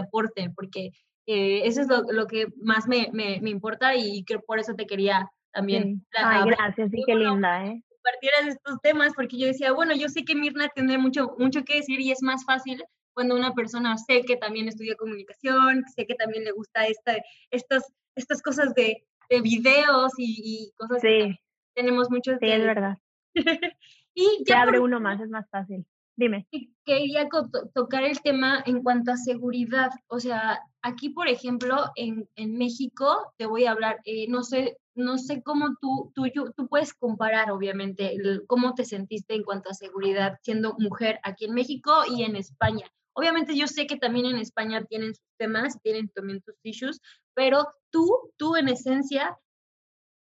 porque 0.54 0.90
eh, 1.26 1.62
eso 1.64 1.82
es 1.82 1.88
lo, 1.88 2.26
que 2.26 2.46
más 2.62 2.88
me, 2.88 3.10
me, 3.12 3.50
importa 3.50 3.94
y 3.94 4.24
que 4.24 4.38
por 4.38 4.58
eso 4.58 4.74
te 4.74 4.86
quería 4.86 5.30
también. 5.52 6.06
Ay, 6.16 6.50
gracias, 6.50 6.90
sí, 6.90 7.02
qué 7.06 7.14
linda, 7.14 7.66
¿eh? 7.66 7.82
Compartieras 7.88 8.46
estos 8.46 8.80
temas, 8.80 9.12
porque 9.14 9.38
yo 9.38 9.46
decía, 9.46 9.72
bueno, 9.72 9.94
yo 9.94 10.08
sé 10.08 10.24
que 10.24 10.34
Mirna 10.34 10.68
tiene 10.68 10.96
mucho, 10.96 11.34
mucho 11.38 11.64
que 11.64 11.76
decir 11.76 12.00
y 12.00 12.12
es 12.12 12.22
más 12.22 12.44
fácil 12.44 12.82
cuando 13.12 13.34
una 13.34 13.52
persona 13.52 13.98
sé 13.98 14.22
que 14.22 14.36
también 14.36 14.68
estudia 14.68 14.94
comunicación, 14.94 15.84
sé 15.94 16.06
que 16.06 16.14
también 16.14 16.44
le 16.44 16.52
gusta 16.52 16.86
esta, 16.86 17.16
estas, 17.50 17.92
estas 18.14 18.40
cosas 18.40 18.72
de, 18.74 19.04
de 19.28 19.40
videos 19.40 20.12
y, 20.16 20.72
cosas 20.76 21.00
sí. 21.00 21.08
que 21.08 21.40
tenemos 21.74 22.10
muchos. 22.10 22.38
Sí, 22.40 22.46
es 22.46 22.64
verdad. 22.64 22.96
y 24.14 24.44
ya 24.46 24.62
abre 24.62 24.78
uno 24.80 25.00
más, 25.00 25.20
es 25.20 25.28
más 25.28 25.48
fácil. 25.50 25.84
Dime. 26.18 26.48
Quería 26.84 27.28
tocar 27.72 28.02
el 28.02 28.20
tema 28.20 28.60
en 28.66 28.82
cuanto 28.82 29.12
a 29.12 29.16
seguridad. 29.16 29.90
O 30.08 30.18
sea, 30.18 30.58
aquí, 30.82 31.10
por 31.10 31.28
ejemplo, 31.28 31.92
en, 31.94 32.28
en 32.34 32.58
México, 32.58 33.32
te 33.36 33.46
voy 33.46 33.66
a 33.66 33.70
hablar, 33.70 34.00
eh, 34.04 34.26
no 34.28 34.42
sé, 34.42 34.78
no 34.96 35.16
sé 35.16 35.44
cómo 35.44 35.76
tú, 35.80 36.10
tú, 36.16 36.24
tú 36.56 36.66
puedes 36.66 36.92
comparar, 36.92 37.52
obviamente, 37.52 38.16
cómo 38.48 38.74
te 38.74 38.84
sentiste 38.84 39.36
en 39.36 39.44
cuanto 39.44 39.70
a 39.70 39.74
seguridad 39.74 40.40
siendo 40.42 40.74
mujer 40.80 41.20
aquí 41.22 41.44
en 41.44 41.54
México 41.54 42.02
y 42.10 42.24
en 42.24 42.34
España. 42.34 42.90
Obviamente 43.12 43.56
yo 43.56 43.68
sé 43.68 43.86
que 43.86 43.96
también 43.96 44.26
en 44.26 44.38
España 44.38 44.84
tienen 44.86 45.14
sus 45.14 45.36
temas, 45.38 45.80
tienen 45.82 46.08
también 46.08 46.42
sus 46.42 46.56
issues, 46.64 47.00
pero 47.32 47.68
tú, 47.90 48.32
tú 48.36 48.56
en 48.56 48.68
esencia, 48.68 49.38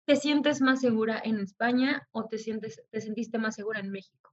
¿te 0.07 0.15
sientes 0.15 0.61
más 0.61 0.79
segura 0.79 1.21
en 1.21 1.39
España 1.39 2.07
o 2.11 2.25
te, 2.29 2.37
sientes, 2.37 2.81
te 2.89 3.01
sentiste 3.01 3.37
más 3.37 3.55
segura 3.55 3.81
en 3.81 3.91
México? 3.91 4.32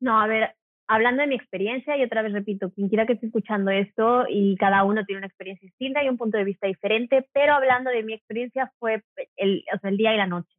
No, 0.00 0.20
a 0.20 0.26
ver, 0.26 0.54
hablando 0.86 1.22
de 1.22 1.28
mi 1.28 1.34
experiencia, 1.34 1.96
y 1.96 2.02
otra 2.02 2.22
vez 2.22 2.32
repito, 2.32 2.70
quien 2.72 2.88
quiera 2.88 3.06
que 3.06 3.14
esté 3.14 3.26
escuchando 3.26 3.70
esto, 3.70 4.24
y 4.28 4.56
cada 4.56 4.84
uno 4.84 5.04
tiene 5.04 5.18
una 5.18 5.26
experiencia 5.26 5.66
distinta 5.66 6.02
y 6.02 6.08
un 6.08 6.18
punto 6.18 6.38
de 6.38 6.44
vista 6.44 6.66
diferente, 6.66 7.26
pero 7.32 7.54
hablando 7.54 7.90
de 7.90 8.02
mi 8.02 8.14
experiencia 8.14 8.70
fue 8.78 9.02
el, 9.36 9.64
o 9.74 9.78
sea, 9.78 9.90
el 9.90 9.96
día 9.96 10.14
y 10.14 10.18
la 10.18 10.26
noche, 10.26 10.54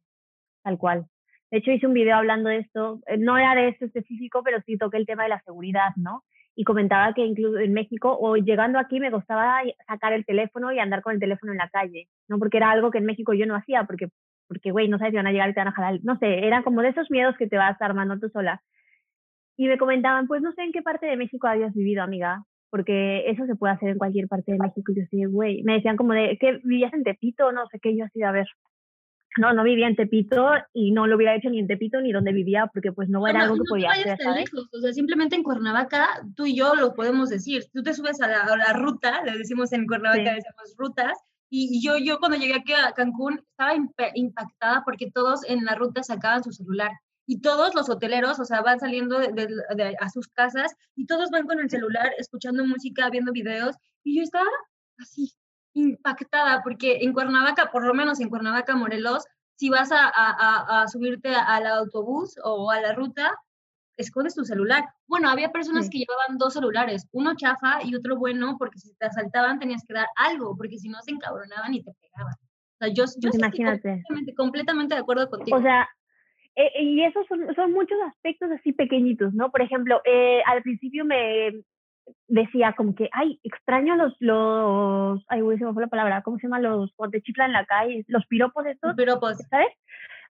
tal 0.62 0.78
cual. 0.78 1.06
De 1.50 1.58
hecho, 1.58 1.70
hice 1.70 1.86
un 1.86 1.94
video 1.94 2.16
hablando 2.16 2.48
de 2.48 2.58
esto, 2.58 3.00
eh, 3.06 3.18
no 3.18 3.38
era 3.38 3.54
de 3.54 3.68
esto 3.68 3.84
específico, 3.84 4.42
pero 4.44 4.60
sí 4.66 4.76
toqué 4.76 4.96
el 4.96 5.06
tema 5.06 5.22
de 5.22 5.28
la 5.28 5.40
seguridad, 5.42 5.90
¿no? 5.96 6.24
Y 6.56 6.64
comentaba 6.64 7.12
que 7.14 7.24
incluso 7.24 7.58
en 7.58 7.72
México, 7.72 8.16
o 8.20 8.36
llegando 8.36 8.78
aquí, 8.78 8.98
me 8.98 9.10
gustaba 9.10 9.60
sacar 9.86 10.12
el 10.12 10.24
teléfono 10.24 10.72
y 10.72 10.78
andar 10.80 11.02
con 11.02 11.14
el 11.14 11.20
teléfono 11.20 11.52
en 11.52 11.58
la 11.58 11.68
calle, 11.68 12.08
¿no? 12.28 12.38
Porque 12.38 12.56
era 12.56 12.70
algo 12.70 12.90
que 12.90 12.98
en 12.98 13.04
México 13.04 13.32
yo 13.34 13.46
no 13.46 13.54
hacía, 13.54 13.84
porque, 13.84 14.08
porque 14.48 14.70
güey, 14.72 14.88
no 14.88 14.98
sabes 14.98 15.12
si 15.12 15.18
van 15.18 15.26
a 15.26 15.32
llegar 15.32 15.50
y 15.50 15.54
te 15.54 15.60
van 15.60 15.68
a 15.68 15.72
jalar. 15.72 16.00
No 16.02 16.18
sé, 16.18 16.46
eran 16.46 16.62
como 16.64 16.82
de 16.82 16.88
esos 16.88 17.10
miedos 17.10 17.36
que 17.36 17.46
te 17.46 17.58
vas 17.58 17.80
armando 17.80 18.18
tú 18.18 18.28
sola. 18.30 18.62
Y 19.56 19.68
me 19.68 19.78
comentaban, 19.78 20.26
pues 20.26 20.42
no 20.42 20.52
sé 20.52 20.62
en 20.62 20.72
qué 20.72 20.82
parte 20.82 21.06
de 21.06 21.16
México 21.16 21.46
habías 21.46 21.74
vivido, 21.74 22.02
amiga, 22.02 22.44
porque 22.70 23.28
eso 23.30 23.46
se 23.46 23.56
puede 23.56 23.74
hacer 23.74 23.90
en 23.90 23.98
cualquier 23.98 24.28
parte 24.28 24.52
de 24.52 24.58
México. 24.58 24.92
Y 24.92 24.96
yo 24.96 25.02
así, 25.04 25.24
güey, 25.24 25.62
me 25.62 25.74
decían 25.74 25.96
como 25.96 26.12
de, 26.12 26.36
¿qué 26.40 26.60
vivías 26.62 26.92
en 26.92 27.04
Tepito? 27.04 27.52
No 27.52 27.66
sé 27.68 27.78
qué, 27.80 27.96
yo 27.96 28.04
así, 28.04 28.22
a 28.22 28.32
ver. 28.32 28.46
No, 29.38 29.52
no 29.52 29.64
vivía 29.64 29.86
en 29.86 29.96
Tepito 29.96 30.50
y 30.72 30.92
no 30.92 31.06
lo 31.06 31.16
hubiera 31.16 31.34
hecho 31.34 31.50
ni 31.50 31.58
en 31.58 31.66
Tepito 31.66 32.00
ni 32.00 32.10
donde 32.10 32.32
vivía 32.32 32.70
porque 32.72 32.92
pues 32.92 33.10
no, 33.10 33.26
era 33.26 33.42
algo 33.42 33.56
que 33.56 33.68
podía 33.68 33.90
hacer, 33.90 34.16
¿sabes? 34.22 34.50
O 34.54 34.80
sea, 34.80 34.92
simplemente 34.94 35.36
en 35.36 35.42
Cuernavaca, 35.42 36.06
tú 36.34 36.46
y 36.46 36.56
yo 36.56 36.74
lo 36.74 36.94
podemos 36.94 37.28
decir. 37.28 37.64
Tú 37.72 37.82
te 37.82 37.92
subes 37.92 38.20
a 38.22 38.28
la, 38.28 38.72
ruta, 38.72 39.22
le 39.24 39.36
decimos 39.36 39.72
en 39.72 39.86
Cuernavaca, 39.86 40.34
decimos 40.34 40.74
rutas, 40.78 41.18
y, 41.48 41.84
yo, 41.84 41.96
yo 41.98 42.18
cuando 42.18 42.38
llegué 42.38 42.54
aquí 42.54 42.72
a 42.72 42.92
Cancún 42.92 43.40
estaba 43.50 43.74
impactada 44.14 44.82
porque 44.84 45.10
todos 45.10 45.48
en 45.48 45.64
la 45.64 45.74
ruta 45.74 46.02
sacaban 46.02 46.42
su 46.42 46.50
celular 46.50 46.90
y 47.26 47.40
todos 47.40 47.74
los 47.74 47.88
hoteleros, 47.88 48.38
o 48.38 48.44
sea, 48.44 48.62
van 48.62 48.78
saliendo 48.78 49.18
de, 49.18 49.96
a 50.00 50.08
sus 50.08 50.28
casas 50.28 50.74
y 50.94 51.06
todos 51.06 51.30
van 51.30 51.46
con 51.46 51.58
el 51.58 51.68
celular 51.68 52.12
escuchando 52.18 52.64
música, 52.64 53.10
viendo 53.10 53.32
videos 53.32 53.76
y 54.04 54.16
yo 54.16 54.22
estaba 54.22 54.46
así 54.98 55.32
impactada 55.74 56.62
porque 56.62 56.98
en 57.02 57.12
Cuernavaca, 57.12 57.70
por 57.70 57.84
lo 57.84 57.94
menos 57.94 58.20
en 58.20 58.30
Cuernavaca, 58.30 58.76
Morelos, 58.76 59.24
si 59.56 59.70
vas 59.70 59.90
a, 59.90 60.08
a, 60.14 60.82
a 60.82 60.88
subirte 60.88 61.34
al 61.34 61.66
autobús 61.66 62.36
o 62.44 62.70
a 62.70 62.80
la 62.80 62.92
ruta, 62.92 63.34
escondes 63.96 64.34
tu 64.34 64.44
celular. 64.44 64.84
Bueno, 65.06 65.28
había 65.30 65.50
personas 65.50 65.88
que 65.90 65.98
llevaban 65.98 66.38
dos 66.38 66.54
celulares, 66.54 67.06
uno 67.12 67.34
chafa 67.34 67.82
y 67.82 67.94
otro 67.94 68.16
bueno, 68.16 68.56
porque 68.58 68.78
si 68.78 68.94
te 68.94 69.06
asaltaban 69.06 69.58
tenías 69.58 69.82
que 69.86 69.94
dar 69.94 70.08
algo, 70.16 70.56
porque 70.56 70.78
si 70.78 70.88
no 70.88 71.00
se 71.02 71.12
encabronaban 71.12 71.74
y 71.74 71.82
te 71.82 71.92
pegaban. 72.00 72.34
O 72.34 72.78
sea, 72.78 72.88
yo, 72.88 73.04
yo 73.18 73.30
pues 73.30 73.38
Imagínate. 73.38 74.02
Completamente, 74.06 74.34
completamente, 74.34 74.94
de 74.94 75.00
acuerdo 75.00 75.30
contigo. 75.30 75.56
O 75.56 75.62
sea, 75.62 75.88
eh, 76.56 76.82
y 76.82 77.02
esos 77.04 77.26
son, 77.26 77.54
son, 77.54 77.72
muchos 77.72 77.98
aspectos 78.08 78.50
así 78.50 78.72
pequeñitos, 78.72 79.34
¿no? 79.34 79.50
Por 79.50 79.62
ejemplo, 79.62 80.00
eh, 80.04 80.42
al 80.46 80.62
principio 80.62 81.04
me 81.04 81.52
decía 82.28 82.74
como 82.76 82.94
que, 82.94 83.08
ay, 83.12 83.40
extraño 83.42 83.96
los, 83.96 84.14
los, 84.20 85.24
ay, 85.28 85.40
güey, 85.40 85.58
se 85.58 85.64
me 85.64 85.72
fue 85.72 85.82
la 85.82 85.88
palabra, 85.88 86.22
¿cómo 86.22 86.38
se 86.38 86.44
llama? 86.44 86.60
Los 86.60 86.92
cuando 86.94 87.12
te 87.12 87.22
chiflan 87.22 87.48
en 87.48 87.54
la 87.54 87.66
calle, 87.66 88.04
los 88.08 88.26
piropos 88.26 88.66
estos. 88.66 88.94
Piropos. 88.96 89.36
¿Sabes? 89.50 89.68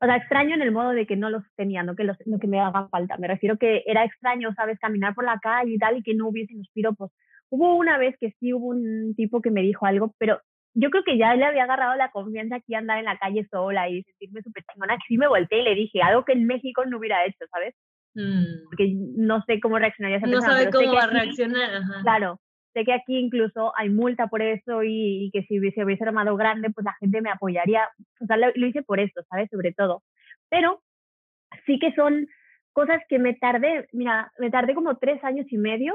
O 0.00 0.06
sea, 0.06 0.16
extraño 0.16 0.54
en 0.54 0.62
el 0.62 0.72
modo 0.72 0.90
de 0.90 1.06
que 1.06 1.16
no 1.16 1.30
los 1.30 1.42
tenía, 1.56 1.82
no 1.82 1.96
que, 1.96 2.04
los, 2.04 2.16
no 2.26 2.38
que 2.38 2.46
me 2.46 2.60
hagan 2.60 2.88
falta. 2.90 3.16
Me 3.16 3.28
refiero 3.28 3.56
que 3.56 3.82
era 3.86 4.04
extraño, 4.04 4.52
¿sabes? 4.54 4.78
Caminar 4.78 5.14
por 5.14 5.24
la 5.24 5.38
calle 5.38 5.72
y 5.72 5.78
tal 5.78 5.96
y 5.96 6.02
que 6.02 6.14
no 6.14 6.28
hubiesen 6.28 6.58
los 6.58 6.68
piropos. 6.70 7.10
Hubo 7.48 7.76
una 7.76 7.96
vez 7.96 8.16
que 8.20 8.32
sí 8.38 8.52
hubo 8.52 8.68
un 8.68 9.14
tipo 9.14 9.40
que 9.40 9.50
me 9.50 9.62
dijo 9.62 9.86
algo, 9.86 10.14
pero 10.18 10.40
yo 10.78 10.90
creo 10.90 11.04
que 11.04 11.16
ya 11.16 11.34
le 11.34 11.44
había 11.44 11.64
agarrado 11.64 11.96
la 11.96 12.10
confianza 12.10 12.56
aquí 12.56 12.74
andar 12.74 12.98
en 12.98 13.06
la 13.06 13.16
calle 13.16 13.46
sola 13.50 13.88
y 13.88 14.02
sentirme 14.02 14.42
súper 14.42 14.62
chingona, 14.70 14.96
que 14.96 15.04
sí 15.08 15.16
me 15.16 15.26
volteé 15.26 15.60
y 15.60 15.64
le 15.64 15.74
dije 15.74 16.02
algo 16.02 16.24
que 16.24 16.34
en 16.34 16.46
México 16.46 16.84
no 16.84 16.98
hubiera 16.98 17.24
hecho, 17.24 17.46
¿sabes? 17.50 17.74
Mm. 18.14 18.64
Porque 18.66 18.92
no 19.16 19.42
sé 19.46 19.58
cómo 19.58 19.78
reaccionaría 19.78 20.18
esa 20.18 20.26
no 20.26 20.32
persona. 20.32 20.52
No 20.52 20.58
sabe 20.58 20.70
cómo 20.70 20.94
va 20.94 21.04
a 21.04 21.06
reaccionar. 21.06 21.70
Claro, 22.02 22.40
sé 22.74 22.84
que 22.84 22.92
aquí 22.92 23.16
incluso 23.16 23.72
hay 23.74 23.88
multa 23.88 24.26
por 24.26 24.42
eso 24.42 24.82
y, 24.84 25.30
que 25.32 25.44
si 25.44 25.58
hubiese, 25.58 25.82
hubiese 25.82 26.04
armado 26.04 26.36
grande, 26.36 26.68
pues 26.70 26.84
la 26.84 26.94
gente 27.00 27.22
me 27.22 27.30
apoyaría. 27.30 27.88
O 28.20 28.26
sea, 28.26 28.36
lo, 28.36 28.48
lo 28.54 28.66
hice 28.66 28.82
por 28.82 29.00
eso, 29.00 29.22
¿sabes? 29.30 29.48
Sobre 29.50 29.72
todo. 29.72 30.02
Pero 30.50 30.82
sí 31.64 31.78
que 31.78 31.94
son 31.94 32.26
cosas 32.74 33.00
que 33.08 33.18
me 33.18 33.32
tardé, 33.32 33.88
mira, 33.92 34.30
me 34.38 34.50
tardé 34.50 34.74
como 34.74 34.98
tres 34.98 35.24
años 35.24 35.46
y 35.50 35.56
medio 35.56 35.94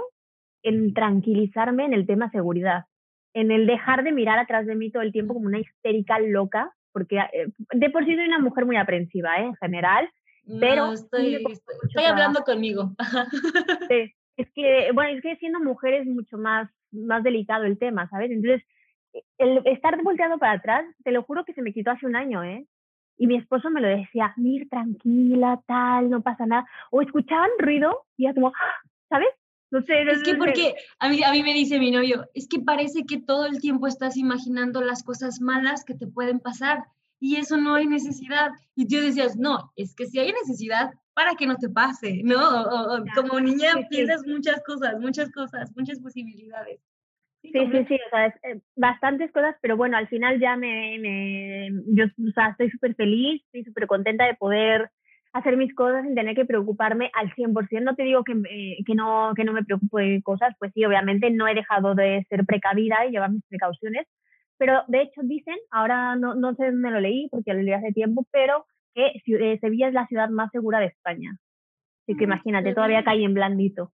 en 0.63 0.95
tranquilizarme 0.95 1.85
en 1.85 1.93
el 1.93 2.07
tema 2.07 2.31
seguridad 2.31 2.85
en 3.33 3.51
el 3.51 3.65
dejar 3.65 4.03
de 4.03 4.11
mirar 4.11 4.39
atrás 4.39 4.65
de 4.65 4.75
mí 4.75 4.91
todo 4.91 5.03
el 5.03 5.11
tiempo 5.11 5.33
como 5.33 5.47
una 5.47 5.59
histérica 5.59 6.19
loca, 6.19 6.73
porque 6.91 7.17
eh, 7.17 7.47
de 7.73 7.89
por 7.89 8.05
sí 8.05 8.15
soy 8.15 8.25
una 8.25 8.39
mujer 8.39 8.65
muy 8.65 8.77
aprensiva, 8.77 9.37
¿eh? 9.37 9.45
en 9.45 9.55
general, 9.55 10.09
pero... 10.59 10.91
estoy, 10.93 11.35
estoy, 11.35 12.03
hablando 12.03 12.41
conmigo. 12.41 12.91
Sí, 13.87 14.13
es 14.37 14.51
que, 14.53 14.89
bueno, 14.93 15.15
es 15.15 15.21
que 15.21 15.35
siendo 15.37 15.59
mujer 15.59 15.93
es 15.93 16.07
mucho 16.07 16.37
más, 16.37 16.69
más 16.91 17.23
delicado 17.23 17.63
el 17.63 17.77
tema, 17.77 18.09
¿sabes? 18.09 18.31
Entonces, 18.31 18.63
el 19.37 19.61
estar 19.65 20.01
volteando 20.03 20.37
para 20.37 20.53
atrás, 20.53 20.85
te 21.03 21.11
lo 21.11 21.23
juro 21.23 21.45
que 21.45 21.53
se 21.53 21.61
me 21.61 21.73
quitó 21.73 21.91
hace 21.91 22.05
un 22.05 22.15
año, 22.15 22.43
¿eh? 22.43 22.65
Y 23.17 23.27
mi 23.27 23.35
esposo 23.35 23.69
me 23.69 23.81
lo 23.81 23.87
decía, 23.87 24.33
Mir, 24.37 24.67
tranquila, 24.69 25.61
tal, 25.67 26.09
no 26.09 26.21
pasa 26.21 26.45
nada. 26.45 26.65
O 26.89 27.01
escuchaban 27.01 27.51
ruido 27.59 28.05
y 28.17 28.23
ya 28.23 28.33
como, 28.33 28.47
¡ah! 28.47 28.89
¿sabes? 29.09 29.29
No 29.71 29.81
sé, 29.83 30.01
es 30.01 30.21
que 30.23 30.35
porque 30.35 30.75
a 30.99 31.07
mí, 31.07 31.23
a 31.23 31.31
mí 31.31 31.43
me 31.43 31.53
dice 31.53 31.79
mi 31.79 31.91
novio, 31.91 32.25
es 32.33 32.47
que 32.49 32.59
parece 32.59 33.05
que 33.05 33.21
todo 33.21 33.45
el 33.45 33.61
tiempo 33.61 33.87
estás 33.87 34.17
imaginando 34.17 34.81
las 34.81 35.01
cosas 35.01 35.39
malas 35.39 35.85
que 35.85 35.95
te 35.95 36.07
pueden 36.07 36.39
pasar 36.39 36.83
y 37.21 37.37
eso 37.37 37.55
no 37.55 37.75
hay 37.75 37.87
necesidad. 37.87 38.51
Y 38.75 38.87
tú 38.87 38.97
decías, 38.97 39.37
no, 39.37 39.71
es 39.77 39.95
que 39.95 40.07
si 40.07 40.19
hay 40.19 40.33
necesidad, 40.33 40.91
para 41.13 41.35
que 41.35 41.45
no 41.45 41.55
te 41.55 41.69
pase, 41.69 42.21
¿no? 42.23 42.37
como 43.15 43.39
niña 43.39 43.73
piensas 43.89 44.25
muchas 44.25 44.61
cosas, 44.65 44.99
muchas 44.99 45.31
cosas, 45.31 45.71
muchas 45.75 45.99
posibilidades. 45.99 46.81
Sí, 47.41 47.51
sí, 47.53 47.85
sí, 47.87 47.95
o 47.95 48.09
sea, 48.11 48.27
eh, 48.27 48.61
bastantes 48.75 49.31
cosas, 49.31 49.55
pero 49.61 49.75
bueno, 49.75 49.97
al 49.97 50.07
final 50.07 50.39
ya 50.39 50.55
me, 50.55 50.99
me 50.99 51.69
yo, 51.87 52.05
o 52.05 52.31
sea, 52.33 52.49
estoy 52.49 52.69
súper 52.69 52.93
feliz, 52.95 53.41
estoy 53.45 53.63
súper 53.63 53.87
contenta 53.87 54.25
de 54.25 54.35
poder 54.35 54.91
hacer 55.33 55.57
mis 55.57 55.73
cosas 55.73 56.03
sin 56.03 56.15
tener 56.15 56.35
que 56.35 56.45
preocuparme 56.45 57.09
al 57.13 57.33
100%. 57.33 57.83
No 57.83 57.95
te 57.95 58.03
digo 58.03 58.23
que, 58.23 58.33
que, 58.85 58.95
no, 58.95 59.33
que 59.35 59.43
no 59.43 59.53
me 59.53 59.63
preocupe 59.63 60.01
de 60.01 60.21
cosas, 60.21 60.53
pues 60.59 60.71
sí, 60.73 60.83
obviamente 60.85 61.31
no 61.31 61.47
he 61.47 61.55
dejado 61.55 61.95
de 61.95 62.25
ser 62.29 62.45
precavida 62.45 63.05
y 63.05 63.11
llevar 63.11 63.31
mis 63.31 63.45
precauciones, 63.47 64.07
pero 64.57 64.83
de 64.87 65.01
hecho 65.01 65.21
dicen, 65.23 65.55
ahora 65.71 66.15
no, 66.15 66.35
no 66.35 66.53
sé 66.55 66.65
dónde 66.65 66.91
lo 66.91 66.99
leí 66.99 67.29
porque 67.29 67.53
lo 67.53 67.61
leí 67.61 67.73
hace 67.73 67.93
tiempo, 67.93 68.25
pero 68.31 68.65
que 68.93 69.21
eh, 69.25 69.57
Sevilla 69.59 69.87
es 69.87 69.93
la 69.93 70.07
ciudad 70.07 70.29
más 70.29 70.51
segura 70.51 70.79
de 70.79 70.87
España. 70.87 71.37
Así 72.03 72.17
que 72.17 72.25
imagínate, 72.25 72.73
todavía 72.73 73.03
cae 73.03 73.23
en 73.23 73.33
blandito. 73.33 73.91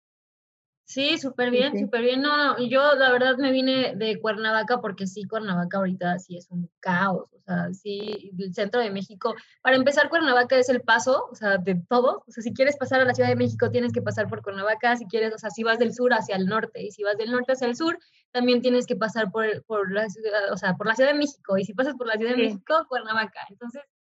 Sí, 0.88 1.18
súper 1.18 1.52
bien, 1.52 1.78
súper 1.78 2.02
bien. 2.02 2.22
No, 2.22 2.58
yo 2.66 2.96
la 2.96 3.12
verdad 3.12 3.36
me 3.38 3.52
vine 3.52 3.94
de 3.98 4.22
Cuernavaca 4.22 4.80
porque 4.80 5.06
sí, 5.06 5.26
Cuernavaca 5.26 5.80
ahorita 5.80 6.18
sí 6.18 6.38
es 6.38 6.50
un 6.50 6.72
caos. 6.80 7.28
O 7.34 7.42
sea, 7.42 7.74
sí, 7.74 8.32
el 8.40 8.54
centro 8.54 8.80
de 8.80 8.90
México. 8.90 9.36
Para 9.62 9.76
empezar, 9.76 10.08
Cuernavaca 10.08 10.58
es 10.58 10.70
el 10.70 10.80
paso, 10.82 11.28
o 11.30 11.36
sea, 11.36 11.58
de 11.58 11.76
todo. 11.90 12.24
O 12.26 12.32
sea, 12.32 12.42
si 12.42 12.54
quieres 12.54 12.78
pasar 12.78 13.02
a 13.02 13.06
la 13.06 13.14
Ciudad 13.14 13.28
de 13.28 13.36
México, 13.36 13.70
tienes 13.70 13.92
que 13.92 14.02
pasar 14.02 14.30
por 14.30 14.42
Cuernavaca. 14.42 14.96
Si 14.96 15.06
quieres, 15.08 15.34
o 15.34 15.38
sea, 15.38 15.50
si 15.50 15.62
vas 15.64 15.78
del 15.78 15.94
sur 15.94 16.14
hacia 16.14 16.38
el 16.38 16.46
norte 16.46 16.82
y 16.82 16.92
si 16.92 17.04
vas 17.04 17.18
del 17.18 17.32
norte 17.32 17.52
hacia 17.52 17.68
el 17.68 17.76
sur, 17.76 18.00
también 18.32 18.62
tienes 18.62 18.88
que 18.88 18.96
pasar 18.96 19.30
por, 19.30 19.66
por 19.66 19.92
la 19.92 20.08
ciudad, 20.08 20.54
o 20.54 20.58
sea, 20.58 20.76
por 20.76 20.88
la 20.88 20.96
Ciudad 20.96 21.12
de 21.12 21.18
México. 21.18 21.58
Y 21.58 21.66
si 21.66 21.74
pasas 21.74 21.96
por 21.96 22.08
la 22.08 22.16
Ciudad 22.16 22.32
de 22.32 22.44
México, 22.44 22.86
Cuernavaca. 22.88 23.42
Entonces, 23.50 23.82
sí 23.86 23.97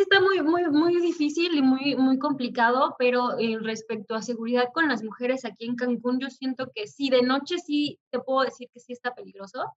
está 0.00 0.20
muy, 0.20 0.42
muy, 0.42 0.64
muy 0.68 1.00
difícil 1.00 1.54
y 1.54 1.62
muy, 1.62 1.96
muy 1.96 2.18
complicado, 2.18 2.96
pero 2.98 3.38
eh, 3.38 3.58
respecto 3.60 4.14
a 4.14 4.22
seguridad 4.22 4.68
con 4.74 4.88
las 4.88 5.02
mujeres 5.02 5.44
aquí 5.44 5.66
en 5.66 5.76
Cancún, 5.76 6.20
yo 6.20 6.28
siento 6.28 6.70
que 6.74 6.86
sí, 6.86 7.08
de 7.08 7.22
noche 7.22 7.56
sí 7.58 7.98
te 8.10 8.18
puedo 8.18 8.44
decir 8.44 8.68
que 8.72 8.80
sí 8.80 8.92
está 8.92 9.14
peligroso. 9.14 9.72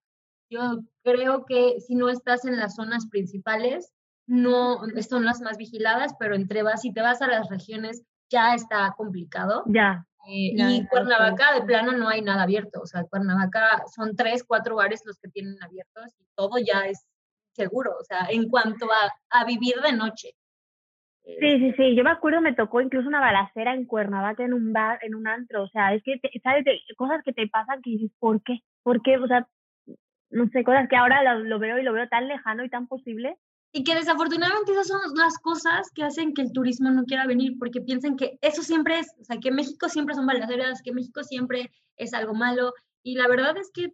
Yo 0.50 0.80
creo 1.02 1.44
que 1.46 1.80
si 1.80 1.94
no 1.94 2.08
estás 2.08 2.44
en 2.44 2.56
las 2.56 2.74
zonas 2.74 3.06
principales, 3.06 3.92
no 4.26 4.80
son 5.08 5.24
las 5.24 5.40
más 5.40 5.56
vigiladas, 5.56 6.14
pero 6.18 6.34
entre 6.34 6.62
vas, 6.62 6.82
si 6.82 6.92
te 6.92 7.02
vas 7.02 7.22
a 7.22 7.26
las 7.26 7.48
regiones, 7.48 8.02
ya 8.28 8.54
está 8.54 8.94
complicado. 8.96 9.64
Ya. 9.66 10.06
Eh, 10.28 10.52
y 10.54 10.86
Cuernavaca, 10.86 11.54
de 11.54 11.62
plano, 11.62 11.92
no 11.92 12.08
hay 12.08 12.22
nada 12.22 12.42
abierto. 12.42 12.80
O 12.80 12.86
sea, 12.86 13.04
Cuernavaca 13.04 13.84
son 13.94 14.14
tres, 14.16 14.44
cuatro 14.44 14.76
bares 14.76 15.02
los 15.04 15.18
que 15.18 15.28
tienen 15.28 15.60
abiertos 15.62 16.12
y 16.18 16.24
todo 16.36 16.58
ya 16.58 16.86
es 16.86 17.06
seguro, 17.60 17.92
o 18.00 18.04
sea, 18.04 18.26
en 18.30 18.48
cuanto 18.48 18.86
a, 19.30 19.44
vivir 19.44 19.76
de 19.82 19.92
noche. 19.92 20.30
Sí, 21.24 21.58
sí, 21.58 21.72
sí, 21.76 21.94
yo 21.94 22.02
me 22.02 22.10
acuerdo, 22.10 22.40
me 22.40 22.54
tocó 22.54 22.80
incluso 22.80 23.06
una 23.08 23.20
balacera 23.20 23.74
en 23.74 23.84
Cuernavaca 23.84 24.42
en 24.42 24.54
un 24.54 24.72
bar, 24.72 24.98
en 25.02 25.14
un 25.14 25.28
antro, 25.28 25.64
o 25.64 25.68
sea, 25.68 25.94
es 25.94 26.02
que, 26.02 26.18
¿sabes? 26.42 26.64
De 26.64 26.80
cosas 26.96 27.22
que 27.24 27.32
te 27.32 27.46
pasan 27.46 27.82
que 27.82 27.90
dices, 27.90 28.10
¿por 28.18 28.42
qué? 28.42 28.60
¿Por 28.82 29.02
qué? 29.02 29.18
O 29.18 29.26
sea, 29.26 29.46
no 30.30 30.48
sé, 30.48 30.64
cosas 30.64 30.88
que 30.88 30.96
ahora 30.96 31.22
lo, 31.34 31.58
veo 31.58 31.78
y 31.78 31.82
lo 31.82 31.92
veo 31.92 32.08
tan 32.08 32.26
lejano 32.26 32.64
y 32.64 32.70
tan 32.70 32.86
posible. 32.86 33.36
Y 33.72 33.84
que 33.84 33.94
desafortunadamente 33.94 34.72
esas 34.72 34.88
son 34.88 35.00
las 35.14 35.38
cosas 35.38 35.90
que 35.94 36.02
hacen 36.02 36.34
que 36.34 36.42
el 36.42 36.52
turismo 36.52 36.90
no 36.90 37.04
quiera 37.04 37.26
venir, 37.26 37.56
porque 37.58 37.80
piensan 37.80 38.16
que 38.16 38.38
eso 38.40 38.62
siempre 38.62 38.98
es, 38.98 39.14
o 39.20 39.24
sea, 39.24 39.38
que 39.38 39.52
México 39.52 39.88
siempre 39.88 40.14
son 40.14 40.26
balaceras, 40.26 40.82
que 40.82 40.92
México 40.92 41.22
siempre 41.22 41.70
es 41.96 42.12
algo 42.14 42.34
malo, 42.34 42.72
y 43.02 43.14
la 43.14 43.28
verdad 43.28 43.56
es 43.56 43.70
que 43.72 43.92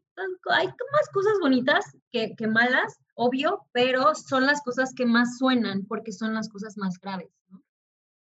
hay 0.51 0.67
más 0.67 1.11
cosas 1.13 1.39
bonitas 1.41 1.97
que, 2.11 2.35
que 2.37 2.47
malas, 2.47 2.99
obvio, 3.15 3.61
pero 3.73 4.15
son 4.15 4.47
las 4.47 4.63
cosas 4.63 4.93
que 4.95 5.07
más 5.07 5.39
suenan 5.39 5.87
porque 5.87 6.13
son 6.13 6.35
las 6.35 6.49
cosas 6.49 6.77
más 6.77 6.99
graves, 7.01 7.31
¿no? 7.51 7.61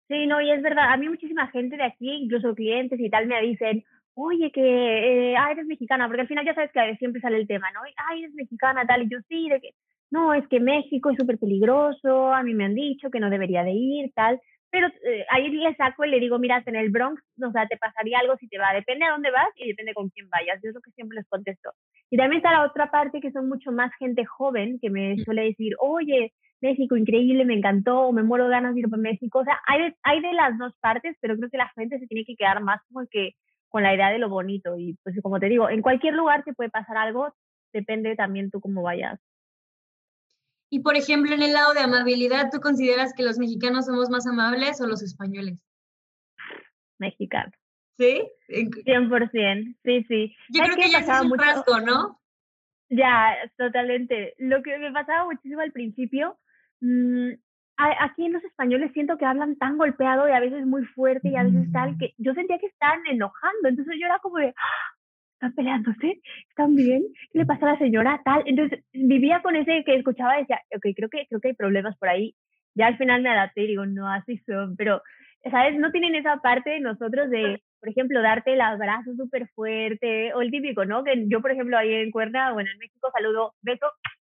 Sí, 0.07 0.25
no, 0.25 0.41
y 0.41 0.49
es 0.49 0.61
verdad, 0.63 0.91
a 0.91 0.97
mí 0.97 1.07
muchísima 1.07 1.47
gente 1.49 1.77
de 1.77 1.83
aquí, 1.83 2.09
incluso 2.09 2.55
clientes 2.55 2.99
y 2.99 3.09
tal, 3.09 3.27
me 3.27 3.39
dicen, 3.41 3.83
oye, 4.15 4.51
que, 4.51 4.61
eh, 5.31 5.35
ah, 5.37 5.51
eres 5.51 5.67
mexicana, 5.67 6.07
porque 6.07 6.21
al 6.21 6.27
final 6.27 6.45
ya 6.45 6.55
sabes 6.55 6.71
que 6.71 6.95
siempre 6.97 7.21
sale 7.21 7.37
el 7.37 7.47
tema, 7.47 7.71
¿no? 7.71 7.81
Ay, 8.09 8.23
eres 8.23 8.33
mexicana, 8.33 8.85
tal, 8.87 9.03
y 9.03 9.09
yo 9.09 9.19
sí, 9.27 9.49
de 9.49 9.61
que, 9.61 9.71
no, 10.09 10.33
es 10.33 10.47
que 10.47 10.59
México 10.59 11.11
es 11.11 11.17
súper 11.17 11.37
peligroso, 11.37 12.33
a 12.33 12.41
mí 12.41 12.55
me 12.55 12.65
han 12.65 12.73
dicho 12.73 13.11
que 13.11 13.19
no 13.19 13.29
debería 13.29 13.63
de 13.63 13.71
ir, 13.71 14.11
tal, 14.15 14.41
pero 14.71 14.87
eh, 14.87 15.25
ahí 15.29 15.49
le 15.49 15.75
saco 15.75 16.05
y 16.05 16.09
le 16.09 16.19
digo, 16.19 16.37
mira, 16.37 16.61
en 16.65 16.75
el 16.75 16.91
Bronx, 16.91 17.21
o 17.41 17.51
sea, 17.51 17.67
te 17.67 17.77
pasaría 17.77 18.19
algo 18.19 18.37
si 18.37 18.47
te 18.47 18.57
va, 18.57 18.73
depende 18.73 19.05
a 19.05 19.11
dónde 19.11 19.31
vas 19.31 19.49
y 19.55 19.67
depende 19.67 19.93
con 19.93 20.09
quién 20.09 20.29
vayas, 20.29 20.59
yo 20.61 20.69
es 20.69 20.75
lo 20.75 20.81
que 20.81 20.91
siempre 20.91 21.17
les 21.17 21.27
contesto. 21.27 21.71
Y 22.09 22.17
también 22.17 22.37
está 22.37 22.51
la 22.51 22.65
otra 22.65 22.91
parte 22.91 23.21
que 23.21 23.31
son 23.31 23.49
mucho 23.49 23.71
más 23.71 23.91
gente 23.97 24.25
joven 24.25 24.79
que 24.79 24.89
me 24.89 25.17
suele 25.23 25.43
decir, 25.43 25.73
oye, 25.79 26.33
México, 26.61 26.97
increíble, 26.97 27.45
me 27.45 27.55
encantó, 27.55 28.11
me 28.11 28.23
muero 28.23 28.45
de 28.45 28.51
ganas 28.51 28.73
de 28.75 28.81
ir 28.81 28.89
para 28.89 29.01
México. 29.01 29.39
O 29.39 29.43
sea, 29.43 29.59
hay 29.65 29.81
de, 29.81 29.95
hay 30.03 30.21
de 30.21 30.33
las 30.33 30.57
dos 30.57 30.73
partes, 30.81 31.15
pero 31.21 31.35
creo 31.37 31.49
que 31.49 31.57
la 31.57 31.69
gente 31.69 31.99
se 31.99 32.07
tiene 32.07 32.25
que 32.25 32.35
quedar 32.35 32.61
más 32.61 32.81
como 32.87 33.05
que 33.09 33.31
con 33.69 33.83
la 33.83 33.93
idea 33.93 34.11
de 34.11 34.19
lo 34.19 34.29
bonito. 34.29 34.77
Y 34.77 34.97
pues 35.03 35.15
como 35.21 35.39
te 35.39 35.47
digo, 35.47 35.69
en 35.69 35.81
cualquier 35.81 36.15
lugar 36.15 36.43
te 36.43 36.53
puede 36.53 36.69
pasar 36.69 36.97
algo, 36.97 37.33
depende 37.71 38.15
también 38.15 38.51
tú 38.51 38.59
cómo 38.59 38.81
vayas. 38.81 39.19
Y 40.69 40.81
por 40.81 40.95
ejemplo, 40.95 41.33
en 41.33 41.41
el 41.41 41.53
lado 41.53 41.73
de 41.73 41.79
amabilidad, 41.79 42.49
¿tú 42.51 42.59
consideras 42.59 43.13
que 43.13 43.23
los 43.23 43.39
mexicanos 43.39 43.85
somos 43.85 44.09
más 44.09 44.27
amables 44.27 44.79
o 44.81 44.87
los 44.87 45.01
españoles? 45.01 45.57
Mexicanos. 46.99 47.53
¿Sí? 47.97 48.29
100%, 48.47 49.75
sí, 49.83 50.05
sí. 50.07 50.35
Yo 50.49 50.63
creo 50.63 50.75
que 50.75 50.89
ya 50.89 50.99
es 50.99 51.21
un 51.21 51.37
frasco, 51.37 51.81
¿no? 51.81 52.19
Ya, 52.89 53.35
totalmente. 53.57 54.35
Lo 54.37 54.63
que 54.63 54.77
me 54.77 54.91
pasaba 54.91 55.25
muchísimo 55.25 55.61
al 55.61 55.71
principio, 55.71 56.39
mmm, 56.81 57.31
aquí 57.77 58.25
en 58.25 58.33
los 58.33 58.43
españoles 58.43 58.91
siento 58.93 59.17
que 59.17 59.25
hablan 59.25 59.57
tan 59.57 59.77
golpeado 59.77 60.27
y 60.27 60.31
a 60.31 60.39
veces 60.39 60.65
muy 60.65 60.85
fuerte 60.85 61.29
y 61.29 61.35
a 61.35 61.43
veces 61.43 61.71
tal, 61.71 61.97
que 61.97 62.13
yo 62.17 62.33
sentía 62.33 62.59
que 62.59 62.67
estaban 62.67 62.99
enojando. 63.07 63.69
Entonces 63.69 63.95
yo 63.99 64.05
era 64.05 64.19
como 64.19 64.37
de. 64.37 64.53
Están 65.39 65.55
peleándose, 65.55 66.19
están 66.49 66.75
bien, 66.75 67.03
¿qué 67.31 67.39
le 67.39 67.45
pasa 67.45 67.65
a 67.65 67.73
la 67.73 67.79
señora? 67.79 68.21
Tal. 68.25 68.43
Entonces 68.45 68.83
vivía 68.91 69.41
con 69.41 69.55
ese 69.55 69.83
que 69.85 69.95
escuchaba 69.95 70.37
y 70.37 70.41
decía, 70.41 70.61
ok, 70.75 70.85
creo 70.95 71.09
que, 71.09 71.25
creo 71.27 71.39
que 71.39 71.47
hay 71.49 71.53
problemas 71.53 71.97
por 71.97 72.09
ahí. 72.09 72.35
Ya 72.75 72.87
al 72.87 72.97
final 72.97 73.21
me 73.21 73.29
adapté 73.29 73.63
y 73.63 73.67
digo, 73.67 73.85
no, 73.85 74.11
así 74.11 74.37
son, 74.45 74.75
pero 74.75 75.01
¿sabes? 75.49 75.79
No 75.79 75.91
tienen 75.91 76.15
esa 76.15 76.37
parte 76.37 76.71
de 76.71 76.79
nosotros 76.81 77.29
de, 77.29 77.61
por 77.79 77.89
ejemplo, 77.89 78.21
darte 78.21 78.53
el 78.53 78.61
abrazo 78.61 79.13
súper 79.15 79.47
fuerte, 79.55 80.33
o 80.33 80.41
el 80.41 80.51
típico, 80.51 80.83
¿no? 80.83 81.03
Que 81.03 81.25
yo, 81.27 81.41
por 81.41 81.51
ejemplo, 81.51 81.77
ahí 81.77 81.93
en 81.93 82.11
Cuerda, 82.11 82.51
bueno, 82.51 82.69
en 82.71 82.77
México 82.77 83.09
saludo, 83.13 83.53
beso 83.61 83.85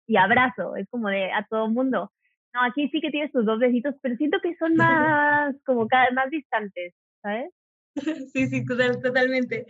y 0.05 0.17
abrazo, 0.17 0.75
es 0.75 0.89
como 0.89 1.07
de 1.07 1.31
a 1.31 1.45
todo 1.49 1.69
mundo. 1.69 2.11
No, 2.53 2.63
aquí 2.63 2.89
sí 2.89 2.99
que 2.99 3.11
tienes 3.11 3.31
tus 3.31 3.45
dos 3.45 3.59
besitos, 3.59 3.95
pero 4.01 4.15
siento 4.17 4.39
que 4.41 4.55
son 4.55 4.75
más, 4.75 5.55
como 5.65 5.87
cada 5.87 6.11
más 6.11 6.29
distantes, 6.29 6.93
¿sabes? 7.21 7.51
Sí, 8.33 8.47
sí, 8.47 8.65
totalmente. 8.65 9.65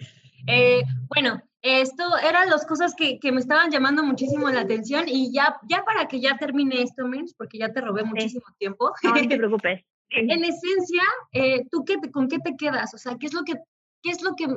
Eh, 0.45 0.83
bueno, 1.13 1.41
esto 1.61 2.03
eran 2.17 2.49
las 2.49 2.65
cosas 2.65 2.93
que, 2.95 3.19
que, 3.19 3.31
me 3.31 3.39
estaban 3.39 3.71
llamando 3.71 4.03
muchísimo 4.03 4.49
la 4.49 4.61
atención 4.61 5.05
y 5.07 5.31
ya, 5.33 5.57
ya 5.69 5.83
para 5.83 6.07
que 6.07 6.19
ya 6.19 6.37
termine 6.37 6.81
esto, 6.81 7.07
Mins, 7.07 7.33
porque 7.33 7.57
ya 7.57 7.71
te 7.73 7.81
robé 7.81 8.03
muchísimo 8.03 8.45
tiempo. 8.57 8.93
No, 9.03 9.09
no 9.09 9.27
te 9.27 9.37
preocupes. 9.37 9.83
en 10.09 10.43
esencia, 10.43 11.03
eh, 11.33 11.65
¿tú 11.71 11.83
qué 11.83 11.97
con 12.11 12.27
qué 12.27 12.39
te 12.39 12.55
quedas? 12.55 12.93
O 12.93 12.97
sea, 12.97 13.17
¿qué 13.19 13.25
es 13.25 13.33
lo 13.33 13.43
que, 13.43 13.55
qué 14.01 14.11
es 14.11 14.21
lo 14.21 14.35
que 14.35 14.47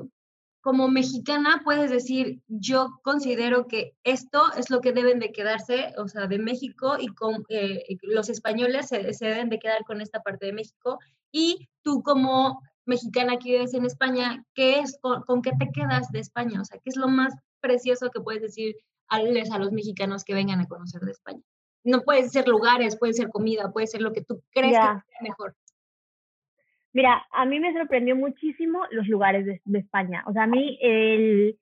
como 0.60 0.88
mexicana 0.88 1.62
puedes 1.64 1.90
decir, 1.90 2.42
yo 2.48 3.00
considero 3.02 3.66
que 3.66 3.94
esto 4.04 4.52
es 4.56 4.68
lo 4.68 4.80
que 4.80 4.92
deben 4.92 5.18
de 5.18 5.32
quedarse, 5.32 5.94
o 5.96 6.06
sea, 6.06 6.26
de 6.26 6.38
México 6.38 6.96
y 6.98 7.08
con 7.08 7.44
eh, 7.48 7.82
los 8.02 8.28
españoles 8.28 8.88
se, 8.88 9.14
se, 9.14 9.26
deben 9.26 9.48
de 9.48 9.58
quedar 9.58 9.84
con 9.84 10.00
esta 10.00 10.20
parte 10.20 10.46
de 10.46 10.52
México 10.52 10.98
y 11.32 11.68
tú 11.82 12.02
como 12.02 12.60
mexicana 12.86 13.38
que 13.38 13.52
vives 13.52 13.74
en 13.74 13.84
España, 13.84 14.44
¿qué 14.54 14.80
es, 14.80 14.98
con, 15.00 15.42
qué 15.42 15.52
te 15.58 15.70
quedas 15.72 16.10
de 16.10 16.20
España? 16.20 16.60
O 16.60 16.64
sea, 16.64 16.78
¿qué 16.82 16.90
es 16.90 16.96
lo 16.96 17.08
más 17.08 17.34
precioso 17.60 18.10
que 18.10 18.20
puedes 18.20 18.42
decir 18.42 18.76
a 19.08 19.18
los 19.58 19.72
mexicanos 19.72 20.24
que 20.24 20.34
vengan 20.34 20.60
a 20.60 20.66
conocer 20.66 21.00
de 21.02 21.12
España? 21.12 21.42
No 21.82 22.02
puede 22.02 22.28
ser 22.28 22.46
lugares, 22.46 22.98
puede 22.98 23.14
ser 23.14 23.28
comida, 23.30 23.72
puede 23.72 23.86
ser 23.86 24.02
lo 24.02 24.12
que 24.12 24.22
tú 24.22 24.42
crees 24.52 24.72
que 24.72 24.82
sea 24.82 25.04
mejor. 25.22 25.54
Mira, 26.92 27.24
a 27.30 27.44
mí 27.44 27.60
me 27.60 27.72
sorprendió 27.72 28.16
muchísimo 28.16 28.82
los 28.90 29.06
lugares 29.06 29.46
de, 29.46 29.78
España. 29.78 30.24
O 30.26 30.32
sea, 30.32 30.44
a 30.44 30.46
mí, 30.46 30.78
el, 30.82 31.58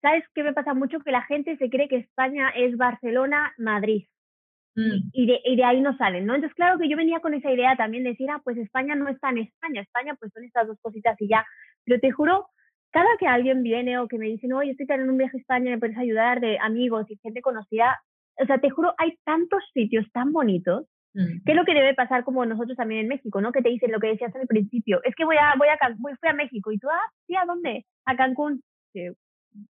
¿sabes 0.00 0.24
qué 0.34 0.42
me 0.42 0.52
pasa 0.52 0.72
mucho? 0.72 1.00
Que 1.00 1.10
la 1.10 1.22
gente 1.22 1.56
se 1.56 1.68
cree 1.68 1.88
que 1.88 1.96
España 1.96 2.50
es 2.50 2.76
Barcelona, 2.76 3.52
Madrid. 3.58 4.06
Mm. 4.74 5.10
Y, 5.12 5.26
de, 5.26 5.40
y, 5.44 5.56
de, 5.56 5.64
ahí 5.64 5.80
no 5.80 5.96
salen, 5.96 6.26
¿no? 6.26 6.34
Entonces, 6.34 6.54
claro 6.54 6.78
que 6.78 6.88
yo 6.88 6.96
venía 6.96 7.20
con 7.20 7.34
esa 7.34 7.50
idea 7.50 7.76
también 7.76 8.04
de 8.04 8.10
decir, 8.10 8.30
ah, 8.30 8.40
pues 8.44 8.56
España 8.56 8.94
no 8.94 9.08
está 9.08 9.30
en 9.30 9.38
España, 9.38 9.80
España 9.80 10.14
pues 10.18 10.32
son 10.32 10.44
estas 10.44 10.66
dos 10.68 10.78
cositas 10.80 11.20
y 11.20 11.28
ya. 11.28 11.44
Pero 11.84 11.98
te 12.00 12.12
juro, 12.12 12.48
cada 12.90 13.08
que 13.18 13.26
alguien 13.26 13.62
viene 13.62 13.98
o 13.98 14.08
que 14.08 14.18
me 14.18 14.26
dicen, 14.26 14.52
oye, 14.52 14.70
estoy 14.70 14.86
en 14.90 15.10
un 15.10 15.18
viaje 15.18 15.36
a 15.36 15.40
España, 15.40 15.70
me 15.70 15.78
puedes 15.78 15.98
ayudar 15.98 16.40
de 16.40 16.58
amigos 16.58 17.06
y 17.10 17.16
gente 17.16 17.42
conocida, 17.42 18.00
o 18.40 18.46
sea, 18.46 18.58
te 18.58 18.70
juro, 18.70 18.94
hay 18.98 19.18
tantos 19.24 19.62
sitios 19.72 20.06
tan 20.12 20.32
bonitos. 20.32 20.86
¿Qué 21.14 21.50
es 21.50 21.56
lo 21.56 21.64
que 21.64 21.74
debe 21.74 21.94
pasar 21.94 22.22
como 22.22 22.46
nosotros 22.46 22.76
también 22.76 23.00
en 23.00 23.08
México, 23.08 23.40
¿no? 23.40 23.50
Que 23.50 23.60
te 23.60 23.70
dicen 23.70 23.90
lo 23.90 23.98
que 23.98 24.06
decías 24.06 24.32
al 24.36 24.46
principio. 24.46 25.00
Es 25.02 25.16
que 25.16 25.24
voy 25.24 25.36
a, 25.36 25.54
voy 25.58 25.66
a, 25.66 25.76
voy, 25.96 26.14
fui 26.20 26.28
a 26.28 26.32
México 26.32 26.70
y 26.70 26.78
tú, 26.78 26.86
ah, 26.88 27.12
sí, 27.26 27.34
¿a 27.34 27.44
dónde? 27.44 27.86
A 28.04 28.14
Cancún. 28.14 28.62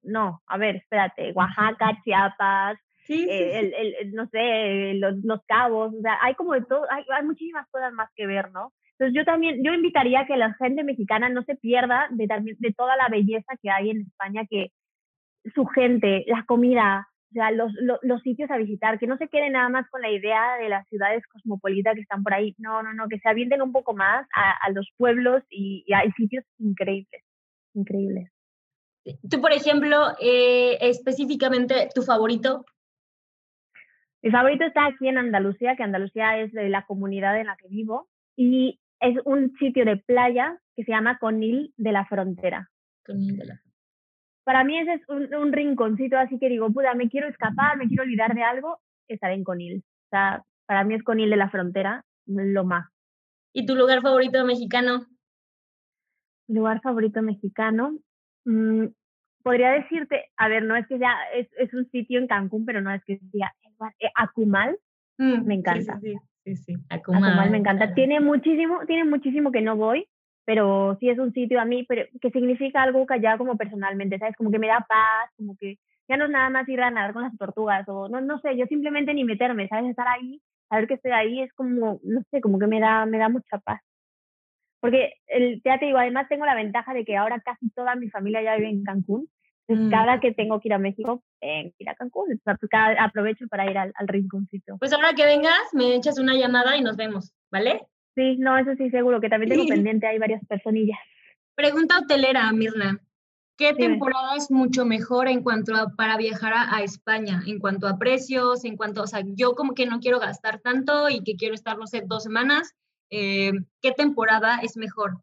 no, 0.04 0.42
a 0.48 0.58
ver, 0.58 0.78
espérate, 0.78 1.34
Oaxaca, 1.34 2.00
Chiapas, 2.06 2.80
eh, 3.10 3.60
El, 3.60 3.96
el, 4.00 4.14
no 4.14 4.28
sé, 4.28 4.94
los, 4.96 5.16
los, 5.24 5.42
cabos, 5.46 5.94
o 5.94 6.02
sea, 6.02 6.18
hay 6.22 6.36
como 6.36 6.54
de 6.54 6.62
todo, 6.62 6.86
hay, 6.90 7.04
hay 7.10 7.26
muchísimas 7.26 7.68
cosas 7.70 7.94
más 7.94 8.10
que 8.16 8.26
ver, 8.26 8.52
¿no? 8.52 8.72
Entonces 8.98 9.16
yo 9.16 9.26
también, 9.26 9.64
yo 9.64 9.74
invitaría 9.74 10.22
a 10.22 10.26
que 10.26 10.38
la 10.38 10.54
gente 10.54 10.84
mexicana 10.84 11.30
no 11.30 11.44
se 11.44 11.56
pierda 11.56 12.08
de, 12.12 12.28
de 12.58 12.74
toda 12.74 12.96
la 12.96 13.10
belleza 13.10 13.54
que 13.62 13.70
hay 13.70 13.90
en 13.90 14.02
España, 14.02 14.44
que 14.50 14.72
su 15.54 15.66
gente, 15.66 16.24
la 16.28 16.46
comida, 16.46 17.08
o 17.32 17.34
sea, 17.34 17.52
los, 17.52 17.72
los, 18.04 18.22
sitios 18.22 18.50
a 18.52 18.58
visitar, 18.58 19.00
que 19.00 19.08
no 19.08 19.18
se 19.18 19.28
queden 19.28 19.54
nada 19.54 19.68
más 19.68 19.90
con 19.90 20.02
la 20.02 20.12
idea 20.12 20.58
de 20.58 20.70
las 20.70 20.88
ciudades 20.88 21.26
cosmopolitas 21.28 21.96
que 21.96 22.02
están 22.02 22.24
por 22.24 22.34
ahí, 22.34 22.54
no, 22.60 22.84
no, 22.84 22.94
no, 22.94 23.08
que 23.08 23.20
se 23.20 23.28
avienten 23.28 23.62
un 23.62 23.72
poco 23.72 23.94
más 23.94 24.28
a, 24.34 24.70
los 24.72 24.88
pueblos 24.98 25.42
y, 25.50 25.84
hay 25.94 26.12
sitios 26.12 26.46
increíbles, 26.60 27.24
increíbles. 27.74 28.30
Tú, 29.30 29.42
por 29.42 29.52
ejemplo, 29.52 30.14
eh, 30.22 30.78
específicamente, 30.80 31.90
¿tu 31.94 32.04
favorito? 32.04 32.66
Mi 34.24 34.32
favorito 34.32 34.64
está 34.64 34.88
aquí 34.88 35.08
en 35.08 35.18
Andalucía, 35.18 35.76
que 35.76 35.84
Andalucía 35.84 36.40
es 36.40 36.52
de 36.54 36.70
la 36.70 36.86
comunidad 36.86 37.40
en 37.40 37.48
la 37.48 37.58
que 37.58 37.68
vivo, 37.68 38.08
y 38.36 38.80
es 39.00 39.18
un 39.26 39.54
sitio 39.60 39.86
de 39.86 39.98
playa 39.98 40.58
que 40.76 40.84
se 40.84 40.92
llama 40.92 41.20
Conil 41.20 41.74
de 41.78 41.92
la 41.92 42.06
Frontera. 42.06 42.70
Conil 43.06 43.38
de 43.38 43.46
la 43.46 43.56
Frontera 43.56 43.74
para 44.44 44.64
mí 44.64 44.78
ese 44.78 44.94
es 44.94 45.02
un, 45.10 45.54
rinconcito 45.54 46.18
así 46.18 46.38
que 46.38 46.50
digo, 46.50 46.72
puta, 46.72 46.94
me 46.94 47.10
quiero 47.10 47.28
escapar, 47.28 47.78
me 47.78 47.88
quiero 47.88 48.04
olvidar 48.04 48.34
de 48.36 48.44
algo, 48.44 48.80
estaré 49.08 49.36
en 49.36 49.44
Conil. 49.44 49.84
O 50.06 50.10
sea, 50.10 50.44
para 50.66 50.84
mí 50.84 50.96
es 50.96 51.04
Conil 51.04 51.30
de 51.30 51.38
la 51.38 51.50
frontera, 51.50 52.06
lo 52.26 52.66
más. 52.66 52.88
¿Y 53.54 53.66
tu 53.66 53.76
lugar 53.76 54.02
favorito 54.02 54.44
mexicano? 54.46 55.06
Lugar 56.48 56.82
favorito 56.82 57.22
mexicano. 57.22 57.98
Mm, 58.46 58.88
podría 59.44 59.72
decirte, 59.72 60.32
a 60.38 60.48
ver, 60.48 60.64
no 60.64 60.76
es 60.76 60.88
que 60.88 60.98
sea, 60.98 61.16
es, 61.36 61.48
es, 61.58 61.74
un 61.74 61.90
sitio 61.92 62.20
en 62.20 62.28
Cancún, 62.28 62.66
pero 62.66 62.82
no 62.82 62.92
es 62.92 63.04
que 63.04 63.20
sea, 63.32 63.54
eh, 64.00 64.10
Acumal, 64.16 64.78
mm, 65.18 65.46
me 65.46 65.56
encanta. 65.56 66.00
Sí, 66.00 66.16
sí, 66.46 66.56
sí. 66.56 66.76
Acumal 66.90 67.52
me 67.52 67.58
encanta. 67.58 67.94
Tiene 67.94 68.20
muchísimo, 68.20 68.80
tiene 68.88 69.04
muchísimo 69.04 69.52
que 69.52 69.62
no 69.62 69.76
voy, 69.76 70.08
pero 70.46 70.98
sí 71.00 71.10
es 71.10 71.20
un 71.20 71.34
sitio 71.34 71.60
a 71.60 71.66
mí 71.66 71.86
pero, 71.88 72.06
que 72.22 72.32
significa 72.32 72.82
algo 72.82 73.06
que 73.06 73.20
ya 73.20 73.38
como 73.38 73.58
personalmente, 73.58 74.18
¿sabes? 74.18 74.36
Como 74.36 74.52
que 74.52 74.60
me 74.60 74.68
da 74.68 74.86
paz, 74.88 75.30
como 75.38 75.56
que 75.58 75.78
ya 76.08 76.18
no 76.18 76.26
es 76.26 76.32
nada 76.32 76.50
más 76.50 76.68
ir 76.68 76.82
a 76.82 76.92
nadar 76.92 77.14
con 77.14 77.24
las 77.24 77.38
tortugas 77.38 77.88
o 77.88 78.10
no, 78.10 78.22
no 78.22 78.40
sé, 78.40 78.58
yo 78.58 78.66
simplemente 78.68 79.14
ni 79.14 79.24
meterme, 79.24 79.68
¿sabes? 79.68 79.90
Estar 79.90 80.08
ahí, 80.08 80.42
saber 80.70 80.88
que 80.88 80.96
estoy 80.96 81.12
ahí 81.12 81.42
es 81.42 81.54
como, 81.54 82.00
no 82.04 82.22
sé, 82.32 82.42
como 82.42 82.60
que 82.60 82.68
me 82.68 82.80
da, 82.80 83.06
me 83.06 83.18
da 83.18 83.30
mucha 83.30 83.58
paz. 83.60 83.82
Porque 84.82 85.14
el, 85.28 85.62
ya 85.64 85.80
te 85.80 85.86
digo, 85.86 85.98
además 85.98 86.28
tengo 86.28 86.46
la 86.46 86.56
ventaja 86.56 86.94
de 86.94 87.06
que 87.06 87.16
ahora 87.16 87.40
casi 87.40 87.70
toda 87.70 87.96
mi 87.96 88.10
familia 88.10 88.42
ya 88.42 88.58
vive 88.58 88.70
en 88.70 88.84
Cancún. 88.84 89.30
Entonces, 89.68 89.88
mm. 89.88 89.92
cada 89.92 90.20
que 90.20 90.34
tengo 90.34 90.60
que 90.60 90.68
ir 90.68 90.74
a 90.74 90.80
México, 90.80 91.24
eh, 91.42 91.74
ir 91.78 91.90
a 91.90 91.96
Cancún. 91.96 92.40
Pues, 92.44 92.58
aprovecho 93.00 93.48
para 93.48 93.70
ir 93.70 93.78
al, 93.78 93.94
al 93.96 94.08
rinconcito. 94.08 94.78
Pues 94.78 94.94
ahora 94.94 95.14
que 95.14 95.26
vengas, 95.26 95.74
me 95.74 95.96
echas 95.96 96.20
una 96.20 96.36
llamada 96.36 96.76
y 96.76 96.82
nos 96.82 96.98
vemos, 96.98 97.34
¿vale? 97.52 97.88
Sí, 98.16 98.38
no, 98.38 98.58
eso 98.58 98.76
sí, 98.76 98.90
seguro, 98.90 99.22
que 99.22 99.30
también 99.30 99.52
tengo 99.52 99.66
pendiente, 99.68 100.08
hay 100.08 100.20
varias 100.20 100.46
personillas. 100.46 101.00
Pregunta 101.56 102.00
hotelera, 102.00 102.52
Mirna. 102.52 103.00
¿Qué 103.56 103.74
temporada 103.74 104.36
es 104.36 104.50
mucho 104.50 104.84
mejor 104.84 105.28
en 105.28 105.44
cuanto 105.44 105.76
a 105.76 105.90
para 105.96 106.18
viajar 106.18 106.54
a, 106.56 106.82
España? 106.82 107.44
En 107.46 107.60
cuanto 107.60 107.88
a 107.88 108.00
precios, 108.00 108.66
en 108.66 108.76
cuanto, 108.76 109.04
o 109.04 109.08
sea, 109.08 109.22
yo 109.26 109.54
como 109.54 109.76
que 109.76 109.86
no 109.86 110.00
quiero 110.00 110.20
gastar 110.20 110.60
tanto 110.60 111.08
y 111.08 111.24
que 111.24 111.36
quiero 111.36 111.54
estar, 111.54 111.78
no 111.78 111.86
sé, 111.86 112.02
dos 112.04 112.24
semanas. 112.24 112.74
Eh, 113.12 113.52
¿Qué 113.80 113.92
temporada 113.92 114.58
es 114.64 114.76
mejor? 114.76 115.22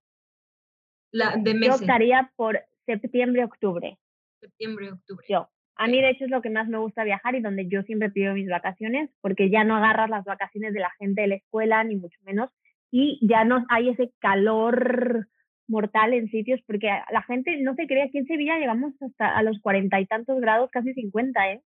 La 1.11 1.37
de 1.37 1.55
meses. 1.55 1.81
Yo 1.81 1.85
optaría 1.85 2.33
por 2.37 2.61
septiembre, 2.87 3.45
octubre. 3.45 3.99
Septiembre, 4.41 4.93
octubre. 4.93 5.27
Yo. 5.29 5.49
A 5.77 5.87
mí, 5.87 6.01
de 6.01 6.11
hecho, 6.11 6.25
es 6.25 6.31
lo 6.31 6.43
que 6.43 6.51
más 6.51 6.69
me 6.69 6.79
gusta 6.79 7.05
viajar 7.05 7.35
y 7.35 7.41
donde 7.41 7.67
yo 7.69 7.83
siempre 7.83 8.11
pido 8.11 8.35
mis 8.35 8.49
vacaciones, 8.49 9.11
porque 9.23 9.49
ya 9.49 9.65
no 9.65 9.77
agarras 9.77 10.11
las 10.11 10.25
vacaciones 10.25 10.75
de 10.75 10.81
la 10.81 10.91
gente 10.99 11.23
de 11.23 11.29
la 11.29 11.35
escuela, 11.37 11.83
ni 11.85 11.97
mucho 11.97 12.19
menos, 12.25 12.51
y 12.91 13.19
ya 13.27 13.45
no 13.45 13.65
hay 13.71 13.89
ese 13.89 14.13
calor 14.19 15.27
mortal 15.69 16.13
en 16.13 16.29
sitios, 16.29 16.61
porque 16.67 16.89
la 17.11 17.23
gente 17.23 17.57
no 17.63 17.75
se 17.77 17.87
cree, 17.87 18.03
aquí 18.03 18.19
en 18.19 18.27
Sevilla 18.27 18.59
llegamos 18.59 18.93
hasta 19.01 19.35
a 19.35 19.43
los 19.43 19.61
cuarenta 19.61 20.01
y 20.01 20.07
tantos 20.07 20.41
grados, 20.41 20.69
casi 20.71 20.93
cincuenta, 20.93 21.51
¿eh? 21.51 21.63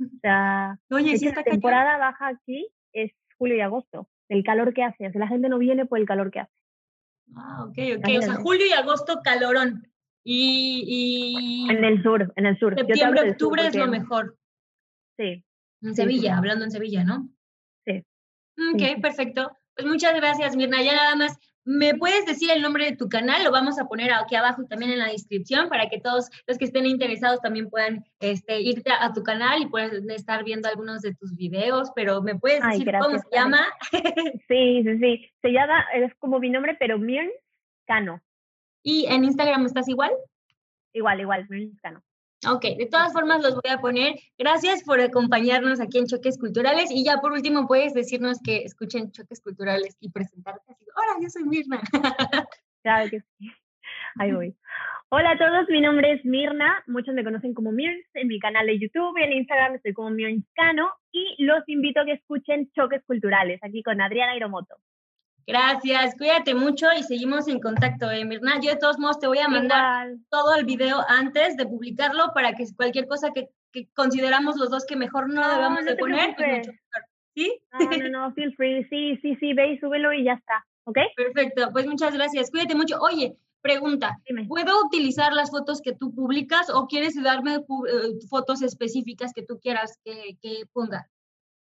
O 0.00 0.18
sea, 0.20 0.76
Oye, 0.90 1.16
la 1.34 1.44
temporada 1.44 1.96
baja 1.98 2.28
aquí 2.28 2.68
es 2.92 3.12
julio 3.38 3.56
y 3.56 3.60
agosto, 3.60 4.08
el 4.28 4.42
calor 4.42 4.74
que 4.74 4.82
hace, 4.82 5.06
o 5.06 5.10
sea, 5.10 5.20
la 5.20 5.28
gente 5.28 5.48
no 5.48 5.58
viene 5.58 5.86
por 5.86 5.98
el 5.98 6.06
calor 6.06 6.30
que 6.30 6.40
hace. 6.40 6.52
Ah, 7.36 7.64
ok, 7.64 7.78
ok, 7.98 8.08
o 8.18 8.22
sea, 8.22 8.34
julio 8.34 8.66
y 8.66 8.72
agosto 8.72 9.20
calorón. 9.22 9.86
Y, 10.24 11.66
En 11.68 11.84
el 11.84 12.02
sur, 12.02 12.32
en 12.36 12.46
el 12.46 12.58
sur. 12.58 12.74
Septiembre, 12.74 13.30
octubre 13.30 13.66
es 13.66 13.74
lo 13.76 13.86
mejor. 13.86 14.36
Sí. 15.18 15.44
En 15.82 15.94
Sevilla, 15.94 16.38
hablando 16.38 16.64
en 16.64 16.70
Sevilla, 16.70 17.04
¿no? 17.04 17.28
Sí. 17.84 18.02
Ok, 18.72 19.02
perfecto. 19.02 19.50
Pues 19.76 19.86
muchas 19.86 20.14
gracias, 20.14 20.56
Mirna. 20.56 20.82
Ya 20.82 20.94
nada 20.94 21.14
más, 21.16 21.38
¿me 21.64 21.94
puedes 21.94 22.24
decir 22.24 22.50
el 22.50 22.62
nombre 22.62 22.86
de 22.86 22.96
tu 22.96 23.08
canal? 23.08 23.44
Lo 23.44 23.50
vamos 23.50 23.78
a 23.78 23.86
poner 23.86 24.12
aquí 24.12 24.34
abajo 24.34 24.62
y 24.62 24.68
también 24.68 24.92
en 24.92 25.00
la 25.00 25.08
descripción 25.08 25.68
para 25.68 25.90
que 25.90 26.00
todos 26.00 26.30
los 26.46 26.56
que 26.56 26.64
estén 26.64 26.86
interesados 26.86 27.40
también 27.40 27.68
puedan 27.68 28.04
este, 28.20 28.60
irte 28.60 28.90
a, 28.98 29.12
tu 29.12 29.22
canal 29.22 29.60
y 29.60 29.66
puedan 29.66 30.08
estar 30.10 30.42
viendo 30.42 30.68
algunos 30.68 31.02
de 31.02 31.14
tus 31.14 31.36
videos, 31.36 31.90
pero 31.94 32.22
¿me 32.22 32.36
puedes 32.36 32.62
decir 32.62 32.90
cómo 32.98 33.18
se 33.18 33.28
llama? 33.30 33.66
sí, 34.48 34.82
sí, 34.84 34.98
sí. 34.98 35.30
Se 35.42 35.50
llama, 35.50 35.84
es 35.94 36.14
como 36.14 36.38
mi 36.38 36.48
nombre, 36.48 36.76
pero 36.78 36.98
Mirn 36.98 37.30
Cano. 37.86 38.22
¿Y 38.84 39.06
en 39.06 39.24
Instagram 39.24 39.64
estás 39.64 39.88
igual? 39.88 40.12
Igual, 40.92 41.20
igual, 41.20 41.46
Mirn 41.48 41.76
Cano. 41.82 42.02
Ok, 42.46 42.62
de 42.76 42.86
todas 42.86 43.14
formas 43.14 43.42
los 43.42 43.54
voy 43.54 43.72
a 43.72 43.80
poner. 43.80 44.14
Gracias 44.36 44.84
por 44.84 45.00
acompañarnos 45.00 45.80
aquí 45.80 45.98
en 45.98 46.06
Choques 46.06 46.38
Culturales 46.38 46.90
y 46.90 47.02
ya 47.02 47.16
por 47.22 47.32
último 47.32 47.66
puedes 47.66 47.94
decirnos 47.94 48.38
que 48.44 48.58
escuchen 48.58 49.10
Choques 49.10 49.40
Culturales 49.40 49.96
y 50.00 50.10
presentarte 50.10 50.70
así. 50.70 50.84
Hola, 50.94 51.18
yo 51.22 51.30
soy 51.30 51.44
Mirna. 51.44 51.80
Claro 52.82 53.08
que 53.08 53.20
sí. 53.20 53.50
Ahí 54.18 54.32
voy. 54.32 54.54
Hola 55.08 55.30
a 55.30 55.38
todos, 55.38 55.66
mi 55.70 55.80
nombre 55.80 56.12
es 56.12 56.24
Mirna, 56.26 56.84
muchos 56.86 57.14
me 57.14 57.24
conocen 57.24 57.54
como 57.54 57.72
Mirns 57.72 58.04
en 58.12 58.28
mi 58.28 58.38
canal 58.38 58.66
de 58.66 58.78
YouTube 58.78 59.16
y 59.18 59.22
en 59.22 59.32
Instagram 59.32 59.76
estoy 59.76 59.94
como 59.94 60.10
Mirnscano 60.10 60.92
y 61.10 61.42
los 61.44 61.66
invito 61.66 62.00
a 62.00 62.04
que 62.04 62.12
escuchen 62.12 62.70
Choques 62.72 63.02
Culturales 63.06 63.58
aquí 63.62 63.82
con 63.82 64.02
Adriana 64.02 64.36
Hiromoto. 64.36 64.74
Gracias, 65.46 66.14
cuídate 66.16 66.54
mucho 66.54 66.86
y 66.98 67.02
seguimos 67.02 67.48
en 67.48 67.60
contacto, 67.60 68.10
eh, 68.10 68.24
Mirna. 68.24 68.60
Yo 68.60 68.70
de 68.70 68.76
todos 68.76 68.98
modos 68.98 69.18
te 69.18 69.26
voy 69.26 69.38
a 69.38 69.48
mandar 69.48 70.08
todo 70.30 70.54
el 70.54 70.64
video 70.64 71.04
antes 71.08 71.56
de 71.56 71.66
publicarlo 71.66 72.32
para 72.34 72.54
que 72.54 72.64
cualquier 72.76 73.06
cosa 73.06 73.30
que, 73.32 73.48
consideramos 73.94 74.56
los 74.56 74.70
dos 74.70 74.86
que 74.86 74.96
mejor 74.96 75.28
no, 75.28 75.46
debemos 75.48 75.84
de 75.84 75.96
poner, 75.96 76.34
pues 76.36 76.68
¿Sí? 77.34 77.52
No, 77.72 77.90
no, 77.90 78.08
no, 78.08 78.34
feel 78.34 78.54
free. 78.54 78.84
Sí, 78.84 79.18
sí, 79.20 79.36
sí, 79.40 79.52
ve 79.54 79.72
y 79.72 79.78
súbelo 79.78 80.12
y 80.12 80.24
ya 80.24 80.34
está. 80.34 80.64
¿Ok? 80.84 80.98
Perfecto, 81.16 81.70
pues 81.72 81.86
muchas 81.86 82.14
gracias. 82.14 82.50
Cuídate 82.50 82.76
mucho. 82.76 82.98
Oye, 83.00 83.36
pregunta, 83.60 84.20
¿puedo 84.46 84.84
utilizar 84.84 85.32
las 85.32 85.50
fotos 85.50 85.80
que 85.82 85.94
tú 85.94 86.14
publicas 86.14 86.70
o 86.70 86.86
quieres 86.86 87.20
darme 87.20 87.56
eh, 87.56 87.60
fotos 88.30 88.62
específicas 88.62 89.32
que 89.34 89.42
tú 89.42 89.58
quieras 89.58 89.98
que, 90.04 90.38
que 90.40 90.64
ponga? 90.72 91.08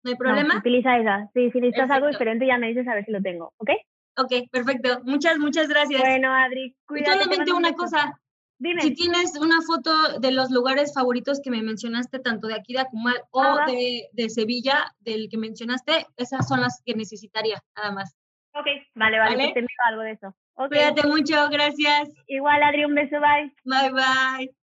¿No 0.04 0.10
hay 0.10 0.16
problema? 0.16 0.58
utiliza 0.58 0.96
esa. 0.98 1.30
Sí, 1.34 1.50
si 1.50 1.60
necesitas 1.60 1.90
algo 1.90 2.08
diferente 2.08 2.46
ya 2.46 2.58
me 2.58 2.68
dices 2.68 2.86
a 2.88 2.94
ver 2.94 3.04
si 3.04 3.12
lo 3.12 3.22
tengo, 3.22 3.52
¿ok? 3.58 3.70
Ok, 4.18 4.32
perfecto. 4.50 5.00
Muchas, 5.04 5.38
muchas 5.38 5.68
gracias. 5.68 6.00
Bueno, 6.00 6.32
Adri, 6.32 6.76
cuídate. 6.86 7.10
Y 7.10 7.22
solamente 7.22 7.52
una 7.52 7.72
cosa. 7.72 8.18
Dime. 8.58 8.82
Si 8.82 8.94
tienes 8.94 9.36
una 9.40 9.60
foto 9.62 10.20
de 10.20 10.30
los 10.30 10.50
lugares 10.50 10.94
favoritos 10.94 11.40
que 11.42 11.50
me 11.50 11.62
mencionaste, 11.62 12.20
tanto 12.20 12.46
de 12.46 12.54
aquí 12.54 12.74
de 12.74 12.80
Acumal 12.80 13.16
o 13.32 13.42
de, 13.66 14.08
de, 14.12 14.30
Sevilla, 14.30 14.94
del 15.00 15.28
que 15.28 15.36
mencionaste, 15.36 16.06
esas 16.16 16.46
son 16.46 16.60
las 16.60 16.80
que 16.84 16.94
necesitaría, 16.94 17.60
nada 17.76 17.90
más. 17.90 18.16
Ok, 18.54 18.66
vale, 18.94 19.18
vale, 19.18 19.36
¿Vale? 19.36 19.52
te 19.52 19.66
algo 19.88 20.02
de 20.02 20.12
eso. 20.12 20.36
Cuídate 20.54 21.08
mucho, 21.08 21.48
gracias. 21.48 22.10
Igual, 22.28 22.62
Adri, 22.62 22.84
un 22.84 22.94
beso, 22.94 23.16
bye. 23.18 23.52
Bye, 23.64 23.90
bye. 23.90 24.61